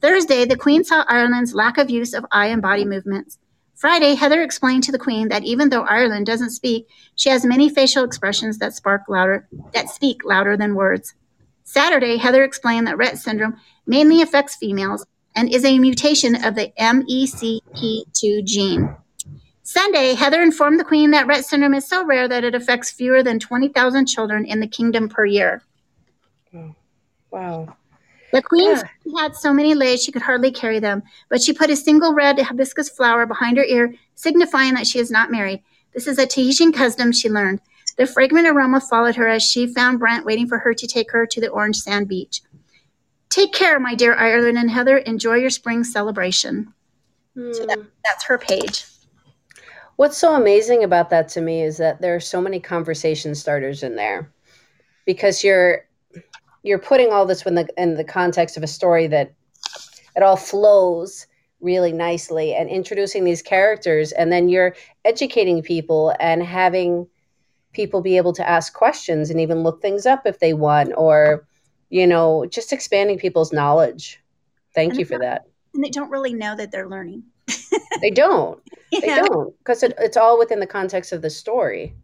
Thursday, 0.00 0.46
the 0.46 0.56
Queen 0.56 0.82
saw 0.82 1.04
Ireland's 1.06 1.54
lack 1.54 1.76
of 1.76 1.90
use 1.90 2.14
of 2.14 2.24
eye 2.32 2.46
and 2.46 2.62
body 2.62 2.84
movements. 2.84 3.38
Friday, 3.74 4.14
Heather 4.14 4.42
explained 4.42 4.84
to 4.84 4.92
the 4.92 4.98
Queen 4.98 5.28
that 5.28 5.44
even 5.44 5.68
though 5.68 5.82
Ireland 5.82 6.26
doesn't 6.26 6.50
speak, 6.50 6.88
she 7.14 7.28
has 7.28 7.44
many 7.44 7.68
facial 7.68 8.04
expressions 8.04 8.58
that 8.58 8.74
spark 8.74 9.02
louder 9.08 9.46
that 9.72 9.90
speak 9.90 10.24
louder 10.24 10.56
than 10.56 10.74
words. 10.74 11.14
Saturday, 11.64 12.16
Heather 12.16 12.44
explained 12.44 12.86
that 12.86 12.96
Rett 12.96 13.18
syndrome 13.18 13.56
mainly 13.86 14.22
affects 14.22 14.56
females 14.56 15.04
and 15.34 15.52
is 15.52 15.64
a 15.64 15.78
mutation 15.78 16.42
of 16.42 16.54
the 16.54 16.72
MECP2 16.78 18.44
gene. 18.44 18.96
Sunday, 19.66 20.12
Heather 20.12 20.42
informed 20.42 20.78
the 20.78 20.84
Queen 20.84 21.10
that 21.12 21.26
Rett 21.26 21.42
syndrome 21.42 21.72
is 21.72 21.88
so 21.88 22.04
rare 22.04 22.28
that 22.28 22.44
it 22.44 22.54
affects 22.54 22.90
fewer 22.90 23.22
than 23.22 23.40
20,000 23.40 24.04
children 24.06 24.44
in 24.44 24.60
the 24.60 24.66
kingdom 24.66 25.08
per 25.08 25.24
year. 25.24 25.62
Oh, 26.54 26.74
wow. 27.30 27.74
The 28.30 28.42
Queen 28.42 28.76
yeah. 28.76 28.82
had 29.22 29.34
so 29.34 29.54
many 29.54 29.74
leis 29.74 30.04
she 30.04 30.12
could 30.12 30.20
hardly 30.20 30.50
carry 30.50 30.80
them, 30.80 31.02
but 31.30 31.40
she 31.40 31.54
put 31.54 31.70
a 31.70 31.76
single 31.76 32.12
red 32.12 32.38
hibiscus 32.38 32.90
flower 32.90 33.24
behind 33.24 33.56
her 33.56 33.64
ear, 33.64 33.94
signifying 34.16 34.74
that 34.74 34.86
she 34.86 34.98
is 34.98 35.10
not 35.10 35.30
married. 35.30 35.62
This 35.94 36.06
is 36.06 36.18
a 36.18 36.26
Tahitian 36.26 36.70
custom 36.70 37.10
she 37.10 37.30
learned. 37.30 37.60
The 37.96 38.06
fragrant 38.06 38.46
aroma 38.46 38.82
followed 38.82 39.16
her 39.16 39.28
as 39.28 39.42
she 39.42 39.66
found 39.66 39.98
Brent 39.98 40.26
waiting 40.26 40.46
for 40.46 40.58
her 40.58 40.74
to 40.74 40.86
take 40.86 41.10
her 41.12 41.26
to 41.26 41.40
the 41.40 41.48
orange 41.48 41.76
sand 41.76 42.06
beach. 42.06 42.42
Take 43.30 43.54
care, 43.54 43.80
my 43.80 43.94
dear 43.94 44.14
Ireland 44.14 44.58
and 44.58 44.70
Heather. 44.70 44.98
Enjoy 44.98 45.36
your 45.36 45.50
spring 45.50 45.84
celebration. 45.84 46.74
Mm. 47.34 47.54
So 47.54 47.64
that, 47.66 47.78
hmm. 47.78 47.84
that's 48.04 48.24
her 48.24 48.36
page. 48.36 48.84
What's 49.96 50.18
so 50.18 50.34
amazing 50.34 50.82
about 50.82 51.10
that 51.10 51.28
to 51.30 51.40
me 51.40 51.62
is 51.62 51.76
that 51.76 52.00
there 52.00 52.16
are 52.16 52.20
so 52.20 52.40
many 52.40 52.58
conversation 52.58 53.34
starters 53.34 53.82
in 53.82 53.94
there 53.94 54.32
because 55.06 55.44
you're 55.44 55.86
you're 56.62 56.78
putting 56.78 57.12
all 57.12 57.26
this 57.26 57.46
in 57.46 57.54
the 57.54 57.68
in 57.76 57.94
the 57.94 58.04
context 58.04 58.56
of 58.56 58.62
a 58.62 58.68
story 58.68 59.06
that 59.06 59.32
it 60.16 60.22
all 60.22 60.36
flows 60.36 61.26
really 61.60 61.92
nicely 61.92 62.54
and 62.54 62.68
introducing 62.68 63.24
these 63.24 63.40
characters 63.40 64.12
and 64.12 64.32
then 64.32 64.48
you're 64.48 64.74
educating 65.04 65.62
people 65.62 66.14
and 66.20 66.42
having 66.42 67.06
people 67.72 68.00
be 68.00 68.16
able 68.16 68.32
to 68.32 68.48
ask 68.48 68.74
questions 68.74 69.30
and 69.30 69.40
even 69.40 69.62
look 69.62 69.80
things 69.80 70.06
up 70.06 70.26
if 70.26 70.40
they 70.40 70.54
want 70.54 70.92
or 70.96 71.46
you 71.90 72.06
know 72.06 72.46
just 72.46 72.72
expanding 72.72 73.18
people's 73.18 73.52
knowledge. 73.52 74.20
Thank 74.74 74.92
and 74.92 74.98
you 74.98 75.06
for 75.06 75.18
that. 75.18 75.46
and 75.72 75.84
they 75.84 75.90
don't 75.90 76.10
really 76.10 76.34
know 76.34 76.56
that 76.56 76.72
they're 76.72 76.88
learning 76.88 77.22
they 78.00 78.10
don't. 78.10 78.60
They 78.92 79.08
don't 79.08 79.58
because 79.58 79.82
it, 79.82 79.92
it's 79.98 80.16
all 80.16 80.38
within 80.38 80.60
the 80.60 80.68
context 80.68 81.10
of 81.10 81.20
the 81.20 81.28
story. 81.28 81.96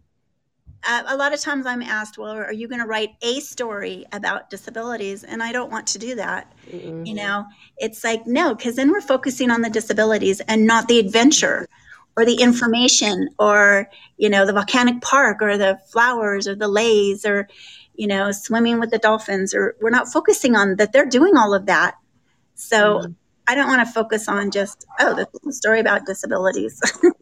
Uh, 0.82 1.05
a 1.07 1.16
lot 1.16 1.32
of 1.32 1.38
times 1.38 1.66
i'm 1.66 1.82
asked 1.82 2.18
well 2.18 2.32
are 2.32 2.53
you 2.53 2.66
going 2.66 2.80
to 2.80 2.86
write 2.86 3.11
a 3.22 3.38
story 3.38 4.05
about 4.11 4.51
disabilities? 4.51 5.22
And 5.22 5.41
i 5.41 5.53
don't 5.53 5.70
want 5.70 5.86
to 5.88 6.01
do 6.01 6.16
that 6.16 6.53
mm-hmm. 6.68 7.07
you 7.07 7.14
know? 7.14 7.45
It's 7.76 8.03
like 8.03 8.26
no 8.26 8.57
because 8.57 8.74
then 8.74 8.91
we're 8.91 9.01
focusing 9.01 9.53
on 9.53 9.61
the 9.61 9.70
disabilities 9.70 10.41
and 10.41 10.66
not 10.66 10.88
the 10.88 10.99
adventure 10.99 11.68
or 12.16 12.24
the 12.24 12.43
information 12.43 13.28
or 13.38 13.88
you 14.16 14.28
know 14.28 14.45
the 14.47 14.53
volcanic 14.53 15.01
park 15.01 15.38
or 15.41 15.57
the 15.57 15.78
flowers 15.93 16.49
or 16.49 16.55
the 16.55 16.68
leis 16.68 17.24
or 17.24 17.49
you 17.95 18.07
know 18.07 18.32
swimming 18.32 18.80
with 18.80 18.91
the 18.91 18.99
dolphins 18.99 19.55
or 19.55 19.76
we're 19.80 19.91
not 19.91 20.09
focusing 20.09 20.57
on 20.57 20.76
that. 20.76 20.93
They're 20.93 21.07
doing 21.07 21.36
all 21.36 21.55
of 21.55 21.66
that. 21.66 21.97
So 22.55 23.01
mm. 23.01 23.14
I 23.51 23.55
don't 23.55 23.68
want 23.68 23.84
to 23.84 23.92
focus 23.92 24.28
on 24.28 24.51
just 24.51 24.86
oh 25.01 25.14
this 25.14 25.26
is 25.34 25.46
a 25.48 25.53
story 25.53 25.80
about 25.80 26.07
disabilities. 26.07 26.80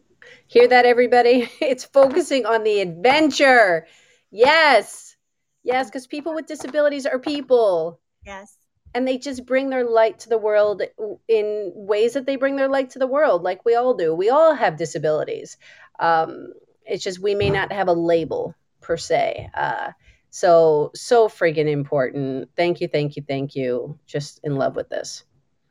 Hear 0.49 0.67
that 0.67 0.85
everybody? 0.85 1.49
It's 1.61 1.83
focusing 1.85 2.45
on 2.45 2.63
the 2.63 2.81
adventure. 2.81 3.85
Yes. 4.31 5.15
Yes 5.63 5.87
because 5.87 6.07
people 6.07 6.33
with 6.33 6.47
disabilities 6.47 7.05
are 7.05 7.19
people. 7.19 7.99
Yes. 8.25 8.57
And 8.95 9.07
they 9.07 9.19
just 9.19 9.45
bring 9.45 9.69
their 9.69 9.87
light 9.87 10.17
to 10.19 10.29
the 10.29 10.39
world 10.39 10.81
in 11.27 11.71
ways 11.75 12.13
that 12.13 12.25
they 12.25 12.35
bring 12.35 12.55
their 12.55 12.67
light 12.67 12.89
to 12.91 12.99
the 12.99 13.05
world 13.05 13.43
like 13.43 13.63
we 13.63 13.75
all 13.75 13.93
do. 13.93 14.15
We 14.15 14.31
all 14.31 14.55
have 14.55 14.77
disabilities. 14.77 15.57
Um, 15.99 16.53
it's 16.83 17.03
just 17.03 17.19
we 17.19 17.35
may 17.35 17.51
not 17.51 17.71
have 17.71 17.87
a 17.87 17.93
label 17.93 18.55
per 18.81 18.97
se. 18.97 19.51
Uh, 19.53 19.91
so 20.31 20.89
so 20.95 21.27
friggin 21.27 21.69
important. 21.69 22.49
Thank 22.55 22.81
you 22.81 22.87
thank 22.87 23.15
you 23.15 23.23
thank 23.27 23.55
you. 23.55 23.99
Just 24.07 24.39
in 24.43 24.55
love 24.55 24.75
with 24.75 24.89
this 24.89 25.23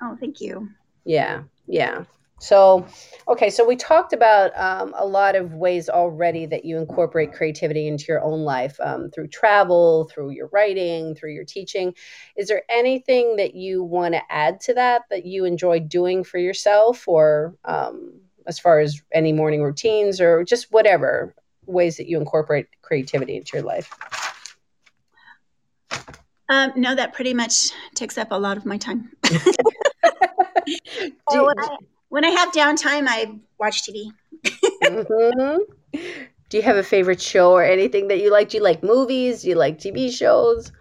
oh 0.03 0.17
thank 0.21 0.41
you 0.41 0.69
yeah 1.05 1.43
yeah 1.67 2.05
so, 2.41 2.87
okay, 3.27 3.51
so 3.51 3.67
we 3.67 3.75
talked 3.75 4.13
about 4.13 4.57
um, 4.57 4.95
a 4.97 5.05
lot 5.05 5.35
of 5.35 5.55
ways 5.55 5.89
already 5.89 6.47
that 6.47 6.65
you 6.65 6.79
incorporate 6.79 7.33
creativity 7.33 7.89
into 7.89 8.05
your 8.09 8.23
own 8.23 8.41
life 8.41 8.79
um, 8.81 9.11
through 9.11 9.29
travel, 9.29 10.09
through 10.13 10.31
your 10.31 10.49
writing, 10.53 11.15
through 11.17 11.33
your 11.33 11.45
teaching. 11.45 11.95
Is 12.37 12.47
there 12.49 12.63
anything 12.69 13.37
that 13.37 13.55
you 13.55 13.83
want 13.83 14.15
to 14.15 14.23
add 14.31 14.61
to 14.63 14.75
that 14.75 15.03
that 15.11 15.25
you 15.27 15.45
enjoy 15.45 15.81
doing 15.81 16.23
for 16.23 16.39
yourself, 16.39 17.09
or 17.09 17.57
um, 17.65 18.21
as 18.47 18.59
far 18.59 18.79
as 18.79 19.03
any 19.13 19.33
morning 19.33 19.63
routines, 19.63 20.21
or 20.21 20.45
just 20.45 20.71
whatever 20.71 21.35
ways 21.67 21.97
that 21.97 22.09
you 22.09 22.19
incorporate 22.19 22.67
creativity 22.83 23.37
into 23.37 23.57
your 23.57 23.67
life? 23.67 23.93
Um, 26.49 26.73
no, 26.77 26.95
that 26.95 27.13
pretty 27.13 27.35
much 27.35 27.71
takes 27.95 28.17
up 28.17 28.29
a 28.31 28.39
lot 28.39 28.57
of 28.57 28.65
my 28.65 28.79
time. 28.79 29.11
Do, 31.31 31.49
I, 31.49 31.77
when 32.09 32.25
I 32.25 32.31
have 32.31 32.53
downtime, 32.53 33.07
I 33.09 33.33
watch 33.59 33.83
TV. 33.83 34.11
mm-hmm. 34.85 35.59
Do 36.49 36.57
you 36.57 36.63
have 36.63 36.77
a 36.77 36.83
favorite 36.83 37.21
show 37.21 37.53
or 37.53 37.63
anything 37.63 38.09
that 38.09 38.21
you 38.21 38.31
like? 38.31 38.51
Do 38.51 38.57
you 38.57 38.63
like 38.63 38.83
movies? 38.83 39.43
Do 39.43 39.51
you 39.51 39.55
like 39.55 39.79
TV 39.79 40.11
shows? 40.11 40.73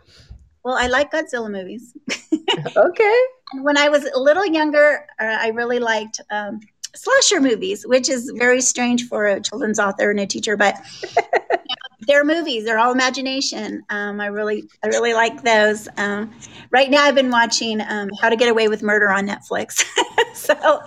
Well, 0.64 0.76
I 0.76 0.88
like 0.88 1.12
Godzilla 1.12 1.52
movies. 1.52 1.94
okay. 2.78 3.20
When 3.62 3.78
I 3.78 3.90
was 3.90 4.06
a 4.06 4.20
little 4.20 4.46
younger, 4.46 5.06
uh, 5.20 5.38
I 5.40 5.50
really 5.50 5.80
liked 5.80 6.22
um, 6.30 6.60
slasher 6.96 7.42
movies, 7.42 7.86
which 7.86 8.10
is 8.10 8.32
very 8.38 8.62
strange 8.62 9.08
for 9.08 9.26
a 9.26 9.42
children's 9.42 9.80
author 9.80 10.10
and 10.10 10.20
a 10.20 10.26
teacher, 10.26 10.58
but 10.58 10.76
they're 12.08 12.24
movies. 12.24 12.66
They're 12.66 12.80
all 12.80 12.92
imagination. 12.92 13.84
Um, 13.90 14.20
I 14.20 14.28
really, 14.28 14.68
I 14.84 14.88
really 14.88 15.14
like 15.14 15.44
those. 15.44 15.88
Um, 15.98 16.34
right 16.72 16.90
now, 16.90 17.04
I've 17.04 17.16
been 17.16 17.32
watching 17.32 17.82
um, 17.82 18.10
How 18.22 18.30
to 18.30 18.36
Get 18.36 18.50
Away 18.50 18.68
with 18.68 18.82
Murder 18.82 19.10
on 19.10 19.28
Netflix. 19.28 19.84
so, 20.34 20.82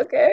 okay, 0.00 0.32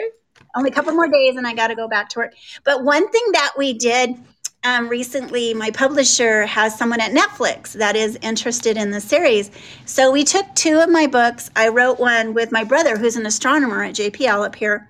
only 0.56 0.70
a 0.70 0.74
couple 0.74 0.92
more 0.94 1.08
days, 1.08 1.36
and 1.36 1.46
I 1.46 1.54
got 1.54 1.68
to 1.68 1.74
go 1.74 1.88
back 1.88 2.08
to 2.10 2.20
work. 2.20 2.34
But 2.64 2.84
one 2.84 3.08
thing 3.10 3.24
that 3.32 3.52
we 3.56 3.72
did 3.72 4.16
um, 4.62 4.88
recently, 4.88 5.54
my 5.54 5.70
publisher 5.70 6.44
has 6.44 6.76
someone 6.76 7.00
at 7.00 7.12
Netflix 7.12 7.72
that 7.74 7.96
is 7.96 8.18
interested 8.20 8.76
in 8.76 8.90
the 8.90 9.00
series. 9.00 9.50
So 9.86 10.10
we 10.10 10.22
took 10.24 10.46
two 10.54 10.80
of 10.80 10.90
my 10.90 11.06
books. 11.06 11.50
I 11.56 11.68
wrote 11.68 11.98
one 11.98 12.34
with 12.34 12.52
my 12.52 12.64
brother, 12.64 12.96
who's 12.96 13.16
an 13.16 13.24
astronomer 13.24 13.82
at 13.82 13.94
JPL 13.94 14.44
up 14.44 14.54
here, 14.54 14.89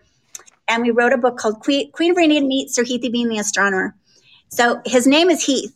and 0.71 0.83
we 0.83 0.93
wrote 0.93 1.13
a 1.13 1.19
book 1.19 1.37
called 1.37 1.61
Queen, 1.61 1.91
Queen 1.91 2.19
Indian 2.19 2.47
meets 2.47 2.75
Sir 2.75 2.85
Heathy 2.85 3.11
Bean 3.11 3.29
the 3.29 3.39
Astronomer. 3.39 3.95
So 4.49 4.81
his 4.87 5.07
name 5.07 5.29
is 5.29 5.45
Heath. 5.45 5.75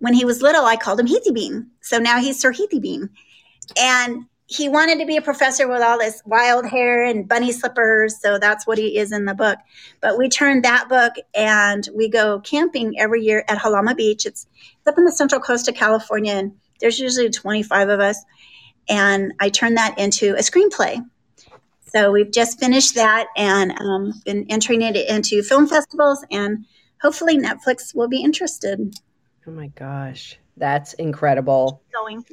When 0.00 0.12
he 0.12 0.26
was 0.26 0.42
little, 0.42 0.66
I 0.66 0.76
called 0.76 1.00
him 1.00 1.06
Heathy 1.06 1.32
Bean. 1.32 1.70
So 1.80 1.98
now 1.98 2.20
he's 2.20 2.38
Sir 2.38 2.52
Heathy 2.52 2.78
Bean. 2.78 3.08
And 3.80 4.26
he 4.46 4.68
wanted 4.68 4.98
to 4.98 5.06
be 5.06 5.16
a 5.16 5.22
professor 5.22 5.66
with 5.66 5.80
all 5.80 5.98
this 5.98 6.20
wild 6.26 6.66
hair 6.66 7.02
and 7.02 7.26
bunny 7.26 7.52
slippers. 7.52 8.20
So 8.20 8.38
that's 8.38 8.66
what 8.66 8.76
he 8.76 8.98
is 8.98 9.12
in 9.12 9.24
the 9.24 9.34
book. 9.34 9.58
But 10.02 10.18
we 10.18 10.28
turned 10.28 10.62
that 10.64 10.90
book 10.90 11.14
and 11.34 11.88
we 11.94 12.10
go 12.10 12.40
camping 12.40 13.00
every 13.00 13.22
year 13.22 13.44
at 13.48 13.56
Halama 13.56 13.96
Beach. 13.96 14.26
It's, 14.26 14.46
it's 14.78 14.86
up 14.86 14.98
in 14.98 15.06
the 15.06 15.12
central 15.12 15.40
coast 15.40 15.68
of 15.68 15.74
California. 15.74 16.34
And 16.34 16.52
there's 16.80 16.98
usually 16.98 17.30
25 17.30 17.88
of 17.88 18.00
us. 18.00 18.22
And 18.90 19.32
I 19.40 19.48
turned 19.48 19.78
that 19.78 19.98
into 19.98 20.34
a 20.34 20.40
screenplay. 20.40 21.02
So 21.94 22.10
we've 22.10 22.32
just 22.32 22.58
finished 22.58 22.96
that 22.96 23.28
and 23.36 23.72
um, 23.80 24.20
been 24.24 24.46
entering 24.50 24.82
it 24.82 24.96
into 24.96 25.42
film 25.42 25.68
festivals 25.68 26.24
and 26.30 26.64
hopefully 27.00 27.38
Netflix 27.38 27.94
will 27.94 28.08
be 28.08 28.22
interested. 28.22 28.94
Oh 29.46 29.52
my 29.52 29.68
gosh, 29.68 30.36
that's 30.56 30.94
incredible. 30.94 31.82
Going. 31.92 32.24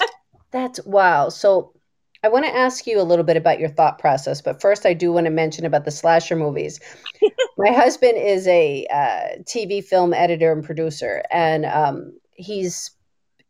that's 0.52 0.82
wow. 0.86 1.28
So 1.28 1.74
I 2.22 2.28
want 2.28 2.46
to 2.46 2.56
ask 2.56 2.86
you 2.86 2.98
a 2.98 3.02
little 3.02 3.24
bit 3.24 3.36
about 3.36 3.60
your 3.60 3.68
thought 3.68 3.98
process, 3.98 4.40
but 4.40 4.60
first 4.60 4.86
I 4.86 4.94
do 4.94 5.12
want 5.12 5.26
to 5.26 5.30
mention 5.30 5.66
about 5.66 5.84
the 5.84 5.90
slasher 5.90 6.36
movies. 6.36 6.80
my 7.58 7.72
husband 7.72 8.16
is 8.16 8.46
a 8.46 8.86
uh, 8.90 9.42
TV 9.42 9.84
film 9.84 10.14
editor 10.14 10.50
and 10.50 10.64
producer, 10.64 11.22
and 11.30 11.66
um, 11.66 12.18
he's 12.34 12.90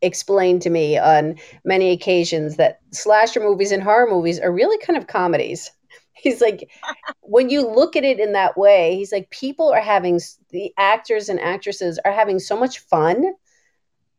explained 0.01 0.61
to 0.63 0.69
me 0.69 0.97
on 0.97 1.35
many 1.63 1.91
occasions 1.91 2.57
that 2.57 2.79
slasher 2.91 3.39
movies 3.39 3.71
and 3.71 3.83
horror 3.83 4.09
movies 4.09 4.39
are 4.39 4.51
really 4.51 4.77
kind 4.85 4.97
of 4.97 5.07
comedies. 5.07 5.71
He's 6.13 6.41
like 6.41 6.69
when 7.31 7.49
you 7.49 7.67
look 7.67 7.95
at 7.95 8.03
it 8.03 8.19
in 8.19 8.33
that 8.33 8.57
way 8.57 8.95
he's 8.95 9.11
like 9.11 9.29
people 9.29 9.71
are 9.71 9.81
having 9.81 10.19
the 10.49 10.71
actors 10.77 11.29
and 11.29 11.39
actresses 11.39 11.97
are 12.03 12.11
having 12.11 12.39
so 12.39 12.57
much 12.57 12.79
fun 12.79 13.33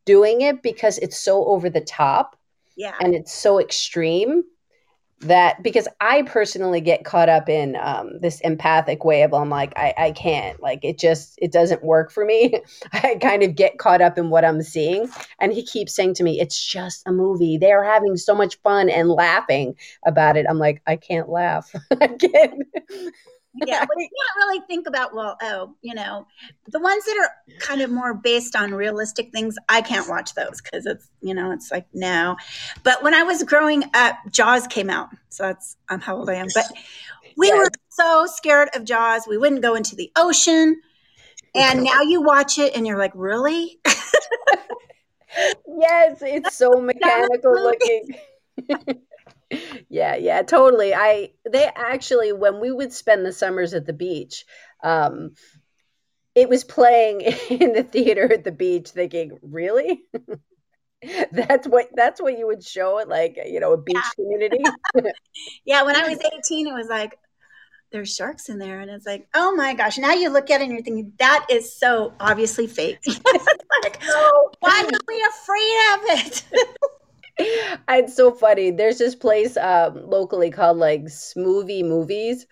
doing 0.03 0.41
it 0.41 0.61
because 0.61 0.97
it's 0.97 1.19
so 1.19 1.45
over 1.45 1.69
the 1.69 1.79
top 1.79 2.35
yeah. 2.75 2.95
and 2.99 3.13
it's 3.13 3.31
so 3.31 3.59
extreme 3.59 4.43
that 5.23 5.61
because 5.63 5.87
I 5.99 6.23
personally 6.23 6.81
get 6.81 7.05
caught 7.05 7.29
up 7.29 7.49
in 7.49 7.75
um, 7.77 8.19
this 8.19 8.39
empathic 8.41 9.03
way 9.03 9.23
of 9.23 9.33
I'm 9.33 9.49
like 9.49 9.73
I, 9.75 9.93
I 9.97 10.11
can't 10.11 10.61
like 10.61 10.83
it 10.83 10.97
just 10.99 11.35
it 11.41 11.51
doesn't 11.51 11.83
work 11.83 12.11
for 12.11 12.25
me. 12.25 12.59
I 12.93 13.15
kind 13.21 13.43
of 13.43 13.55
get 13.55 13.77
caught 13.77 14.01
up 14.01 14.17
in 14.17 14.29
what 14.29 14.45
I'm 14.45 14.61
seeing, 14.61 15.09
and 15.39 15.53
he 15.53 15.65
keeps 15.65 15.95
saying 15.95 16.15
to 16.15 16.23
me, 16.23 16.39
"It's 16.39 16.63
just 16.63 17.03
a 17.07 17.11
movie. 17.11 17.57
They're 17.57 17.83
having 17.83 18.17
so 18.17 18.35
much 18.35 18.55
fun 18.61 18.89
and 18.89 19.09
laughing 19.09 19.75
about 20.05 20.37
it." 20.37 20.45
I'm 20.49 20.59
like, 20.59 20.81
I 20.87 20.95
can't 20.95 21.29
laugh. 21.29 21.71
I 22.01 22.07
can't 22.07 22.63
yeah, 23.55 23.79
but 23.87 23.97
can't 23.97 24.11
really 24.37 24.61
think 24.67 24.87
about 24.87 25.13
well, 25.13 25.37
oh, 25.41 25.75
you 25.81 25.93
know, 25.93 26.27
the 26.67 26.79
ones 26.79 27.05
that 27.05 27.17
are 27.17 27.57
kind 27.59 27.81
of 27.81 27.89
more 27.89 28.13
based 28.13 28.55
on 28.55 28.73
realistic 28.73 29.31
things. 29.31 29.55
I 29.69 29.81
can't 29.81 30.09
watch 30.09 30.33
those 30.33 30.61
because 30.61 30.85
it's 30.85 31.09
you 31.21 31.33
know 31.33 31.51
it's 31.51 31.71
like 31.71 31.85
no. 31.93 32.35
But 32.83 33.03
when 33.03 33.13
I 33.13 33.23
was 33.23 33.43
growing 33.43 33.83
up, 33.93 34.17
Jaws 34.29 34.67
came 34.67 34.89
out, 34.89 35.09
so 35.29 35.43
that's 35.43 35.77
I'm 35.89 35.99
how 35.99 36.17
old 36.17 36.29
I 36.29 36.35
am. 36.35 36.47
But 36.53 36.65
we 37.37 37.47
yes. 37.47 37.57
were 37.57 37.69
so 37.89 38.25
scared 38.27 38.69
of 38.75 38.83
Jaws, 38.83 39.25
we 39.27 39.37
wouldn't 39.37 39.61
go 39.61 39.75
into 39.75 39.95
the 39.95 40.11
ocean. 40.15 40.81
And 41.55 41.83
now 41.83 42.01
you 42.01 42.21
watch 42.21 42.57
it 42.57 42.75
and 42.75 42.87
you're 42.87 42.97
like, 42.97 43.11
really? 43.13 43.79
yes, 43.85 43.99
it's 46.21 46.55
so 46.55 46.71
mechanical 46.81 47.53
looking 47.53 48.17
yeah, 49.89 50.15
yeah, 50.15 50.41
totally. 50.41 50.93
I 50.93 51.31
they 51.49 51.65
actually 51.75 52.31
when 52.31 52.59
we 52.59 52.71
would 52.71 52.93
spend 52.93 53.25
the 53.25 53.33
summers 53.33 53.73
at 53.73 53.85
the 53.85 53.93
beach, 53.93 54.45
um, 54.83 55.31
it 56.35 56.49
was 56.49 56.63
playing 56.63 57.21
in 57.49 57.73
the 57.73 57.83
theater 57.83 58.31
at 58.31 58.43
the 58.43 58.51
beach. 58.51 58.89
Thinking, 58.89 59.37
really? 59.41 60.03
that's 61.31 61.67
what 61.67 61.87
that's 61.93 62.21
what 62.21 62.37
you 62.37 62.47
would 62.47 62.63
show 62.63 62.99
it 62.99 63.07
like 63.07 63.37
you 63.45 63.59
know 63.59 63.73
a 63.73 63.77
beach 63.77 63.95
yeah. 63.95 64.09
community. 64.15 64.63
yeah, 65.65 65.83
when 65.83 65.95
I 65.95 66.07
was 66.07 66.19
eighteen, 66.19 66.67
it 66.67 66.73
was 66.73 66.87
like 66.87 67.17
there's 67.91 68.13
sharks 68.13 68.49
in 68.49 68.57
there, 68.57 68.79
and 68.79 68.89
it's 68.89 69.05
like, 69.05 69.27
oh 69.33 69.55
my 69.55 69.73
gosh! 69.73 69.97
Now 69.97 70.13
you 70.13 70.29
look 70.29 70.49
at 70.49 70.61
it 70.61 70.65
and 70.65 70.73
you're 70.73 70.81
thinking 70.81 71.13
that 71.19 71.45
is 71.49 71.77
so 71.77 72.13
obviously 72.19 72.67
fake. 72.67 72.99
like, 73.83 74.01
why 74.59 74.83
are 74.83 74.99
we 75.07 75.25
afraid 75.29 75.93
of 75.93 76.25
it? 76.25 76.43
it's 77.37 78.15
so 78.15 78.31
funny. 78.31 78.71
There's 78.71 78.97
this 78.97 79.15
place 79.15 79.57
um, 79.57 80.07
locally 80.07 80.51
called 80.51 80.77
like 80.77 81.03
Smoothie 81.05 81.83
Movies. 81.83 82.45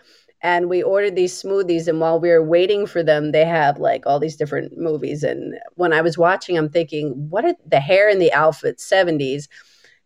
And 0.44 0.70
we 0.70 0.82
ordered 0.82 1.16
these 1.16 1.40
smoothies, 1.40 1.88
and 1.88 2.00
while 2.00 2.20
we 2.20 2.30
were 2.30 2.44
waiting 2.44 2.88
for 2.88 3.04
them, 3.04 3.32
they 3.32 3.46
have 3.46 3.78
like 3.78 4.08
all 4.08 4.20
these 4.20 4.36
different 4.36 4.76
movies. 4.76 5.22
And 5.22 5.54
when 5.76 5.94
I 5.94 6.02
was 6.02 6.18
watching, 6.18 6.58
I'm 6.58 6.70
thinking, 6.70 7.28
what 7.30 7.46
are 7.46 7.54
the 7.68 7.80
hair 7.80 8.10
and 8.10 8.20
the 8.20 8.34
outfit 8.34 8.80
70s? 8.80 9.48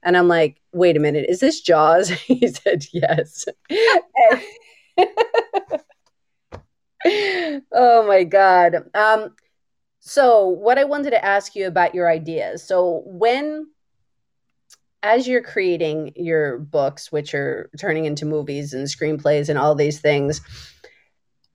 And 0.04 0.18
I'm 0.18 0.28
like, 0.28 0.60
wait 0.74 0.98
a 0.98 1.00
minute, 1.00 1.28
is 1.30 1.40
this 1.40 1.62
Jaws? 1.62 2.10
he 2.10 2.50
said, 2.50 2.86
yes. 2.92 3.46
oh 7.74 8.06
my 8.06 8.26
God. 8.26 8.76
Um, 8.94 9.34
so, 10.00 10.48
what 10.48 10.78
I 10.78 10.84
wanted 10.84 11.12
to 11.12 11.26
ask 11.26 11.56
you 11.56 11.66
about 11.66 11.96
your 11.96 12.12
ideas. 12.12 12.62
So, 12.62 13.04
when 13.06 13.68
as 15.06 15.28
you're 15.28 15.44
creating 15.44 16.12
your 16.16 16.58
books, 16.58 17.12
which 17.12 17.36
are 17.36 17.70
turning 17.80 18.06
into 18.06 18.26
movies 18.26 18.74
and 18.74 18.88
screenplays 18.88 19.50
and 19.50 19.60
all 19.60 19.76
these 19.76 20.00
things, 20.00 20.42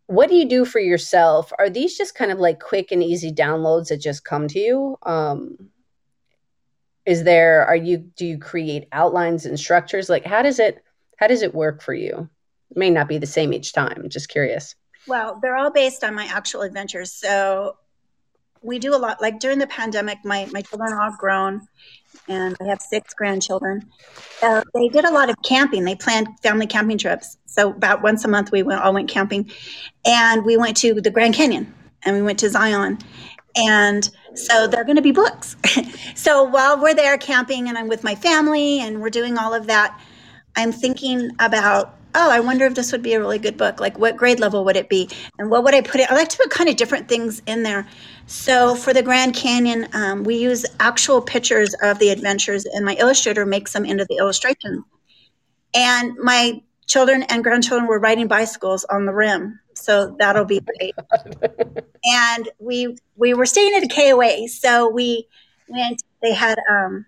what 0.07 0.28
do 0.28 0.36
you 0.36 0.48
do 0.48 0.64
for 0.64 0.78
yourself? 0.78 1.53
Are 1.59 1.68
these 1.68 1.98
just 1.98 2.14
kind 2.14 2.30
of 2.30 2.38
like 2.38 2.61
quick 2.61 2.92
and 2.92 3.03
easy 3.03 3.32
downloads 3.32 3.88
that 3.88 4.01
just 4.01 4.24
come 4.24 4.46
to 4.48 4.61
you? 4.61 4.96
Um, 5.03 5.70
is 7.05 7.24
there 7.24 7.66
are 7.66 7.74
you 7.74 7.98
do 7.98 8.24
you 8.24 8.38
create 8.38 8.86
outlines 8.92 9.46
and 9.46 9.59
structures? 9.59 10.09
Like 10.09 10.24
how 10.24 10.42
does 10.42 10.61
it 10.61 10.84
how 11.16 11.26
does 11.26 11.42
it 11.42 11.53
work 11.53 11.82
for 11.82 11.92
you? 11.94 12.28
It 12.70 12.76
may 12.76 12.90
not 12.90 13.09
be 13.09 13.18
the 13.18 13.26
same 13.26 13.53
each 13.53 13.72
time. 13.72 14.05
Just 14.09 14.28
curious. 14.28 14.76
Well, 15.09 15.40
they're 15.42 15.57
all 15.57 15.72
based 15.72 16.05
on 16.05 16.14
my 16.14 16.26
actual 16.26 16.62
adventures. 16.62 17.12
So 17.12 17.78
we 18.62 18.78
do 18.78 18.94
a 18.94 18.98
lot 18.98 19.20
like 19.20 19.40
during 19.40 19.58
the 19.58 19.66
pandemic 19.66 20.18
my, 20.24 20.48
my 20.52 20.61
children 20.61 20.92
are 20.92 21.00
all 21.00 21.16
grown 21.18 21.66
and 22.28 22.56
I 22.61 22.64
have 22.64 22.80
six 22.80 23.14
grandchildren. 23.14 23.90
Uh, 24.42 24.62
they 24.74 24.88
did 24.88 25.04
a 25.04 25.12
lot 25.12 25.30
of 25.30 25.36
camping. 25.44 25.84
They 25.84 25.96
planned 25.96 26.28
family 26.42 26.66
camping 26.66 26.98
trips. 26.98 27.36
So 27.46 27.70
about 27.70 28.02
once 28.02 28.24
a 28.24 28.28
month, 28.28 28.52
we 28.52 28.62
went, 28.62 28.80
all 28.80 28.94
went 28.94 29.08
camping, 29.08 29.50
and 30.04 30.44
we 30.44 30.56
went 30.56 30.76
to 30.78 31.00
the 31.00 31.11
Grand 31.11 31.34
Canyon 31.34 31.74
and 32.04 32.16
we 32.16 32.22
went 32.22 32.38
to 32.40 32.48
Zion. 32.48 32.98
And 33.56 34.08
so 34.34 34.66
they're 34.68 34.84
going 34.84 34.96
to 34.96 35.02
be 35.02 35.12
books. 35.12 35.56
so 36.14 36.44
while 36.44 36.80
we're 36.80 36.94
there 36.94 37.18
camping 37.18 37.68
and 37.68 37.76
I'm 37.76 37.88
with 37.88 38.04
my 38.04 38.14
family 38.14 38.80
and 38.80 39.00
we're 39.00 39.11
doing 39.11 39.36
all 39.36 39.52
of 39.52 39.66
that, 39.66 40.00
I'm 40.56 40.72
thinking 40.72 41.30
about 41.40 41.96
oh, 42.14 42.30
I 42.30 42.40
wonder 42.40 42.66
if 42.66 42.74
this 42.74 42.92
would 42.92 43.02
be 43.02 43.14
a 43.14 43.20
really 43.20 43.38
good 43.38 43.56
book. 43.56 43.80
Like, 43.80 43.98
what 43.98 44.16
grade 44.16 44.40
level 44.40 44.64
would 44.64 44.76
it 44.76 44.88
be? 44.88 45.08
And 45.38 45.50
what 45.50 45.64
would 45.64 45.74
I 45.74 45.80
put 45.80 46.00
it? 46.00 46.11
I 46.11 46.14
like 46.14 46.28
to 46.30 46.36
put 46.36 46.50
kind 46.50 46.68
of 46.68 46.76
different 46.76 47.08
things 47.08 47.40
in 47.46 47.62
there. 47.62 47.86
So 48.31 48.76
for 48.76 48.95
the 48.95 49.03
Grand 49.03 49.35
Canyon, 49.35 49.89
um, 49.93 50.22
we 50.22 50.37
use 50.37 50.64
actual 50.78 51.20
pictures 51.20 51.74
of 51.83 51.99
the 51.99 52.11
adventures, 52.11 52.64
and 52.64 52.85
my 52.85 52.95
illustrator 52.95 53.45
makes 53.45 53.72
them 53.72 53.85
into 53.85 54.07
the 54.09 54.18
illustration. 54.18 54.85
And 55.74 56.16
my 56.16 56.62
children 56.87 57.24
and 57.24 57.43
grandchildren 57.43 57.89
were 57.89 57.99
riding 57.99 58.28
bicycles 58.28 58.85
on 58.85 59.05
the 59.05 59.12
rim, 59.12 59.59
so 59.74 60.14
that'll 60.20 60.45
be 60.45 60.61
great. 60.61 60.95
and 62.05 62.49
we 62.61 62.97
we 63.16 63.35
were 63.35 63.47
staying 63.47 63.74
at 63.74 63.83
a 63.83 63.89
KOA, 63.89 64.47
so 64.47 64.89
we 64.89 65.26
went. 65.68 66.05
They 66.22 66.33
had 66.33 66.57
um, 66.70 67.07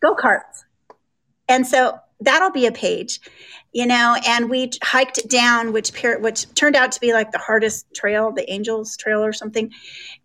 go 0.00 0.16
karts, 0.16 0.64
and 1.50 1.66
so 1.66 1.98
that'll 2.18 2.50
be 2.50 2.64
a 2.64 2.72
page. 2.72 3.20
You 3.72 3.86
know, 3.86 4.16
and 4.26 4.50
we 4.50 4.70
hiked 4.82 5.28
down, 5.28 5.72
which 5.72 5.92
which 6.20 6.52
turned 6.54 6.76
out 6.76 6.92
to 6.92 7.00
be 7.00 7.12
like 7.12 7.30
the 7.32 7.38
hardest 7.38 7.86
trail, 7.94 8.32
the 8.32 8.50
Angels 8.50 8.96
Trail 8.96 9.24
or 9.24 9.32
something, 9.32 9.72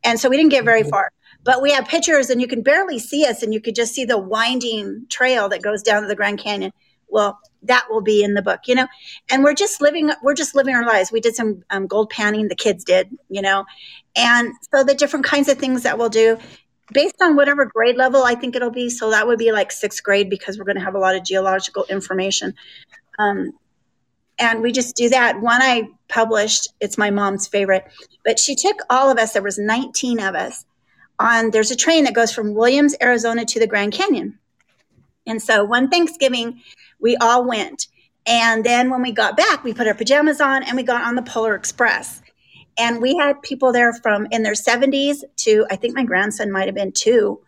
and 0.03 0.19
so 0.19 0.29
we 0.29 0.37
didn't 0.37 0.51
get 0.51 0.65
very 0.65 0.81
mm-hmm. 0.81 0.89
far. 0.89 1.11
But 1.43 1.61
we 1.61 1.71
have 1.71 1.87
pictures, 1.87 2.29
and 2.31 2.41
you 2.41 2.47
can 2.47 2.63
barely 2.63 2.97
see 2.97 3.25
us, 3.25 3.43
and 3.43 3.53
you 3.53 3.61
could 3.61 3.75
just 3.75 3.93
see 3.93 4.05
the 4.05 4.17
winding 4.17 5.05
trail 5.09 5.47
that 5.49 5.61
goes 5.61 5.83
down 5.83 6.01
to 6.01 6.07
the 6.07 6.15
Grand 6.15 6.39
Canyon. 6.39 6.71
Well, 7.07 7.39
that 7.63 7.85
will 7.89 8.01
be 8.01 8.23
in 8.23 8.33
the 8.33 8.41
book, 8.41 8.61
you 8.65 8.73
know. 8.73 8.87
And 9.29 9.43
we're 9.43 9.53
just 9.53 9.79
living, 9.79 10.11
we're 10.23 10.33
just 10.33 10.55
living 10.55 10.75
our 10.75 10.85
lives. 10.85 11.11
We 11.11 11.21
did 11.21 11.35
some 11.35 11.63
um, 11.69 11.85
gold 11.85 12.09
panning, 12.09 12.47
the 12.47 12.55
kids 12.55 12.83
did, 12.83 13.15
you 13.29 13.43
know, 13.43 13.65
and 14.15 14.53
so 14.73 14.83
the 14.83 14.95
different 14.95 15.25
kinds 15.25 15.47
of 15.49 15.57
things 15.57 15.83
that 15.83 15.97
we'll 15.97 16.09
do 16.09 16.37
based 16.93 17.21
on 17.21 17.35
whatever 17.35 17.65
grade 17.65 17.97
level 17.97 18.23
I 18.23 18.35
think 18.35 18.55
it'll 18.55 18.71
be. 18.71 18.89
So 18.89 19.09
that 19.11 19.27
would 19.27 19.39
be 19.39 19.51
like 19.51 19.71
sixth 19.71 20.03
grade 20.03 20.29
because 20.29 20.57
we're 20.57 20.65
going 20.65 20.77
to 20.77 20.83
have 20.83 20.95
a 20.95 20.99
lot 20.99 21.15
of 21.15 21.23
geological 21.23 21.85
information. 21.89 22.53
Um, 23.19 23.53
and 24.37 24.61
we 24.61 24.71
just 24.71 24.95
do 24.95 25.09
that. 25.09 25.41
One 25.41 25.61
I 25.61 25.89
published, 26.07 26.69
it's 26.81 26.97
my 26.97 27.09
mom's 27.09 27.47
favorite, 27.47 27.85
but 28.23 28.39
she 28.39 28.55
took 28.55 28.77
all 28.89 29.09
of 29.09 29.17
us, 29.17 29.33
there 29.33 29.41
was 29.41 29.57
19 29.57 30.19
of 30.19 30.35
us, 30.35 30.65
on 31.19 31.51
there's 31.51 31.71
a 31.71 31.75
train 31.75 32.03
that 32.03 32.13
goes 32.13 32.33
from 32.33 32.53
Williams, 32.53 32.95
Arizona 33.01 33.45
to 33.45 33.59
the 33.59 33.67
Grand 33.67 33.93
Canyon. 33.93 34.37
And 35.25 35.41
so 35.41 35.63
one 35.63 35.89
Thanksgiving, 35.89 36.61
we 36.99 37.15
all 37.17 37.47
went. 37.47 37.87
And 38.27 38.63
then 38.63 38.89
when 38.89 39.01
we 39.01 39.11
got 39.11 39.37
back, 39.37 39.63
we 39.63 39.73
put 39.73 39.87
our 39.87 39.93
pajamas 39.93 40.41
on 40.41 40.63
and 40.63 40.75
we 40.75 40.83
got 40.83 41.03
on 41.03 41.15
the 41.15 41.21
Polar 41.21 41.55
Express. 41.55 42.21
And 42.77 43.01
we 43.01 43.15
had 43.15 43.41
people 43.41 43.71
there 43.71 43.93
from 43.93 44.27
in 44.31 44.43
their 44.43 44.53
70s 44.53 45.23
to 45.37 45.65
I 45.71 45.75
think 45.77 45.95
my 45.95 46.03
grandson 46.03 46.51
might 46.51 46.65
have 46.65 46.75
been 46.75 46.91
two. 46.91 47.39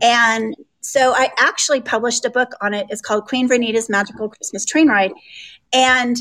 And 0.00 0.54
so 0.84 1.12
I 1.14 1.30
actually 1.38 1.80
published 1.80 2.24
a 2.24 2.30
book 2.30 2.52
on 2.60 2.74
it. 2.74 2.86
It's 2.90 3.00
called 3.00 3.26
Queen 3.26 3.48
Vernita's 3.48 3.88
Magical 3.88 4.28
Christmas 4.28 4.64
Train 4.64 4.88
Ride. 4.88 5.12
And 5.72 6.16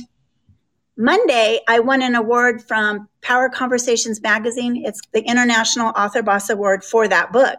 Monday, 0.97 1.59
I 1.67 1.79
won 1.79 2.01
an 2.01 2.15
award 2.15 2.63
from 2.63 3.09
Power 3.21 3.49
Conversations 3.49 4.21
Magazine. 4.21 4.85
It's 4.85 5.01
the 5.11 5.21
International 5.21 5.89
Author 5.97 6.21
Boss 6.21 6.49
Award 6.49 6.83
for 6.83 7.07
that 7.07 7.33
book. 7.33 7.57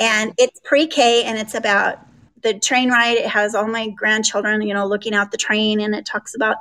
And 0.00 0.32
it's 0.38 0.58
pre 0.64 0.86
K 0.86 1.24
and 1.24 1.38
it's 1.38 1.54
about 1.54 1.98
the 2.42 2.58
train 2.58 2.90
ride. 2.90 3.18
It 3.18 3.26
has 3.26 3.54
all 3.54 3.68
my 3.68 3.90
grandchildren, 3.90 4.62
you 4.62 4.74
know, 4.74 4.86
looking 4.86 5.14
out 5.14 5.30
the 5.30 5.36
train 5.36 5.80
and 5.80 5.94
it 5.94 6.06
talks 6.06 6.34
about 6.34 6.56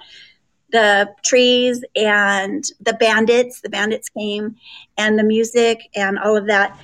the 0.71 1.09
trees 1.23 1.83
and 1.95 2.63
the 2.81 2.93
bandits. 2.93 3.61
The 3.61 3.69
bandits 3.69 4.09
came 4.09 4.57
and 4.97 5.17
the 5.17 5.23
music 5.23 5.79
and 5.95 6.19
all 6.19 6.35
of 6.35 6.47
that. 6.47 6.77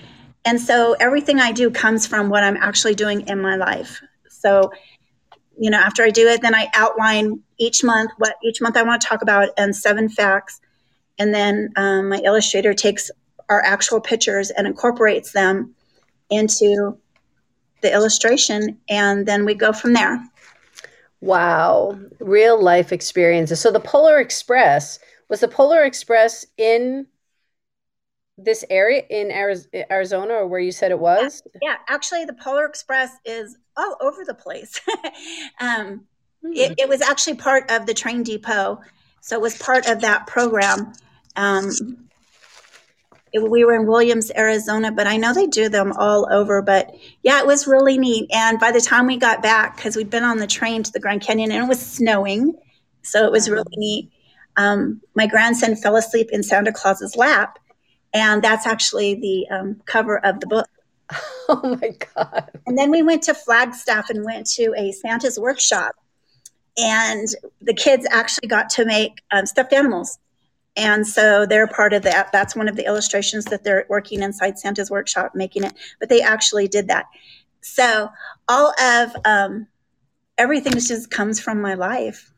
And 0.45 0.61
so 0.61 0.95
everything 0.99 1.39
I 1.39 1.51
do 1.51 1.71
comes 1.71 2.05
from 2.05 2.29
what 2.29 2.43
I'm 2.43 2.57
actually 2.57 2.93
doing 2.93 3.27
in 3.27 3.41
my 3.41 3.55
life. 3.55 4.01
So, 4.29 4.71
you 5.57 5.71
know, 5.71 5.79
after 5.79 6.03
I 6.03 6.11
do 6.11 6.27
it, 6.27 6.41
then 6.43 6.53
I 6.53 6.69
outline 6.75 7.41
each 7.57 7.83
month 7.83 8.11
what 8.17 8.35
each 8.43 8.61
month 8.61 8.77
I 8.77 8.83
want 8.83 9.01
to 9.01 9.07
talk 9.07 9.23
about 9.23 9.49
and 9.57 9.75
seven 9.75 10.07
facts. 10.07 10.61
And 11.17 11.33
then 11.33 11.71
um, 11.75 12.09
my 12.09 12.19
illustrator 12.23 12.73
takes 12.73 13.09
our 13.49 13.63
actual 13.63 13.99
pictures 13.99 14.51
and 14.51 14.67
incorporates 14.67 15.31
them 15.31 15.73
into 16.29 16.97
the 17.81 17.91
illustration. 17.91 18.77
And 18.89 19.25
then 19.25 19.45
we 19.45 19.55
go 19.55 19.73
from 19.73 19.93
there. 19.93 20.23
Wow, 21.21 21.97
real 22.19 22.61
life 22.61 22.91
experiences. 22.91 23.59
So 23.59 23.71
the 23.71 23.79
Polar 23.79 24.19
Express 24.19 24.99
was 25.29 25.39
the 25.39 25.47
Polar 25.47 25.83
Express 25.83 26.45
in 26.57 27.07
this 28.37 28.65
area 28.69 29.03
in 29.09 29.31
Arizona 29.91 30.33
or 30.33 30.47
where 30.47 30.59
you 30.59 30.71
said 30.71 30.91
it 30.91 30.99
was? 30.99 31.41
Yeah, 31.61 31.69
yeah. 31.69 31.75
actually, 31.87 32.25
the 32.25 32.33
Polar 32.33 32.65
Express 32.65 33.11
is 33.25 33.57
all 33.77 33.95
over 34.01 34.23
the 34.25 34.33
place. 34.33 34.79
um, 35.59 36.05
hmm. 36.41 36.53
it, 36.53 36.75
it, 36.77 36.89
was 36.89 37.01
actually 37.01 37.35
part 37.35 37.69
of 37.71 37.85
the 37.85 37.93
train 37.93 38.23
depot, 38.23 38.81
so 39.21 39.35
it 39.35 39.41
was 39.41 39.57
part 39.57 39.87
of 39.87 40.01
that 40.01 40.27
program. 40.27 40.93
Um, 41.35 41.71
we 43.41 43.65
were 43.65 43.75
in 43.75 43.85
Williams, 43.85 44.31
Arizona, 44.35 44.91
but 44.91 45.07
I 45.07 45.17
know 45.17 45.33
they 45.33 45.47
do 45.47 45.69
them 45.69 45.93
all 45.93 46.27
over. 46.31 46.61
But 46.61 46.95
yeah, 47.21 47.39
it 47.39 47.47
was 47.47 47.67
really 47.67 47.97
neat. 47.97 48.29
And 48.31 48.59
by 48.59 48.71
the 48.71 48.81
time 48.81 49.07
we 49.07 49.17
got 49.17 49.43
back, 49.43 49.75
because 49.75 49.95
we'd 49.95 50.09
been 50.09 50.23
on 50.23 50.37
the 50.37 50.47
train 50.47 50.83
to 50.83 50.91
the 50.91 50.99
Grand 50.99 51.21
Canyon 51.21 51.51
and 51.51 51.63
it 51.63 51.67
was 51.67 51.79
snowing, 51.79 52.53
so 53.01 53.25
it 53.25 53.31
was 53.31 53.49
really 53.49 53.75
neat. 53.75 54.11
Um, 54.57 55.01
my 55.15 55.27
grandson 55.27 55.75
fell 55.75 55.97
asleep 55.97 56.29
in 56.31 56.43
Santa 56.43 56.71
Claus's 56.71 57.15
lap, 57.15 57.59
and 58.15 58.41
that's 58.41 58.65
actually 58.65 59.15
the 59.15 59.45
um, 59.53 59.81
cover 59.85 60.17
of 60.25 60.39
the 60.39 60.47
book. 60.47 60.67
Oh 61.47 61.77
my 61.79 61.91
God. 62.15 62.49
And 62.65 62.75
then 62.75 62.89
we 62.89 63.03
went 63.03 63.21
to 63.23 63.35
Flagstaff 63.35 64.09
and 64.09 64.25
went 64.25 64.47
to 64.53 64.73
a 64.75 64.91
Santa's 64.93 65.37
workshop. 65.37 65.93
And 66.75 67.27
the 67.61 67.75
kids 67.75 68.07
actually 68.09 68.47
got 68.47 68.67
to 68.71 68.85
make 68.85 69.21
um, 69.29 69.45
stuffed 69.45 69.71
animals. 69.71 70.17
And 70.75 71.05
so 71.05 71.45
they're 71.45 71.67
part 71.67 71.93
of 71.93 72.01
that. 72.01 72.31
That's 72.31 72.55
one 72.55 72.67
of 72.67 72.75
the 72.75 72.83
illustrations 72.87 73.45
that 73.45 73.63
they're 73.63 73.85
working 73.89 74.23
inside 74.23 74.57
Santa's 74.57 74.89
workshop 74.89 75.33
making 75.35 75.65
it. 75.65 75.73
But 75.99 76.09
they 76.09 76.21
actually 76.21 76.67
did 76.67 76.87
that. 76.87 77.05
So 77.61 78.09
all 78.47 78.73
of 78.81 79.15
um, 79.23 79.67
everything 80.39 80.73
just 80.73 81.11
comes 81.11 81.39
from 81.39 81.61
my 81.61 81.75
life. 81.75 82.33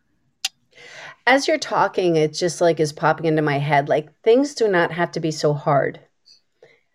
As 1.27 1.45
you're 1.45 1.57
talking, 1.57 2.15
it 2.15 2.33
just 2.33 2.61
like 2.61 2.79
is 2.79 2.93
popping 2.93 3.25
into 3.25 3.41
my 3.41 3.57
head. 3.59 3.89
Like 3.89 4.17
things 4.21 4.55
do 4.55 4.65
not 4.69 4.93
have 4.93 5.11
to 5.11 5.19
be 5.19 5.31
so 5.31 5.53
hard. 5.53 5.99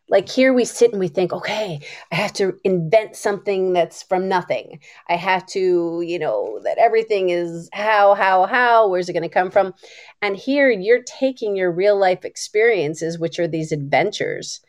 Like 0.09 0.27
here 0.27 0.55
we 0.55 0.65
sit 0.65 0.91
and 0.91 0.99
we 0.99 1.09
think, 1.09 1.35
okay, 1.35 1.81
I 2.11 2.15
have 2.15 2.33
to 2.35 2.59
invent 2.65 3.15
something 3.15 3.75
that's 3.75 4.03
from 4.03 4.29
nothing. 4.29 4.81
I 5.09 5.17
have 5.17 5.45
to, 5.49 6.03
you 6.05 6.19
know, 6.19 6.61
that 6.65 6.79
everything 6.79 7.29
is 7.29 7.69
how, 7.75 8.15
how, 8.15 8.47
how, 8.47 8.89
where's 8.89 9.11
it 9.11 9.13
going 9.13 9.23
to 9.23 9.29
come 9.29 9.51
from? 9.51 9.75
And 10.23 10.35
here 10.35 10.71
you're 10.71 11.03
taking 11.03 11.55
your 11.55 11.71
real 11.71 11.99
life 11.99 12.25
experiences, 12.25 13.19
which 13.19 13.39
are 13.39 13.49
these 13.49 13.71
adventures, 13.71 14.61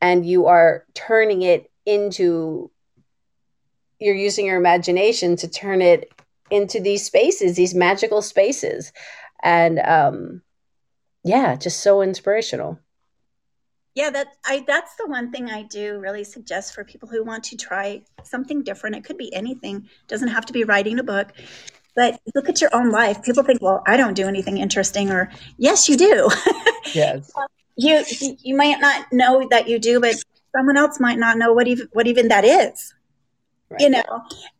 and 0.00 0.26
you 0.26 0.46
are 0.46 0.84
turning 0.94 1.42
it 1.42 1.70
into, 1.86 2.70
you're 4.00 4.14
using 4.14 4.46
your 4.46 4.58
imagination 4.58 5.36
to 5.36 5.48
turn 5.48 5.82
it 5.82 6.12
into 6.50 6.80
these 6.80 7.04
spaces, 7.04 7.56
these 7.56 7.74
magical 7.74 8.22
spaces. 8.22 8.92
And 9.42 9.78
um, 9.80 10.42
yeah, 11.24 11.56
just 11.56 11.80
so 11.80 12.02
inspirational. 12.02 12.78
Yeah 13.94 14.10
that 14.10 14.28
i 14.44 14.64
that's 14.66 14.94
the 14.94 15.08
one 15.08 15.32
thing 15.32 15.50
i 15.50 15.62
do 15.62 15.98
really 15.98 16.22
suggest 16.22 16.72
for 16.72 16.84
people 16.84 17.08
who 17.08 17.24
want 17.24 17.42
to 17.44 17.56
try 17.56 18.02
something 18.22 18.62
different. 18.62 18.94
It 18.96 19.04
could 19.04 19.18
be 19.18 19.34
anything. 19.34 19.76
It 19.76 20.08
doesn't 20.08 20.28
have 20.28 20.46
to 20.46 20.52
be 20.52 20.62
writing 20.64 20.98
a 20.98 21.02
book. 21.02 21.32
But 21.96 22.20
look 22.36 22.48
at 22.48 22.60
your 22.60 22.70
own 22.72 22.90
life. 22.92 23.22
People 23.24 23.42
think 23.42 23.60
well 23.60 23.82
i 23.86 23.96
don't 23.96 24.14
do 24.14 24.28
anything 24.28 24.58
interesting 24.58 25.10
or 25.10 25.30
yes 25.56 25.88
you 25.88 25.96
do. 25.96 26.28
Yes. 26.94 27.30
You 27.76 28.02
you 28.40 28.56
might 28.56 28.80
not 28.80 29.12
know 29.12 29.46
that 29.50 29.68
you 29.68 29.78
do 29.78 30.00
but 30.00 30.14
someone 30.56 30.76
else 30.76 30.98
might 31.00 31.18
not 31.18 31.36
know 31.36 31.52
what 31.52 31.66
even 31.66 31.88
what 31.92 32.06
even 32.06 32.28
that 32.28 32.44
is 32.44 32.94
right. 33.70 33.80
you 33.80 33.90
know 33.90 34.02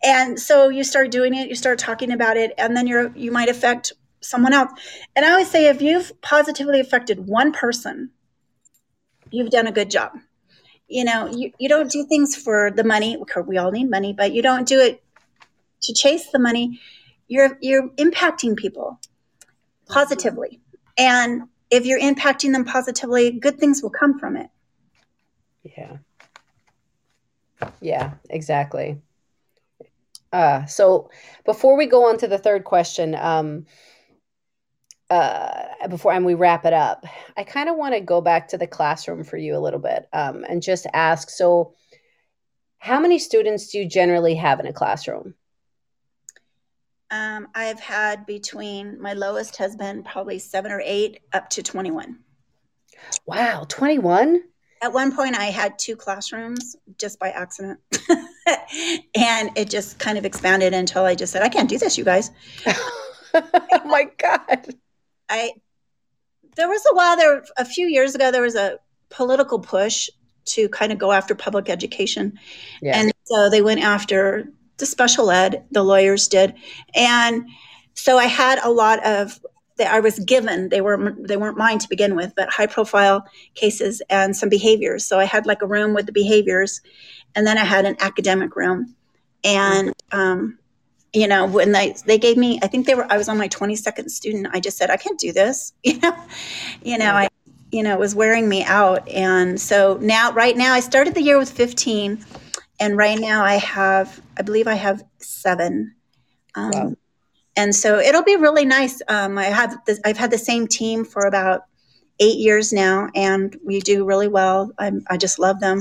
and 0.02 0.38
so 0.38 0.68
you 0.68 0.84
start 0.84 1.10
doing 1.10 1.34
it 1.34 1.48
you 1.48 1.54
start 1.54 1.78
talking 1.78 2.12
about 2.12 2.36
it 2.36 2.52
and 2.58 2.76
then 2.76 2.86
you're 2.86 3.12
you 3.16 3.30
might 3.30 3.48
affect 3.48 3.92
someone 4.20 4.52
else 4.52 4.70
and 5.14 5.24
i 5.24 5.30
always 5.30 5.50
say 5.50 5.68
if 5.68 5.80
you've 5.80 6.12
positively 6.22 6.80
affected 6.80 7.26
one 7.26 7.52
person 7.52 8.10
you've 9.30 9.50
done 9.50 9.66
a 9.66 9.72
good 9.72 9.90
job. 9.90 10.12
You 10.88 11.04
know, 11.04 11.26
you, 11.30 11.52
you 11.58 11.68
don't 11.68 11.90
do 11.90 12.06
things 12.06 12.34
for 12.34 12.70
the 12.70 12.84
money. 12.84 13.22
We 13.46 13.58
all 13.58 13.70
need 13.70 13.90
money, 13.90 14.14
but 14.14 14.32
you 14.32 14.42
don't 14.42 14.66
do 14.66 14.80
it 14.80 15.02
to 15.82 15.92
chase 15.92 16.30
the 16.30 16.38
money. 16.38 16.80
You're 17.26 17.58
you're 17.60 17.90
impacting 17.90 18.56
people 18.56 18.98
positively. 19.86 20.60
And 20.96 21.42
if 21.70 21.84
you're 21.84 22.00
impacting 22.00 22.52
them 22.52 22.64
positively, 22.64 23.30
good 23.32 23.58
things 23.58 23.82
will 23.82 23.90
come 23.90 24.18
from 24.18 24.36
it. 24.36 24.48
Yeah. 25.62 25.98
Yeah, 27.80 28.14
exactly. 28.30 29.00
Uh, 30.32 30.66
so 30.66 31.10
before 31.44 31.76
we 31.76 31.86
go 31.86 32.08
on 32.08 32.18
to 32.18 32.28
the 32.28 32.38
third 32.38 32.64
question, 32.64 33.14
um, 33.14 33.66
uh, 35.10 35.64
before 35.88 36.12
and 36.12 36.24
we 36.24 36.34
wrap 36.34 36.66
it 36.66 36.74
up, 36.74 37.06
I 37.36 37.44
kind 37.44 37.68
of 37.68 37.76
want 37.76 37.94
to 37.94 38.00
go 38.00 38.20
back 38.20 38.48
to 38.48 38.58
the 38.58 38.66
classroom 38.66 39.24
for 39.24 39.38
you 39.38 39.56
a 39.56 39.58
little 39.60 39.80
bit 39.80 40.06
um, 40.12 40.44
and 40.48 40.62
just 40.62 40.86
ask. 40.92 41.30
So, 41.30 41.74
how 42.78 43.00
many 43.00 43.18
students 43.18 43.68
do 43.68 43.78
you 43.78 43.88
generally 43.88 44.34
have 44.36 44.60
in 44.60 44.66
a 44.66 44.72
classroom? 44.72 45.34
Um, 47.10 47.48
I've 47.54 47.80
had 47.80 48.26
between 48.26 49.00
my 49.00 49.14
lowest 49.14 49.56
has 49.56 49.74
been 49.74 50.04
probably 50.04 50.38
seven 50.38 50.70
or 50.70 50.82
eight, 50.84 51.20
up 51.32 51.48
to 51.50 51.62
twenty-one. 51.62 52.18
Wow, 53.24 53.64
twenty-one. 53.66 54.42
At 54.80 54.92
one 54.92 55.14
point, 55.14 55.36
I 55.36 55.46
had 55.46 55.78
two 55.78 55.96
classrooms 55.96 56.76
just 56.98 57.18
by 57.18 57.30
accident. 57.30 57.80
and 59.16 59.50
it 59.56 59.68
just 59.68 59.98
kind 59.98 60.18
of 60.18 60.24
expanded 60.24 60.72
until 60.72 61.04
I 61.04 61.14
just 61.14 61.32
said, 61.32 61.42
I 61.42 61.48
can't 61.48 61.68
do 61.68 61.78
this, 61.78 61.98
you 61.98 62.04
guys. 62.04 62.30
oh 63.34 63.82
my 63.84 64.10
God. 64.18 64.74
I 65.28 65.52
there 66.56 66.68
was 66.68 66.82
a 66.90 66.94
while 66.94 67.16
there 67.16 67.44
a 67.56 67.64
few 67.64 67.86
years 67.86 68.14
ago 68.14 68.32
there 68.32 68.42
was 68.42 68.56
a 68.56 68.78
political 69.10 69.60
push 69.60 70.08
to 70.44 70.68
kind 70.70 70.92
of 70.92 70.98
go 70.98 71.12
after 71.12 71.34
public 71.34 71.68
education. 71.68 72.38
Yeah. 72.82 72.98
And 72.98 73.12
so 73.24 73.50
they 73.50 73.62
went 73.62 73.80
after 73.80 74.50
the 74.78 74.86
special 74.86 75.30
ed, 75.30 75.64
the 75.70 75.82
lawyers 75.82 76.28
did. 76.28 76.54
And 76.94 77.48
so 77.94 78.16
I 78.18 78.24
had 78.24 78.58
a 78.62 78.70
lot 78.70 79.04
of 79.04 79.38
that 79.78 79.92
I 79.92 80.00
was 80.00 80.18
given. 80.18 80.68
They 80.68 80.80
were 80.80 81.14
they 81.18 81.36
weren't 81.36 81.56
mine 81.56 81.78
to 81.78 81.88
begin 81.88 82.14
with, 82.14 82.34
but 82.36 82.50
high 82.50 82.66
profile 82.66 83.26
cases 83.54 84.02
and 84.10 84.36
some 84.36 84.48
behaviors. 84.48 85.04
So 85.04 85.18
I 85.18 85.24
had 85.24 85.46
like 85.46 85.62
a 85.62 85.66
room 85.66 85.94
with 85.94 86.06
the 86.06 86.12
behaviors, 86.12 86.80
and 87.34 87.46
then 87.46 87.56
I 87.58 87.64
had 87.64 87.86
an 87.86 87.96
academic 88.00 88.54
room, 88.56 88.94
and 89.42 89.94
um, 90.12 90.58
you 91.12 91.26
know 91.26 91.46
when 91.46 91.72
they 91.72 91.94
they 92.06 92.18
gave 92.18 92.36
me, 92.36 92.58
I 92.62 92.66
think 92.66 92.86
they 92.86 92.94
were 92.94 93.10
I 93.10 93.16
was 93.16 93.28
on 93.28 93.38
my 93.38 93.48
twenty 93.48 93.76
second 93.76 94.10
student. 94.10 94.48
I 94.52 94.60
just 94.60 94.76
said 94.76 94.90
I 94.90 94.96
can't 94.96 95.18
do 95.18 95.32
this. 95.32 95.72
You 95.84 95.98
know, 96.00 96.16
you 96.82 96.98
know 96.98 97.12
I 97.12 97.28
you 97.70 97.82
know 97.82 97.94
it 97.94 98.00
was 98.00 98.14
wearing 98.14 98.48
me 98.48 98.64
out, 98.64 99.08
and 99.08 99.60
so 99.60 99.98
now 100.00 100.32
right 100.32 100.56
now 100.56 100.72
I 100.72 100.80
started 100.80 101.14
the 101.14 101.22
year 101.22 101.38
with 101.38 101.50
fifteen, 101.50 102.24
and 102.78 102.96
right 102.96 103.18
now 103.18 103.44
I 103.44 103.54
have 103.54 104.20
I 104.36 104.42
believe 104.42 104.66
I 104.66 104.74
have 104.74 105.02
seven. 105.18 105.94
Um, 106.54 106.70
wow 106.72 106.94
and 107.58 107.74
so 107.74 107.98
it'll 107.98 108.22
be 108.22 108.36
really 108.36 108.64
nice. 108.64 109.02
Um, 109.08 109.36
I 109.36 109.46
have 109.46 109.84
this, 109.84 110.00
I've 110.04 110.16
had 110.16 110.30
the 110.30 110.38
same 110.38 110.68
team 110.68 111.04
for 111.04 111.26
about 111.26 111.62
eight 112.20 112.38
years 112.38 112.72
now, 112.72 113.08
and 113.16 113.58
we 113.66 113.80
do 113.80 114.04
really 114.04 114.28
well. 114.28 114.70
I'm, 114.78 115.02
i 115.10 115.16
just 115.16 115.40
love 115.40 115.58
them, 115.58 115.80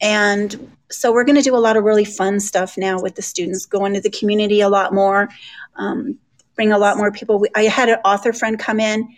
and 0.00 0.72
so 0.90 1.12
we're 1.12 1.22
going 1.22 1.36
to 1.36 1.42
do 1.42 1.54
a 1.54 1.58
lot 1.58 1.76
of 1.76 1.84
really 1.84 2.04
fun 2.04 2.40
stuff 2.40 2.76
now 2.76 3.00
with 3.00 3.14
the 3.14 3.22
students. 3.22 3.64
Go 3.64 3.84
into 3.84 4.00
the 4.00 4.10
community 4.10 4.60
a 4.60 4.68
lot 4.68 4.92
more, 4.92 5.28
um, 5.76 6.18
bring 6.56 6.72
a 6.72 6.78
lot 6.78 6.96
more 6.96 7.12
people. 7.12 7.38
We, 7.38 7.48
I 7.54 7.62
had 7.62 7.88
an 7.88 7.98
author 8.04 8.32
friend 8.32 8.58
come 8.58 8.80
in, 8.80 9.08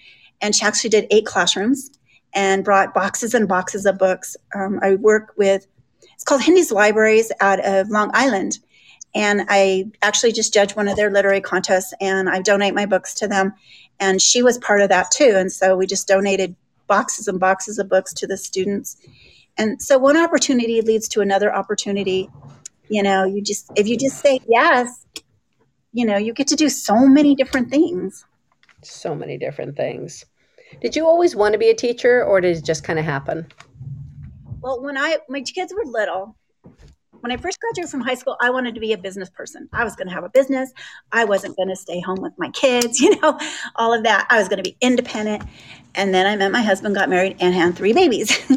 and 0.43 0.55
she 0.55 0.67
actually 0.67 0.91
did 0.91 1.07
eight 1.11 1.25
classrooms 1.25 1.91
and 2.35 2.63
brought 2.63 2.93
boxes 2.93 3.33
and 3.33 3.49
boxes 3.49 3.87
of 3.87 3.97
books. 3.97 4.37
Um, 4.55 4.81
I 4.83 4.97
work 4.97 5.33
with 5.39 5.67
it's 6.03 6.25
called 6.25 6.43
Hindi's 6.43 6.71
Libraries 6.71 7.33
out 7.41 7.65
of 7.65 7.89
Long 7.89 8.11
Island 8.13 8.59
and 9.17 9.47
I 9.49 9.91
actually 10.03 10.33
just 10.33 10.53
judge 10.53 10.77
one 10.77 10.89
of 10.89 10.97
their 10.97 11.11
literary 11.11 11.41
contests 11.41 11.95
and 12.03 12.29
I 12.29 12.43
donate 12.43 12.75
my 12.75 12.85
books 12.85 13.15
to 13.15 13.27
them. 13.27 13.55
And 13.99 14.21
she 14.21 14.43
was 14.43 14.59
part 14.59 14.83
of 14.83 14.91
that 14.91 15.11
too. 15.11 15.33
And 15.37 15.51
so 15.51 15.75
we 15.75 15.87
just 15.87 16.07
donated 16.07 16.55
boxes 16.87 17.27
and 17.27 17.41
boxes 17.41 17.79
of 17.79 17.89
books 17.89 18.13
to 18.13 18.27
the 18.27 18.37
students. 18.37 18.99
And 19.57 19.81
so 19.81 19.97
one 19.97 20.19
opportunity 20.19 20.83
leads 20.83 21.09
to 21.09 21.23
another 21.23 21.53
opportunity. 21.53 22.29
You 22.91 23.03
know, 23.03 23.25
you 23.25 23.41
just, 23.41 23.73
if 23.75 23.89
you 23.89 23.97
just 23.97 24.21
say 24.21 24.39
yes, 24.47 25.07
you 25.95 26.05
know, 26.05 26.19
you 26.19 26.35
get 26.35 26.49
to 26.49 26.57
do 26.57 26.69
so 26.69 27.07
many 27.07 27.35
different 27.35 27.71
things. 27.71 28.23
So 28.83 29.15
many 29.15 29.39
different 29.39 29.79
things. 29.79 30.27
Did 30.83 30.95
you 30.95 31.07
always 31.07 31.35
want 31.35 31.55
to 31.55 31.59
be 31.59 31.71
a 31.71 31.75
teacher 31.75 32.23
or 32.23 32.43
did 32.43 32.59
it 32.59 32.67
just 32.67 32.85
kind 32.85 32.99
of 32.99 33.07
happen? 33.07 33.47
Well, 34.61 34.83
when 34.83 34.99
I, 34.99 35.17
my 35.31 35.41
kids 35.41 35.73
were 35.73 35.91
little, 35.91 36.37
when 37.27 37.37
I 37.37 37.43
first 37.43 37.59
graduated 37.59 37.91
from 37.91 38.03
high 38.03 38.15
school, 38.15 38.37
I 38.41 38.51
wanted 38.51 38.77
to 38.77 38.81
be 38.81 38.93
a 38.93 38.99
business 38.99 39.29
person. 39.29 39.69
I 39.73 39.83
was 39.83 39.97
going 39.97 40.07
to 40.07 40.15
have 40.15 40.23
a 40.23 40.29
business. 40.29 40.71
I 41.11 41.25
wasn't 41.25 41.57
going 41.57 41.69
to 41.69 41.75
stay 41.75 42.01
home 42.01 42.21
with 42.23 42.33
my 42.39 42.51
kids, 42.51 43.01
you 43.01 43.21
know, 43.21 43.37
all 43.75 43.93
of 43.93 44.05
that. 44.05 44.29
I 44.31 44.39
was 44.39 44.49
going 44.49 44.59
to 44.59 44.63
be 44.63 44.77
independent. 44.81 45.43
And 45.97 46.15
then 46.15 46.25
I 46.25 46.37
met 46.37 46.53
my 46.53 46.63
husband, 46.63 46.95
got 46.95 47.09
married, 47.09 47.37
and 47.41 47.53
had 47.53 47.75
three 47.75 47.93
babies. 47.93 48.31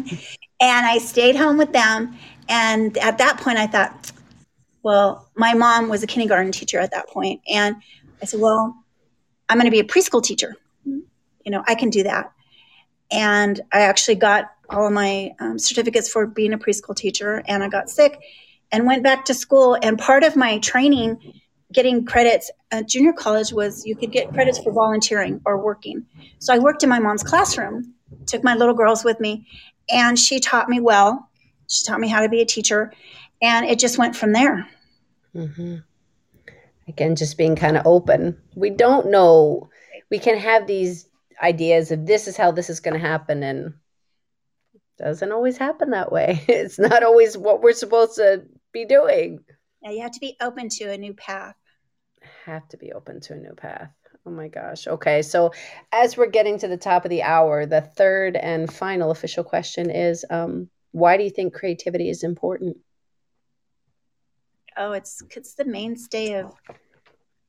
and 0.62 0.86
I 0.86 1.00
stayed 1.00 1.36
home 1.36 1.58
with 1.58 1.74
them. 1.74 2.16
And 2.48 2.96
at 3.00 3.18
that 3.18 3.40
point, 3.40 3.58
I 3.58 3.66
thought, 3.66 4.12
well, 4.84 5.28
my 5.36 5.56
mom 5.56 5.90
was 5.90 6.04
a 6.04 6.08
kindergarten 6.08 6.52
teacher 6.52 6.78
at 6.78 6.92
that 6.92 7.08
point, 7.08 7.42
And 7.52 7.76
I 8.22 8.26
said, 8.26 8.40
well, 8.40 8.76
I'm 9.50 9.58
going 9.58 9.66
to 9.66 9.72
be 9.72 9.80
a 9.80 9.84
preschool 9.84 10.22
teacher. 10.22 10.56
You 10.86 11.08
know, 11.48 11.64
I 11.68 11.74
can 11.74 11.90
do 11.90 12.04
that. 12.04 12.32
And 13.10 13.60
I 13.72 13.82
actually 13.82 14.16
got 14.16 14.52
all 14.70 14.86
of 14.86 14.94
my 14.94 15.32
um, 15.40 15.58
certificates 15.58 16.08
for 16.08 16.28
being 16.28 16.54
a 16.54 16.60
preschool 16.60 16.96
teacher, 16.96 17.42
and 17.48 17.64
I 17.64 17.70
got 17.70 17.90
sick 17.90 18.20
and 18.72 18.86
went 18.86 19.04
back 19.04 19.26
to 19.26 19.34
school. 19.34 19.78
And 19.82 19.98
part 19.98 20.24
of 20.24 20.36
my 20.36 20.60
training, 20.60 21.42
getting 21.72 22.06
credits 22.06 22.52
at 22.72 22.88
junior 22.88 23.14
college, 23.14 23.52
was 23.52 23.86
you 23.86 23.96
could 23.96 24.12
get 24.12 24.32
credits 24.32 24.60
for 24.60 24.72
volunteering 24.72 25.42
or 25.46 25.64
working. 25.64 26.06
So 26.40 26.54
I 26.54 26.60
worked 26.60 26.84
in 26.84 26.90
my 26.90 27.00
mom's 27.00 27.24
classroom, 27.24 27.94
took 28.26 28.44
my 28.44 28.56
little 28.56 28.74
girls 28.74 29.04
with 29.04 29.20
me, 29.20 29.48
and 29.90 30.18
she 30.18 30.40
taught 30.40 30.70
me 30.70 30.80
well. 30.80 31.30
She 31.68 31.84
taught 31.86 32.00
me 32.00 32.08
how 32.08 32.22
to 32.22 32.30
be 32.30 32.42
a 32.42 32.46
teacher, 32.46 32.92
and 33.42 33.66
it 33.66 33.80
just 33.80 33.98
went 33.98 34.16
from 34.16 34.34
there. 34.34 34.68
Mm-hmm. 35.36 35.78
Again, 36.88 37.16
just 37.16 37.38
being 37.38 37.56
kind 37.56 37.78
of 37.78 37.86
open. 37.86 38.36
We 38.56 38.72
don't 38.72 39.12
know. 39.12 39.70
We 40.10 40.18
can 40.18 40.40
have 40.40 40.66
these 40.66 41.08
ideas 41.42 41.92
of 41.92 42.08
this 42.08 42.28
is 42.28 42.36
how 42.36 42.52
this 42.52 42.70
is 42.70 42.80
going 42.80 42.96
to 42.96 43.08
happen, 43.08 43.44
and 43.44 43.74
doesn't 44.98 45.32
always 45.32 45.58
happen 45.58 45.92
that 45.92 46.12
way. 46.12 46.44
It's 46.48 46.78
not 46.80 47.04
always 47.04 47.38
what 47.38 47.62
we're 47.62 47.74
supposed 47.74 48.16
to 48.16 48.44
be 48.72 48.86
doing. 48.86 49.40
Yeah, 49.82 49.92
you 49.92 50.02
have 50.02 50.12
to 50.12 50.20
be 50.20 50.36
open 50.42 50.70
to 50.70 50.92
a 50.92 50.98
new 50.98 51.14
path. 51.14 51.56
Have 52.46 52.68
to 52.70 52.78
be 52.78 52.92
open 52.92 53.22
to 53.22 53.34
a 53.34 53.38
new 53.38 53.54
path. 53.54 53.92
Oh 54.26 54.32
my 54.32 54.48
gosh. 54.48 54.88
Okay. 54.88 55.22
So, 55.22 55.52
as 55.92 56.18
we're 56.18 56.28
getting 56.28 56.60
to 56.60 56.68
the 56.68 56.78
top 56.78 57.06
of 57.06 57.10
the 57.10 57.24
hour, 57.24 57.66
the 57.66 57.82
third 57.82 58.36
and 58.36 58.72
final 58.72 59.12
official 59.12 59.44
question 59.44 59.90
is 59.90 60.26
um, 60.30 60.70
why 60.92 61.18
do 61.18 61.24
you 61.24 61.30
think 61.30 61.54
creativity 61.54 62.10
is 62.10 62.24
important? 62.24 62.78
Oh, 64.78 64.92
it's 64.92 65.24
it's 65.36 65.56
the 65.56 65.66
mainstay 65.66 66.34
of 66.34 66.54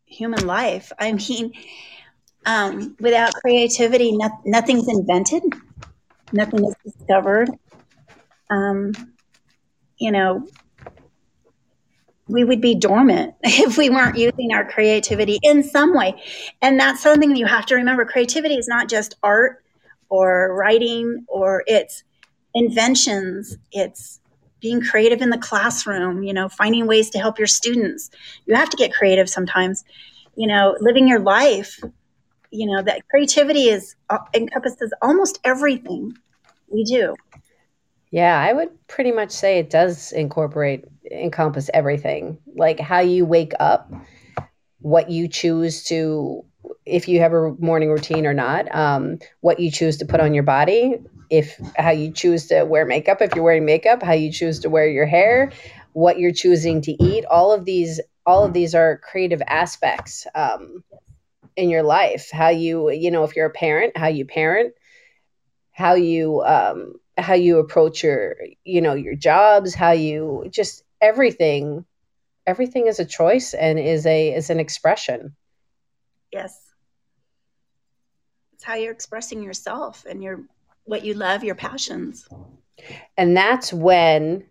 human 0.04 0.46
life. 0.46 0.92
I 0.98 1.12
mean, 1.12 1.52
um, 2.46 2.96
without 3.00 3.34
creativity, 3.34 4.12
no, 4.12 4.30
nothing's 4.44 4.88
invented, 4.88 5.42
nothing 6.32 6.64
is 6.64 6.74
discovered. 6.84 7.50
Um, 8.50 8.92
you 9.98 10.10
know, 10.10 10.48
we 12.30 12.44
would 12.44 12.60
be 12.60 12.74
dormant 12.74 13.34
if 13.42 13.76
we 13.76 13.90
weren't 13.90 14.16
using 14.16 14.52
our 14.52 14.68
creativity 14.68 15.38
in 15.42 15.62
some 15.62 15.94
way. 15.94 16.14
And 16.62 16.78
that's 16.78 17.02
something 17.02 17.34
you 17.34 17.46
have 17.46 17.66
to 17.66 17.74
remember. 17.74 18.04
Creativity 18.04 18.54
is 18.54 18.68
not 18.68 18.88
just 18.88 19.16
art 19.22 19.62
or 20.08 20.54
writing 20.54 21.24
or 21.28 21.62
it's 21.66 22.02
inventions, 22.54 23.56
it's 23.72 24.20
being 24.60 24.82
creative 24.82 25.22
in 25.22 25.30
the 25.30 25.38
classroom, 25.38 26.22
you 26.22 26.34
know, 26.34 26.48
finding 26.48 26.86
ways 26.86 27.10
to 27.10 27.18
help 27.18 27.38
your 27.38 27.46
students. 27.46 28.10
You 28.46 28.54
have 28.54 28.70
to 28.70 28.76
get 28.76 28.92
creative 28.92 29.28
sometimes, 29.28 29.84
you 30.36 30.46
know, 30.46 30.76
living 30.80 31.08
your 31.08 31.20
life. 31.20 31.80
You 32.50 32.66
know, 32.66 32.82
that 32.82 33.08
creativity 33.08 33.68
is 33.68 33.94
uh, 34.10 34.18
encompasses 34.34 34.92
almost 35.00 35.38
everything 35.44 36.16
we 36.68 36.84
do. 36.84 37.14
Yeah, 38.10 38.38
I 38.38 38.52
would 38.52 38.70
pretty 38.88 39.12
much 39.12 39.30
say 39.30 39.58
it 39.58 39.70
does 39.70 40.12
incorporate, 40.12 40.84
encompass 41.10 41.70
everything. 41.72 42.38
Like 42.56 42.80
how 42.80 43.00
you 43.00 43.24
wake 43.24 43.52
up, 43.60 43.92
what 44.80 45.10
you 45.10 45.28
choose 45.28 45.84
to, 45.84 46.44
if 46.84 47.06
you 47.06 47.20
have 47.20 47.32
a 47.32 47.52
morning 47.58 47.90
routine 47.90 48.26
or 48.26 48.34
not, 48.34 48.72
um, 48.74 49.18
what 49.40 49.60
you 49.60 49.70
choose 49.70 49.96
to 49.98 50.04
put 50.04 50.20
on 50.20 50.34
your 50.34 50.42
body, 50.42 50.96
if 51.30 51.60
how 51.76 51.90
you 51.90 52.10
choose 52.10 52.48
to 52.48 52.64
wear 52.64 52.84
makeup, 52.84 53.22
if 53.22 53.34
you're 53.34 53.44
wearing 53.44 53.64
makeup, 53.64 54.02
how 54.02 54.12
you 54.12 54.32
choose 54.32 54.58
to 54.60 54.70
wear 54.70 54.88
your 54.88 55.06
hair, 55.06 55.52
what 55.92 56.18
you're 56.18 56.32
choosing 56.32 56.80
to 56.82 56.92
eat. 57.02 57.24
All 57.26 57.52
of 57.52 57.64
these, 57.64 58.00
all 58.26 58.44
of 58.44 58.52
these 58.52 58.74
are 58.74 58.98
creative 58.98 59.42
aspects 59.46 60.26
um, 60.34 60.82
in 61.56 61.70
your 61.70 61.84
life. 61.84 62.28
How 62.32 62.48
you, 62.48 62.90
you 62.90 63.12
know, 63.12 63.22
if 63.22 63.36
you're 63.36 63.46
a 63.46 63.50
parent, 63.50 63.96
how 63.96 64.08
you 64.08 64.24
parent, 64.24 64.74
how 65.72 65.94
you 65.94 66.42
um, 66.42 66.99
how 67.22 67.34
you 67.34 67.58
approach 67.58 68.02
your 68.02 68.36
you 68.64 68.80
know 68.80 68.94
your 68.94 69.14
jobs 69.14 69.74
how 69.74 69.92
you 69.92 70.46
just 70.50 70.82
everything 71.00 71.84
everything 72.46 72.86
is 72.88 72.98
a 72.98 73.04
choice 73.04 73.54
and 73.54 73.78
is 73.78 74.06
a 74.06 74.34
is 74.34 74.50
an 74.50 74.60
expression. 74.60 75.34
Yes. 76.32 76.58
It's 78.52 78.64
how 78.64 78.74
you're 78.74 78.92
expressing 78.92 79.42
yourself 79.42 80.04
and 80.08 80.22
your 80.22 80.40
what 80.84 81.04
you 81.04 81.14
love 81.14 81.44
your 81.44 81.54
passions. 81.54 82.28
And 83.16 83.36
that's 83.36 83.72
when 83.72 84.44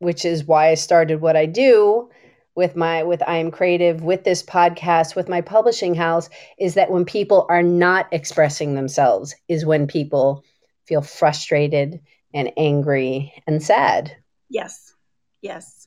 which 0.00 0.24
is 0.24 0.44
why 0.44 0.68
i 0.68 0.74
started 0.74 1.20
what 1.20 1.34
i 1.34 1.44
do 1.44 2.08
with 2.54 2.76
my 2.76 3.02
with 3.02 3.20
i 3.26 3.36
am 3.36 3.50
creative 3.50 4.04
with 4.04 4.22
this 4.22 4.44
podcast 4.44 5.16
with 5.16 5.28
my 5.28 5.40
publishing 5.40 5.92
house 5.92 6.30
is 6.56 6.74
that 6.74 6.88
when 6.88 7.04
people 7.04 7.44
are 7.48 7.64
not 7.64 8.06
expressing 8.12 8.76
themselves 8.76 9.34
is 9.48 9.66
when 9.66 9.88
people 9.88 10.44
feel 10.88 11.02
frustrated 11.02 12.00
and 12.32 12.50
angry 12.56 13.32
and 13.46 13.62
sad. 13.62 14.16
Yes. 14.48 14.94
Yes. 15.42 15.86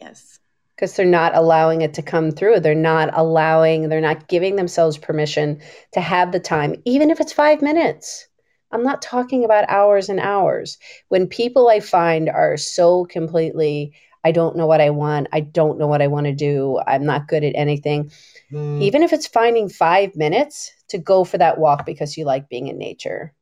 Yes. 0.00 0.40
Because 0.74 0.96
they're 0.96 1.06
not 1.06 1.36
allowing 1.36 1.82
it 1.82 1.94
to 1.94 2.02
come 2.02 2.32
through. 2.32 2.60
They're 2.60 2.74
not 2.74 3.10
allowing, 3.16 3.88
they're 3.88 4.00
not 4.00 4.26
giving 4.26 4.56
themselves 4.56 4.98
permission 4.98 5.60
to 5.92 6.00
have 6.00 6.32
the 6.32 6.40
time, 6.40 6.74
even 6.84 7.10
if 7.10 7.20
it's 7.20 7.32
five 7.32 7.62
minutes. 7.62 8.26
I'm 8.72 8.82
not 8.82 9.00
talking 9.00 9.44
about 9.44 9.70
hours 9.70 10.08
and 10.08 10.18
hours. 10.18 10.78
When 11.08 11.28
people 11.28 11.68
I 11.68 11.78
find 11.78 12.28
are 12.28 12.56
so 12.56 13.04
completely, 13.04 13.92
I 14.24 14.32
don't 14.32 14.56
know 14.56 14.66
what 14.66 14.80
I 14.80 14.90
want, 14.90 15.28
I 15.32 15.40
don't 15.40 15.78
know 15.78 15.86
what 15.86 16.02
I 16.02 16.08
want 16.08 16.26
to 16.26 16.34
do, 16.34 16.80
I'm 16.84 17.04
not 17.04 17.28
good 17.28 17.44
at 17.44 17.54
anything, 17.54 18.10
mm. 18.50 18.82
even 18.82 19.04
if 19.04 19.12
it's 19.12 19.28
finding 19.28 19.68
five 19.68 20.16
minutes 20.16 20.72
to 20.88 20.98
go 20.98 21.24
for 21.24 21.38
that 21.38 21.58
walk 21.58 21.86
because 21.86 22.16
you 22.16 22.24
like 22.24 22.48
being 22.48 22.68
in 22.68 22.78
nature. 22.78 23.32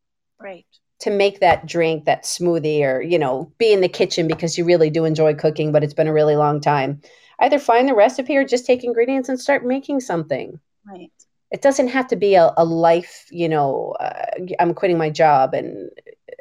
Right. 0.40 0.66
To 1.00 1.10
make 1.10 1.40
that 1.40 1.66
drink, 1.66 2.04
that 2.04 2.24
smoothie, 2.24 2.82
or, 2.82 3.02
you 3.02 3.18
know, 3.18 3.52
be 3.58 3.72
in 3.72 3.80
the 3.80 3.88
kitchen 3.88 4.28
because 4.28 4.56
you 4.56 4.64
really 4.64 4.90
do 4.90 5.04
enjoy 5.04 5.34
cooking, 5.34 5.72
but 5.72 5.82
it's 5.82 5.94
been 5.94 6.08
a 6.08 6.12
really 6.12 6.36
long 6.36 6.60
time. 6.60 7.00
either 7.42 7.58
find 7.58 7.88
the 7.88 7.94
recipe 7.94 8.36
or 8.36 8.44
just 8.44 8.66
take 8.66 8.84
ingredients 8.84 9.28
and 9.28 9.40
start 9.40 9.64
making 9.64 10.00
something. 10.00 10.58
Right. 10.86 11.10
It 11.50 11.60
doesn't 11.60 11.88
have 11.88 12.06
to 12.08 12.16
be 12.16 12.34
a, 12.34 12.52
a 12.56 12.64
life, 12.64 13.26
you 13.30 13.48
know, 13.48 13.94
uh, 14.00 14.24
I'm 14.58 14.74
quitting 14.74 14.96
my 14.96 15.10
job 15.10 15.52
and 15.52 15.90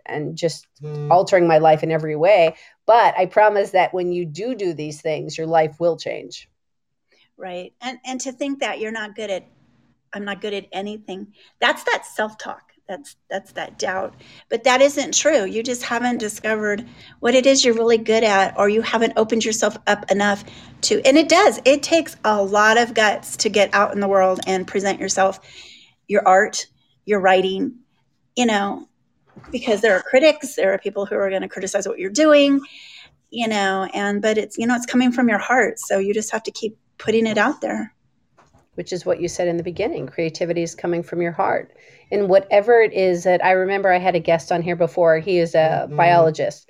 and 0.05 0.37
just 0.37 0.67
mm. 0.81 1.09
altering 1.11 1.47
my 1.47 1.57
life 1.57 1.83
in 1.83 1.91
every 1.91 2.15
way. 2.15 2.55
But 2.85 3.13
I 3.17 3.25
promise 3.25 3.71
that 3.71 3.93
when 3.93 4.11
you 4.11 4.25
do 4.25 4.55
do 4.55 4.73
these 4.73 5.01
things, 5.01 5.37
your 5.37 5.47
life 5.47 5.79
will 5.79 5.97
change. 5.97 6.49
Right. 7.37 7.73
And 7.81 7.97
and 8.05 8.21
to 8.21 8.31
think 8.31 8.59
that 8.59 8.79
you're 8.79 8.91
not 8.91 9.15
good 9.15 9.29
at 9.29 9.45
I'm 10.13 10.25
not 10.25 10.41
good 10.41 10.53
at 10.53 10.67
anything. 10.71 11.33
That's 11.59 11.83
that 11.83 12.05
self-talk. 12.05 12.71
That's 12.87 13.15
that's 13.29 13.53
that 13.53 13.79
doubt. 13.79 14.15
But 14.49 14.65
that 14.65 14.81
isn't 14.81 15.13
true. 15.13 15.45
You 15.45 15.63
just 15.63 15.83
haven't 15.83 16.17
discovered 16.17 16.85
what 17.21 17.35
it 17.35 17.45
is 17.45 17.63
you're 17.63 17.73
really 17.73 17.97
good 17.97 18.23
at 18.23 18.57
or 18.57 18.67
you 18.67 18.81
haven't 18.81 19.13
opened 19.15 19.45
yourself 19.45 19.77
up 19.87 20.11
enough 20.11 20.43
to 20.81 21.01
and 21.05 21.17
it 21.17 21.29
does. 21.29 21.61
It 21.63 21.83
takes 21.83 22.17
a 22.25 22.43
lot 22.43 22.77
of 22.77 22.93
guts 22.93 23.37
to 23.37 23.49
get 23.49 23.73
out 23.73 23.93
in 23.93 24.01
the 24.01 24.09
world 24.09 24.41
and 24.45 24.67
present 24.67 24.99
yourself 24.99 25.39
your 26.07 26.27
art 26.27 26.67
your 27.05 27.21
writing 27.21 27.77
you 28.35 28.45
know 28.45 28.87
because 29.51 29.79
there 29.79 29.95
are 29.95 30.01
critics 30.01 30.55
there 30.55 30.73
are 30.73 30.77
people 30.77 31.05
who 31.05 31.15
are 31.15 31.29
going 31.29 31.41
to 31.41 31.47
criticize 31.47 31.87
what 31.87 31.97
you're 31.97 32.09
doing 32.09 32.59
you 33.29 33.47
know 33.47 33.89
and 33.93 34.21
but 34.21 34.37
it's 34.37 34.57
you 34.57 34.67
know 34.67 34.75
it's 34.75 34.85
coming 34.85 35.11
from 35.11 35.29
your 35.29 35.39
heart. 35.39 35.79
So 35.79 35.97
you 35.97 36.13
just 36.13 36.31
have 36.31 36.43
to 36.43 36.51
keep 36.51 36.77
putting 36.97 37.25
it 37.25 37.37
out 37.37 37.61
there 37.61 37.93
which 38.75 38.93
is 38.93 39.05
what 39.05 39.21
you 39.21 39.27
said 39.27 39.47
in 39.47 39.57
the 39.57 39.63
beginning. 39.63 40.07
Creativity 40.07 40.63
is 40.63 40.75
coming 40.75 41.03
from 41.03 41.21
your 41.21 41.31
heart. 41.31 41.73
And 42.11 42.29
whatever 42.29 42.81
it 42.81 42.93
is 42.93 43.23
that 43.23 43.43
I 43.43 43.51
remember 43.51 43.91
I 43.91 43.99
had 43.99 44.15
a 44.15 44.19
guest 44.19 44.51
on 44.51 44.61
here 44.61 44.75
before, 44.75 45.19
he 45.19 45.39
is 45.39 45.55
a 45.55 45.85
mm-hmm. 45.87 45.95
biologist 45.95 46.69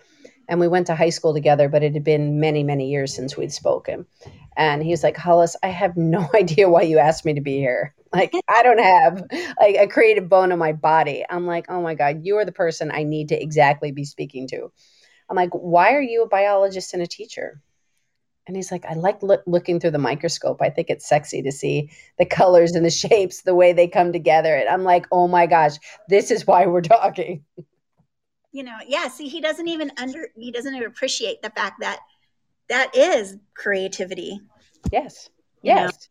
and 0.51 0.59
we 0.59 0.67
went 0.67 0.87
to 0.87 0.95
high 0.95 1.09
school 1.09 1.33
together, 1.33 1.69
but 1.69 1.81
it 1.81 1.93
had 1.93 2.03
been 2.03 2.41
many, 2.41 2.61
many 2.61 2.89
years 2.89 3.15
since 3.15 3.37
we'd 3.37 3.53
spoken. 3.53 4.05
And 4.57 4.83
he 4.83 4.91
was 4.91 5.01
like, 5.01 5.15
Hollis, 5.15 5.55
I 5.63 5.69
have 5.69 5.95
no 5.95 6.29
idea 6.35 6.69
why 6.69 6.81
you 6.81 6.99
asked 6.99 7.23
me 7.23 7.33
to 7.33 7.41
be 7.41 7.57
here. 7.57 7.95
Like, 8.13 8.33
I 8.49 8.61
don't 8.61 8.79
have 8.79 9.25
like 9.61 9.77
a 9.77 9.87
creative 9.87 10.27
bone 10.27 10.51
in 10.51 10.59
my 10.59 10.73
body. 10.73 11.23
I'm 11.29 11.47
like, 11.47 11.67
oh 11.69 11.81
my 11.81 11.95
God, 11.95 12.25
you 12.25 12.35
are 12.37 12.45
the 12.45 12.51
person 12.51 12.91
I 12.91 13.03
need 13.03 13.29
to 13.29 13.41
exactly 13.41 13.93
be 13.93 14.03
speaking 14.03 14.49
to. 14.49 14.69
I'm 15.29 15.37
like, 15.37 15.51
why 15.51 15.93
are 15.93 16.01
you 16.01 16.23
a 16.23 16.27
biologist 16.27 16.93
and 16.93 17.01
a 17.01 17.07
teacher? 17.07 17.61
And 18.47 18.55
he's 18.55 18.71
like, 18.71 18.85
I 18.85 18.93
like 18.93 19.21
look, 19.21 19.43
looking 19.45 19.79
through 19.79 19.91
the 19.91 19.97
microscope. 19.97 20.61
I 20.61 20.69
think 20.69 20.89
it's 20.89 21.07
sexy 21.07 21.41
to 21.43 21.51
see 21.51 21.91
the 22.17 22.25
colors 22.25 22.73
and 22.73 22.85
the 22.85 22.89
shapes, 22.89 23.43
the 23.43 23.55
way 23.55 23.73
they 23.73 23.87
come 23.87 24.11
together. 24.11 24.55
And 24.55 24.67
I'm 24.67 24.83
like, 24.83 25.05
oh 25.11 25.27
my 25.27 25.45
gosh, 25.45 25.73
this 26.09 26.31
is 26.31 26.47
why 26.47 26.65
we're 26.65 26.81
talking. 26.81 27.43
You 28.51 28.63
know, 28.63 28.77
yeah. 28.85 29.07
See, 29.07 29.29
he 29.29 29.39
doesn't 29.41 29.67
even 29.67 29.91
under 29.97 30.29
he 30.35 30.51
doesn't 30.51 30.75
even 30.75 30.87
appreciate 30.87 31.41
the 31.41 31.51
fact 31.51 31.79
that 31.79 31.99
that 32.67 32.95
is 32.95 33.37
creativity. 33.53 34.41
Yes. 34.91 35.29
Yes 35.61 36.09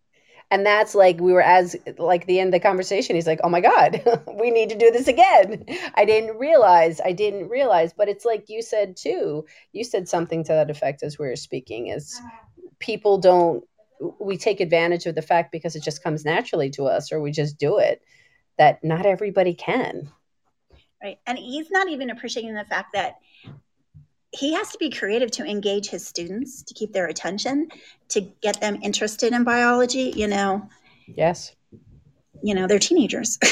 and 0.51 0.67
that's 0.67 0.95
like 0.95 1.21
we 1.21 1.33
were 1.33 1.43
as 1.43 1.77
like 1.99 2.27
the 2.27 2.41
end 2.41 2.49
of 2.49 2.53
the 2.53 2.67
conversation 2.67 3.15
he's 3.15 3.27
like 3.27 3.41
oh 3.45 3.49
my 3.49 3.61
god 3.61 4.03
we 4.41 4.51
need 4.51 4.69
to 4.69 4.77
do 4.77 4.91
this 4.91 5.09
again. 5.09 5.65
I 5.95 6.05
didn't 6.05 6.37
realize 6.39 7.01
i 7.05 7.13
didn't 7.13 7.49
realize 7.49 7.93
but 7.93 8.09
it's 8.09 8.25
like 8.25 8.49
you 8.49 8.63
said 8.63 8.97
too 8.97 9.47
you 9.73 9.85
said 9.85 10.09
something 10.09 10.45
to 10.45 10.53
that 10.53 10.71
effect 10.71 11.03
as 11.03 11.19
we 11.19 11.27
were 11.27 11.37
speaking 11.37 11.89
is 11.89 12.21
people 12.79 13.19
don't 13.19 13.65
we 14.19 14.37
take 14.37 14.61
advantage 14.61 15.07
of 15.07 15.15
the 15.15 15.23
fact 15.23 15.53
because 15.53 15.77
it 15.77 15.83
just 15.83 16.03
comes 16.03 16.25
naturally 16.25 16.71
to 16.71 16.85
us 16.85 17.13
or 17.13 17.21
we 17.21 17.31
just 17.31 17.59
do 17.59 17.79
it 17.79 18.03
that 18.57 18.83
not 18.83 19.07
everybody 19.07 19.55
can. 19.55 20.11
Right 21.03 21.19
and 21.27 21.39
he's 21.39 21.71
not 21.71 21.89
even 21.89 22.11
appreciating 22.11 22.55
the 22.55 22.65
fact 22.65 22.93
that 22.95 23.17
he 24.33 24.55
has 24.55 24.69
to 24.71 24.79
be 24.79 24.91
creative 24.91 25.31
to 25.33 25.45
engage 25.45 25.89
his 25.89 26.07
students 26.07 26.63
to 26.63 26.75
keep 26.75 26.93
their 26.93 27.07
attention 27.07 27.69
to 28.09 28.21
get 28.43 28.61
them 28.61 28.79
interested 28.83 29.33
in 29.33 29.45
biology 29.45 30.13
you 30.17 30.29
know? 30.29 30.69
Yes. 31.07 31.55
You 32.43 32.55
know 32.55 32.67
they're 32.67 32.79
teenagers. 32.79 33.39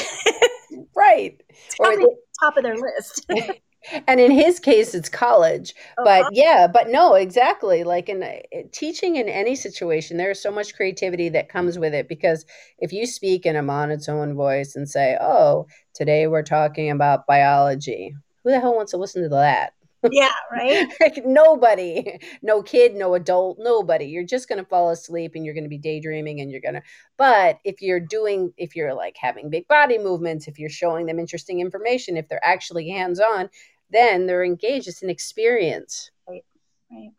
Right. 0.99 1.41
Or 1.79 1.95
the 1.95 2.13
top 2.41 2.57
of 2.57 2.63
their 2.63 2.75
list. 2.75 3.25
And 4.07 4.19
in 4.19 4.29
his 4.29 4.59
case 4.59 4.93
it's 4.93 5.07
college. 5.07 5.73
Oh, 5.97 6.03
but 6.03 6.25
yeah 6.33 6.67
but 6.67 6.89
no 6.89 7.13
exactly. 7.13 7.85
Like 7.85 8.09
in 8.09 8.21
uh, 8.21 8.39
teaching 8.73 9.15
in 9.15 9.29
any 9.29 9.55
situation 9.55 10.17
there's 10.17 10.41
so 10.41 10.51
much 10.51 10.75
creativity 10.75 11.29
that 11.29 11.47
comes 11.47 11.79
with 11.79 11.93
it 11.93 12.09
because 12.09 12.45
if 12.79 12.91
you 12.91 13.07
speak 13.07 13.45
in 13.45 13.55
a 13.55 13.61
monotone 13.61 14.35
voice 14.35 14.75
and 14.75 14.87
say 14.89 15.17
oh 15.21 15.65
today 15.93 16.27
we're 16.27 16.43
talking 16.43 16.91
about 16.91 17.25
biology 17.25 18.13
who 18.43 18.51
the 18.51 18.59
hell 18.59 18.75
wants 18.75 18.91
to 18.91 18.97
listen 18.97 19.23
to 19.23 19.29
that 19.29 19.71
yeah, 20.11 20.31
right. 20.51 20.87
like 20.99 21.25
nobody, 21.25 22.19
no 22.41 22.61
kid, 22.61 22.95
no 22.95 23.15
adult, 23.15 23.57
nobody. 23.59 24.05
You're 24.05 24.23
just 24.23 24.47
going 24.47 24.59
to 24.59 24.69
fall 24.69 24.89
asleep 24.89 25.33
and 25.35 25.45
you're 25.45 25.53
going 25.53 25.63
to 25.63 25.69
be 25.69 25.77
daydreaming 25.77 26.39
and 26.39 26.51
you're 26.51 26.61
going 26.61 26.75
to. 26.75 26.83
But 27.17 27.59
if 27.63 27.81
you're 27.81 27.99
doing, 27.99 28.53
if 28.57 28.75
you're 28.75 28.93
like 28.93 29.17
having 29.19 29.49
big 29.49 29.67
body 29.67 29.97
movements, 29.97 30.47
if 30.47 30.59
you're 30.59 30.69
showing 30.69 31.05
them 31.05 31.19
interesting 31.19 31.59
information, 31.59 32.17
if 32.17 32.27
they're 32.27 32.45
actually 32.45 32.89
hands 32.89 33.19
on, 33.19 33.49
then 33.91 34.25
they're 34.25 34.43
engaged. 34.43 34.87
It's 34.87 35.03
an 35.03 35.09
experience. 35.09 36.11
Right, 36.27 36.45
right. 36.91 37.11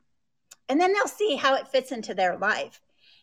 And 0.68 0.80
then 0.80 0.92
they'll 0.92 1.08
see 1.08 1.36
how 1.36 1.56
it 1.56 1.68
fits 1.68 1.92
into 1.92 2.14
their 2.14 2.38
life. 2.38 2.80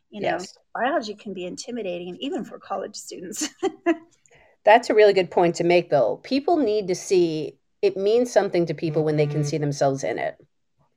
You 0.10 0.22
know, 0.22 0.38
yes. 0.39 0.58
biology 0.74 1.16
can 1.16 1.34
be 1.34 1.45
intimidating, 1.45 2.18
even 2.20 2.45
for 2.45 2.60
college 2.60 2.95
students. 2.95 3.49
That's 4.64 4.89
a 4.89 4.93
really 4.93 5.14
good 5.14 5.32
point 5.32 5.55
to 5.55 5.64
make, 5.64 5.89
though. 5.89 6.18
People 6.24 6.58
need 6.58 6.88
to 6.88 6.95
see 6.95 7.58
it 7.82 7.97
means 7.97 8.32
something 8.32 8.65
to 8.65 8.73
people 8.73 9.03
when 9.03 9.17
they 9.17 9.28
can 9.28 9.41
mm-hmm. 9.41 9.47
see 9.47 9.57
themselves 9.57 10.03
in 10.03 10.17
it. 10.17 10.36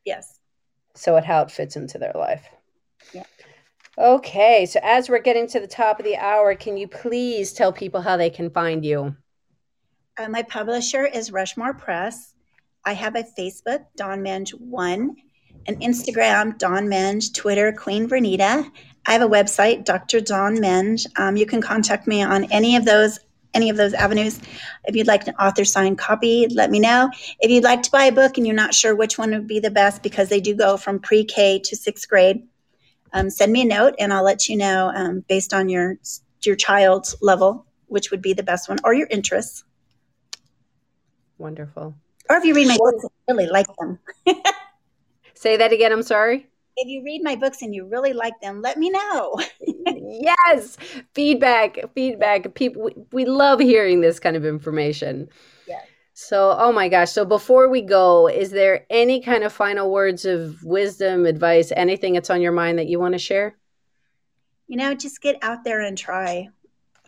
Yes. 0.05 0.39
So 0.95 1.17
it 1.17 1.25
how 1.25 1.43
it 1.43 1.51
fits 1.51 1.77
into 1.77 1.99
their 1.99 2.13
life. 2.15 2.47
Yeah. 3.13 3.25
Okay, 3.99 4.67
so 4.67 4.81
as 4.83 5.09
we're 5.09 5.19
getting 5.19 5.47
to 5.49 5.61
the 5.61 5.67
top 5.67 5.99
of 5.99 6.05
the 6.05 6.17
hour, 6.17 6.55
can 6.55 6.77
you 6.77 6.89
please 6.89 7.53
tell 7.53 7.73
people 7.73 8.01
how 8.01 8.17
they 8.17 8.31
can 8.31 8.51
find 8.51 8.85
you? 8.85 9.15
Uh, 10.19 10.29
my 10.29 10.43
publisher 10.43 11.05
is 11.05 11.33
Rushmore 11.33 11.75
Press. 11.75 12.35
I 12.85 12.95
have 12.95 13.15
a 13.15 13.25
Facebook, 13.39 13.85
Dawn 13.97 14.21
Menge 14.21 14.53
One, 14.53 15.17
an 15.67 15.77
Instagram, 15.81 16.57
Dawn 16.59 16.87
Menge, 16.87 17.35
Twitter, 17.35 17.73
Queen 17.73 18.09
Vernita. 18.09 18.71
I 19.07 19.13
have 19.13 19.23
a 19.23 19.29
website, 19.29 19.85
Dr. 19.85 20.21
Dawn 20.21 20.57
Menge. 20.57 21.07
Um, 21.17 21.37
you 21.37 21.47
can 21.47 21.61
contact 21.61 22.07
me 22.07 22.23
on 22.23 22.45
any 22.45 22.77
of 22.77 22.85
those 22.85 23.19
any 23.55 23.71
of 23.71 23.77
those 23.77 23.95
avenues. 23.95 24.41
If 24.85 24.95
you'd 24.97 25.07
like 25.07 25.27
an 25.27 25.35
author 25.37 25.65
signed 25.65 25.99
copy, 25.99 26.47
let 26.49 26.71
me 26.71 26.81
know. 26.81 27.11
If 27.41 27.51
you'd 27.51 27.65
like 27.65 27.83
to 27.83 27.91
buy 27.91 28.05
a 28.05 28.13
book 28.13 28.37
and 28.37 28.47
you're 28.47 28.57
not 28.57 28.75
sure 28.75 28.95
which 28.95 29.19
one 29.19 29.31
would 29.31 29.47
be 29.47 29.61
the 29.61 29.71
best 29.71 30.03
because 30.03 30.29
they 30.29 30.41
do 30.41 30.55
go 30.55 30.77
from 30.77 30.99
pre 30.99 31.25
K 31.25 31.59
to 31.61 31.77
sixth 31.77 32.09
grade, 32.09 32.47
um, 33.13 33.31
send 33.31 33.53
me 33.53 33.63
a 33.63 33.67
note 33.67 33.95
and 33.99 34.13
I'll 34.13 34.25
let 34.25 34.49
you 34.49 34.57
know 34.57 34.93
um, 34.95 35.25
based 35.29 35.53
on 35.53 35.69
your 35.69 35.97
your 36.43 36.57
child's 36.57 37.17
level 37.21 37.67
which 37.91 38.11
would 38.11 38.23
be 38.23 38.33
the 38.33 38.43
best 38.43 38.69
one 38.69 38.79
or 38.85 38.95
your 38.95 39.09
interests. 39.11 39.65
Wonderful. 41.39 41.95
Or 42.29 42.37
if 42.37 42.45
you 42.45 42.55
read 42.55 42.69
my 42.69 42.77
books 42.77 43.05
and 43.05 43.37
really 43.37 43.51
like 43.51 43.67
them. 43.79 43.99
Say 45.35 45.57
that 45.57 45.73
again. 45.73 45.91
I'm 45.91 46.05
sorry 46.05 46.47
if 46.77 46.89
you 46.89 47.03
read 47.05 47.23
my 47.23 47.37
books 47.37 47.63
and 47.63 47.75
you 47.75 47.87
really 47.87 48.13
like 48.13 48.41
them, 48.41 48.63
let 48.63 48.79
me 48.79 48.91
know. 48.91 49.41
yes, 49.87 50.77
feedback, 51.15 51.79
feedback. 51.95 52.55
People, 52.55 52.83
we, 52.83 52.95
we 53.13 53.25
love 53.25 53.61
hearing 53.61 54.01
this 54.01 54.19
kind 54.19 54.37
of 54.37 54.45
information. 54.45 55.29
Yes. 55.67 55.87
So, 56.15 56.57
oh 56.59 56.73
my 56.73 56.89
gosh. 56.89 57.13
So, 57.13 57.25
before 57.25 57.69
we 57.69 57.83
go, 57.83 58.29
is 58.29 58.51
there 58.51 58.87
any 58.91 59.21
kind 59.21 59.45
of 59.45 59.53
final 59.53 59.91
words 59.91 60.25
of 60.25 60.63
wisdom, 60.65 61.27
advice, 61.27 61.73
anything 61.77 62.15
that's 62.15 62.31
on 62.31 62.41
your 62.41 62.53
mind 62.53 62.79
that 62.79 62.87
you 62.87 62.99
want 62.99 63.15
to 63.15 63.19
share? 63.19 63.57
You 64.67 64.77
know, 64.77 64.95
just 64.95 65.21
get 65.21 65.37
out 65.43 65.65
there 65.65 65.81
and 65.81 65.97
try. 65.97 66.49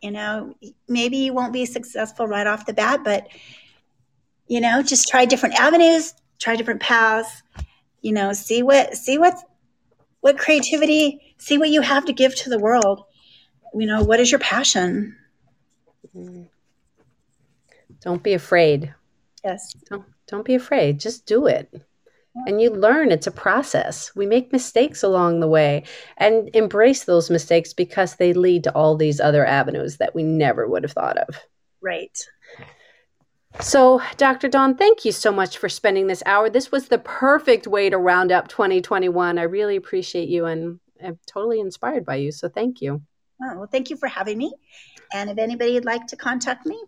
You 0.02 0.10
know, 0.10 0.54
maybe 0.88 1.18
you 1.18 1.32
won't 1.32 1.52
be 1.52 1.64
successful 1.64 2.26
right 2.26 2.46
off 2.46 2.66
the 2.66 2.72
bat, 2.72 3.04
but, 3.04 3.28
you 4.48 4.60
know, 4.60 4.82
just 4.82 5.06
try 5.08 5.26
different 5.26 5.54
avenues, 5.54 6.14
try 6.40 6.56
different 6.56 6.80
paths 6.80 7.42
you 8.02 8.12
know 8.12 8.32
see 8.32 8.62
what 8.62 8.94
see 8.96 9.16
what 9.16 9.34
what 10.22 10.38
creativity 10.38 11.34
see 11.36 11.58
what 11.58 11.68
you 11.68 11.82
have 11.82 12.06
to 12.06 12.12
give 12.12 12.34
to 12.36 12.48
the 12.48 12.58
world. 12.58 13.04
You 13.74 13.86
know 13.86 14.02
what 14.02 14.20
is 14.20 14.30
your 14.30 14.40
passion? 14.40 15.16
Mm-hmm. 16.16 16.44
Don't 18.00 18.22
be 18.22 18.32
afraid. 18.32 18.94
Yes. 19.44 19.74
Don't 19.90 20.04
don't 20.26 20.44
be 20.44 20.54
afraid. 20.54 20.98
Just 20.98 21.26
do 21.26 21.46
it. 21.46 21.70
And 22.46 22.62
you 22.62 22.70
learn. 22.70 23.12
It's 23.12 23.26
a 23.26 23.32
process. 23.32 24.10
We 24.16 24.24
make 24.24 24.52
mistakes 24.52 25.02
along 25.02 25.40
the 25.40 25.48
way 25.48 25.84
and 26.16 26.48
embrace 26.54 27.04
those 27.04 27.28
mistakes 27.28 27.74
because 27.74 28.16
they 28.16 28.32
lead 28.32 28.64
to 28.64 28.74
all 28.74 28.96
these 28.96 29.20
other 29.20 29.44
avenues 29.44 29.98
that 29.98 30.14
we 30.14 30.22
never 30.22 30.66
would 30.66 30.82
have 30.82 30.92
thought 30.92 31.18
of. 31.18 31.38
Right 31.82 32.18
so, 33.60 34.00
Dr. 34.16 34.48
Dawn, 34.48 34.76
thank 34.76 35.04
you 35.04 35.12
so 35.12 35.30
much 35.30 35.58
for 35.58 35.68
spending 35.68 36.06
this 36.06 36.22
hour. 36.26 36.48
This 36.48 36.72
was 36.72 36.88
the 36.88 36.98
perfect 36.98 37.66
way 37.66 37.90
to 37.90 37.98
round 37.98 38.32
up 38.32 38.48
2021. 38.48 39.38
I 39.38 39.42
really 39.42 39.76
appreciate 39.76 40.28
you 40.28 40.46
and 40.46 40.80
I'm 41.02 41.18
totally 41.26 41.60
inspired 41.60 42.04
by 42.04 42.16
you. 42.16 42.32
So, 42.32 42.48
thank 42.48 42.80
you. 42.80 43.02
Oh, 43.42 43.58
well, 43.58 43.68
thank 43.70 43.90
you 43.90 43.96
for 43.96 44.08
having 44.08 44.38
me. 44.38 44.52
And 45.12 45.28
if 45.30 45.38
anybody 45.38 45.74
would 45.74 45.84
like 45.84 46.06
to 46.08 46.16
contact 46.16 46.64
me, 46.64 46.80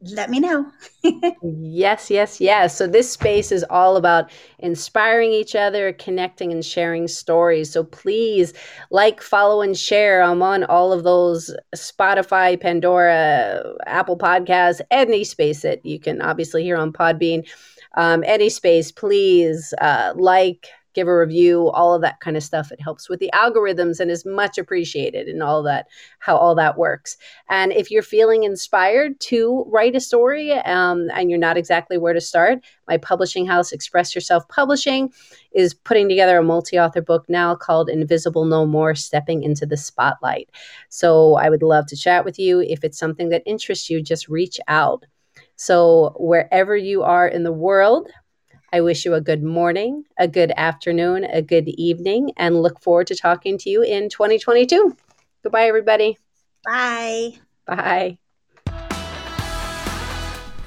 let 0.00 0.30
me 0.30 0.38
know. 0.38 0.70
yes, 1.42 2.10
yes, 2.10 2.40
yes. 2.40 2.76
So 2.76 2.86
this 2.86 3.10
space 3.10 3.50
is 3.50 3.64
all 3.68 3.96
about 3.96 4.30
inspiring 4.58 5.32
each 5.32 5.54
other, 5.54 5.92
connecting, 5.92 6.52
and 6.52 6.64
sharing 6.64 7.08
stories. 7.08 7.72
So 7.72 7.84
please 7.84 8.52
like, 8.90 9.20
follow, 9.20 9.60
and 9.60 9.76
share. 9.76 10.22
I'm 10.22 10.42
on 10.42 10.64
all 10.64 10.92
of 10.92 11.04
those 11.04 11.54
Spotify, 11.74 12.60
Pandora, 12.60 13.62
Apple 13.86 14.16
Podcasts, 14.16 14.80
any 14.90 15.24
space 15.24 15.62
that 15.62 15.84
you 15.84 15.98
can 15.98 16.22
obviously 16.22 16.62
hear 16.62 16.76
on 16.76 16.92
Podbean. 16.92 17.48
Um, 17.96 18.22
any 18.26 18.50
space, 18.50 18.92
please 18.92 19.74
uh, 19.80 20.12
like, 20.14 20.68
give 20.98 21.06
a 21.06 21.16
review, 21.16 21.70
all 21.70 21.94
of 21.94 22.02
that 22.02 22.18
kind 22.18 22.36
of 22.36 22.42
stuff. 22.42 22.72
It 22.72 22.80
helps 22.80 23.08
with 23.08 23.20
the 23.20 23.30
algorithms 23.32 24.00
and 24.00 24.10
is 24.10 24.26
much 24.26 24.58
appreciated 24.58 25.28
and 25.28 25.44
all 25.44 25.62
that, 25.62 25.86
how 26.18 26.36
all 26.36 26.56
that 26.56 26.76
works. 26.76 27.16
And 27.48 27.70
if 27.72 27.88
you're 27.88 28.02
feeling 28.02 28.42
inspired 28.42 29.20
to 29.20 29.64
write 29.68 29.94
a 29.94 30.00
story 30.00 30.54
um, 30.54 31.08
and 31.14 31.30
you're 31.30 31.38
not 31.38 31.56
exactly 31.56 31.98
where 31.98 32.14
to 32.14 32.20
start, 32.20 32.58
my 32.88 32.96
publishing 32.96 33.46
house, 33.46 33.70
Express 33.70 34.12
Yourself 34.12 34.48
Publishing, 34.48 35.12
is 35.52 35.72
putting 35.72 36.08
together 36.08 36.38
a 36.38 36.42
multi 36.42 36.80
author 36.80 37.00
book 37.00 37.24
now 37.28 37.54
called 37.54 37.88
Invisible 37.88 38.44
No 38.44 38.66
More 38.66 38.96
Stepping 38.96 39.44
into 39.44 39.66
the 39.66 39.76
Spotlight. 39.76 40.50
So 40.88 41.36
I 41.36 41.48
would 41.48 41.62
love 41.62 41.86
to 41.86 41.96
chat 41.96 42.24
with 42.24 42.40
you. 42.40 42.60
If 42.60 42.82
it's 42.82 42.98
something 42.98 43.28
that 43.28 43.44
interests 43.46 43.88
you, 43.88 44.02
just 44.02 44.28
reach 44.28 44.58
out. 44.66 45.06
So, 45.60 46.14
wherever 46.20 46.76
you 46.76 47.02
are 47.02 47.26
in 47.26 47.42
the 47.42 47.52
world, 47.52 48.08
I 48.70 48.82
wish 48.82 49.06
you 49.06 49.14
a 49.14 49.20
good 49.20 49.42
morning, 49.42 50.04
a 50.18 50.28
good 50.28 50.52
afternoon, 50.54 51.24
a 51.24 51.40
good 51.40 51.68
evening, 51.68 52.32
and 52.36 52.60
look 52.60 52.80
forward 52.82 53.06
to 53.06 53.16
talking 53.16 53.56
to 53.58 53.70
you 53.70 53.82
in 53.82 54.10
2022. 54.10 54.94
Goodbye, 55.42 55.66
everybody. 55.66 56.18
Bye. 56.66 57.38
Bye. 57.66 58.18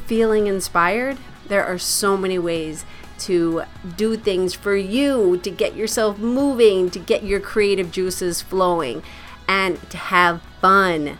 Feeling 0.07 0.47
inspired? 0.47 1.19
There 1.47 1.63
are 1.63 1.77
so 1.77 2.17
many 2.17 2.39
ways 2.39 2.85
to 3.19 3.63
do 3.97 4.17
things 4.17 4.55
for 4.55 4.75
you, 4.75 5.37
to 5.43 5.51
get 5.51 5.75
yourself 5.75 6.17
moving, 6.17 6.89
to 6.89 6.97
get 6.97 7.23
your 7.23 7.39
creative 7.39 7.91
juices 7.91 8.41
flowing, 8.41 9.03
and 9.47 9.79
to 9.91 9.97
have 9.97 10.41
fun. 10.59 11.19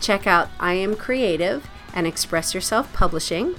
Check 0.00 0.28
out 0.28 0.48
I 0.60 0.74
Am 0.74 0.94
Creative 0.94 1.68
and 1.92 2.06
Express 2.06 2.54
Yourself 2.54 2.92
Publishing 2.92 3.56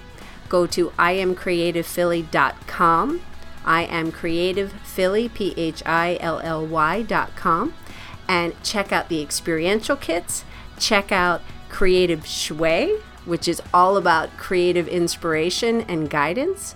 go 0.52 0.68
to 0.68 0.92
iamcreativephilly.com. 1.00 3.22
I 3.64 3.84
am 3.84 4.12
Creative 4.12 4.74
Philly, 4.84 5.32
and 8.28 8.64
check 8.64 8.92
out 8.92 9.08
the 9.08 9.22
experiential 9.22 9.96
kits. 9.96 10.44
Check 10.78 11.14
out 11.14 11.42
Creative 11.70 12.26
Shui, 12.26 12.98
which 13.24 13.48
is 13.48 13.62
all 13.74 13.96
about 13.96 14.36
creative 14.36 14.90
inspiration 14.90 15.80
and 15.82 16.10
guidance. 16.10 16.76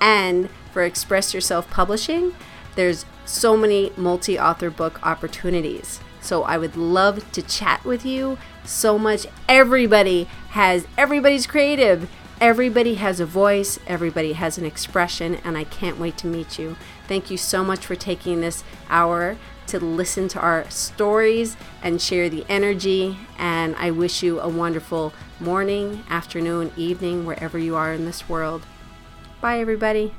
And 0.00 0.48
for 0.72 0.82
Express 0.82 1.34
Yourself 1.34 1.68
Publishing, 1.68 2.34
there's 2.74 3.04
so 3.26 3.54
many 3.54 3.92
multi 3.98 4.38
author 4.38 4.70
book 4.70 5.06
opportunities. 5.06 6.00
So 6.22 6.44
I 6.44 6.56
would 6.56 6.76
love 6.76 7.30
to 7.32 7.42
chat 7.42 7.84
with 7.84 8.06
you 8.06 8.38
so 8.64 8.98
much. 8.98 9.26
Everybody 9.46 10.24
has, 10.50 10.86
everybody's 10.96 11.46
creative. 11.46 12.08
Everybody 12.40 12.94
has 12.94 13.20
a 13.20 13.26
voice, 13.26 13.78
everybody 13.86 14.32
has 14.32 14.56
an 14.56 14.64
expression, 14.64 15.34
and 15.44 15.58
I 15.58 15.64
can't 15.64 15.98
wait 15.98 16.16
to 16.18 16.26
meet 16.26 16.58
you. 16.58 16.76
Thank 17.06 17.30
you 17.30 17.36
so 17.36 17.62
much 17.62 17.84
for 17.84 17.94
taking 17.94 18.40
this 18.40 18.64
hour 18.88 19.36
to 19.66 19.78
listen 19.78 20.26
to 20.28 20.40
our 20.40 20.68
stories 20.70 21.58
and 21.82 22.00
share 22.00 22.30
the 22.30 22.46
energy. 22.48 23.18
And 23.36 23.76
I 23.76 23.90
wish 23.90 24.22
you 24.22 24.40
a 24.40 24.48
wonderful 24.48 25.12
morning, 25.38 26.02
afternoon, 26.08 26.72
evening, 26.78 27.26
wherever 27.26 27.58
you 27.58 27.76
are 27.76 27.92
in 27.92 28.06
this 28.06 28.26
world. 28.26 28.64
Bye, 29.42 29.58
everybody. 29.60 30.14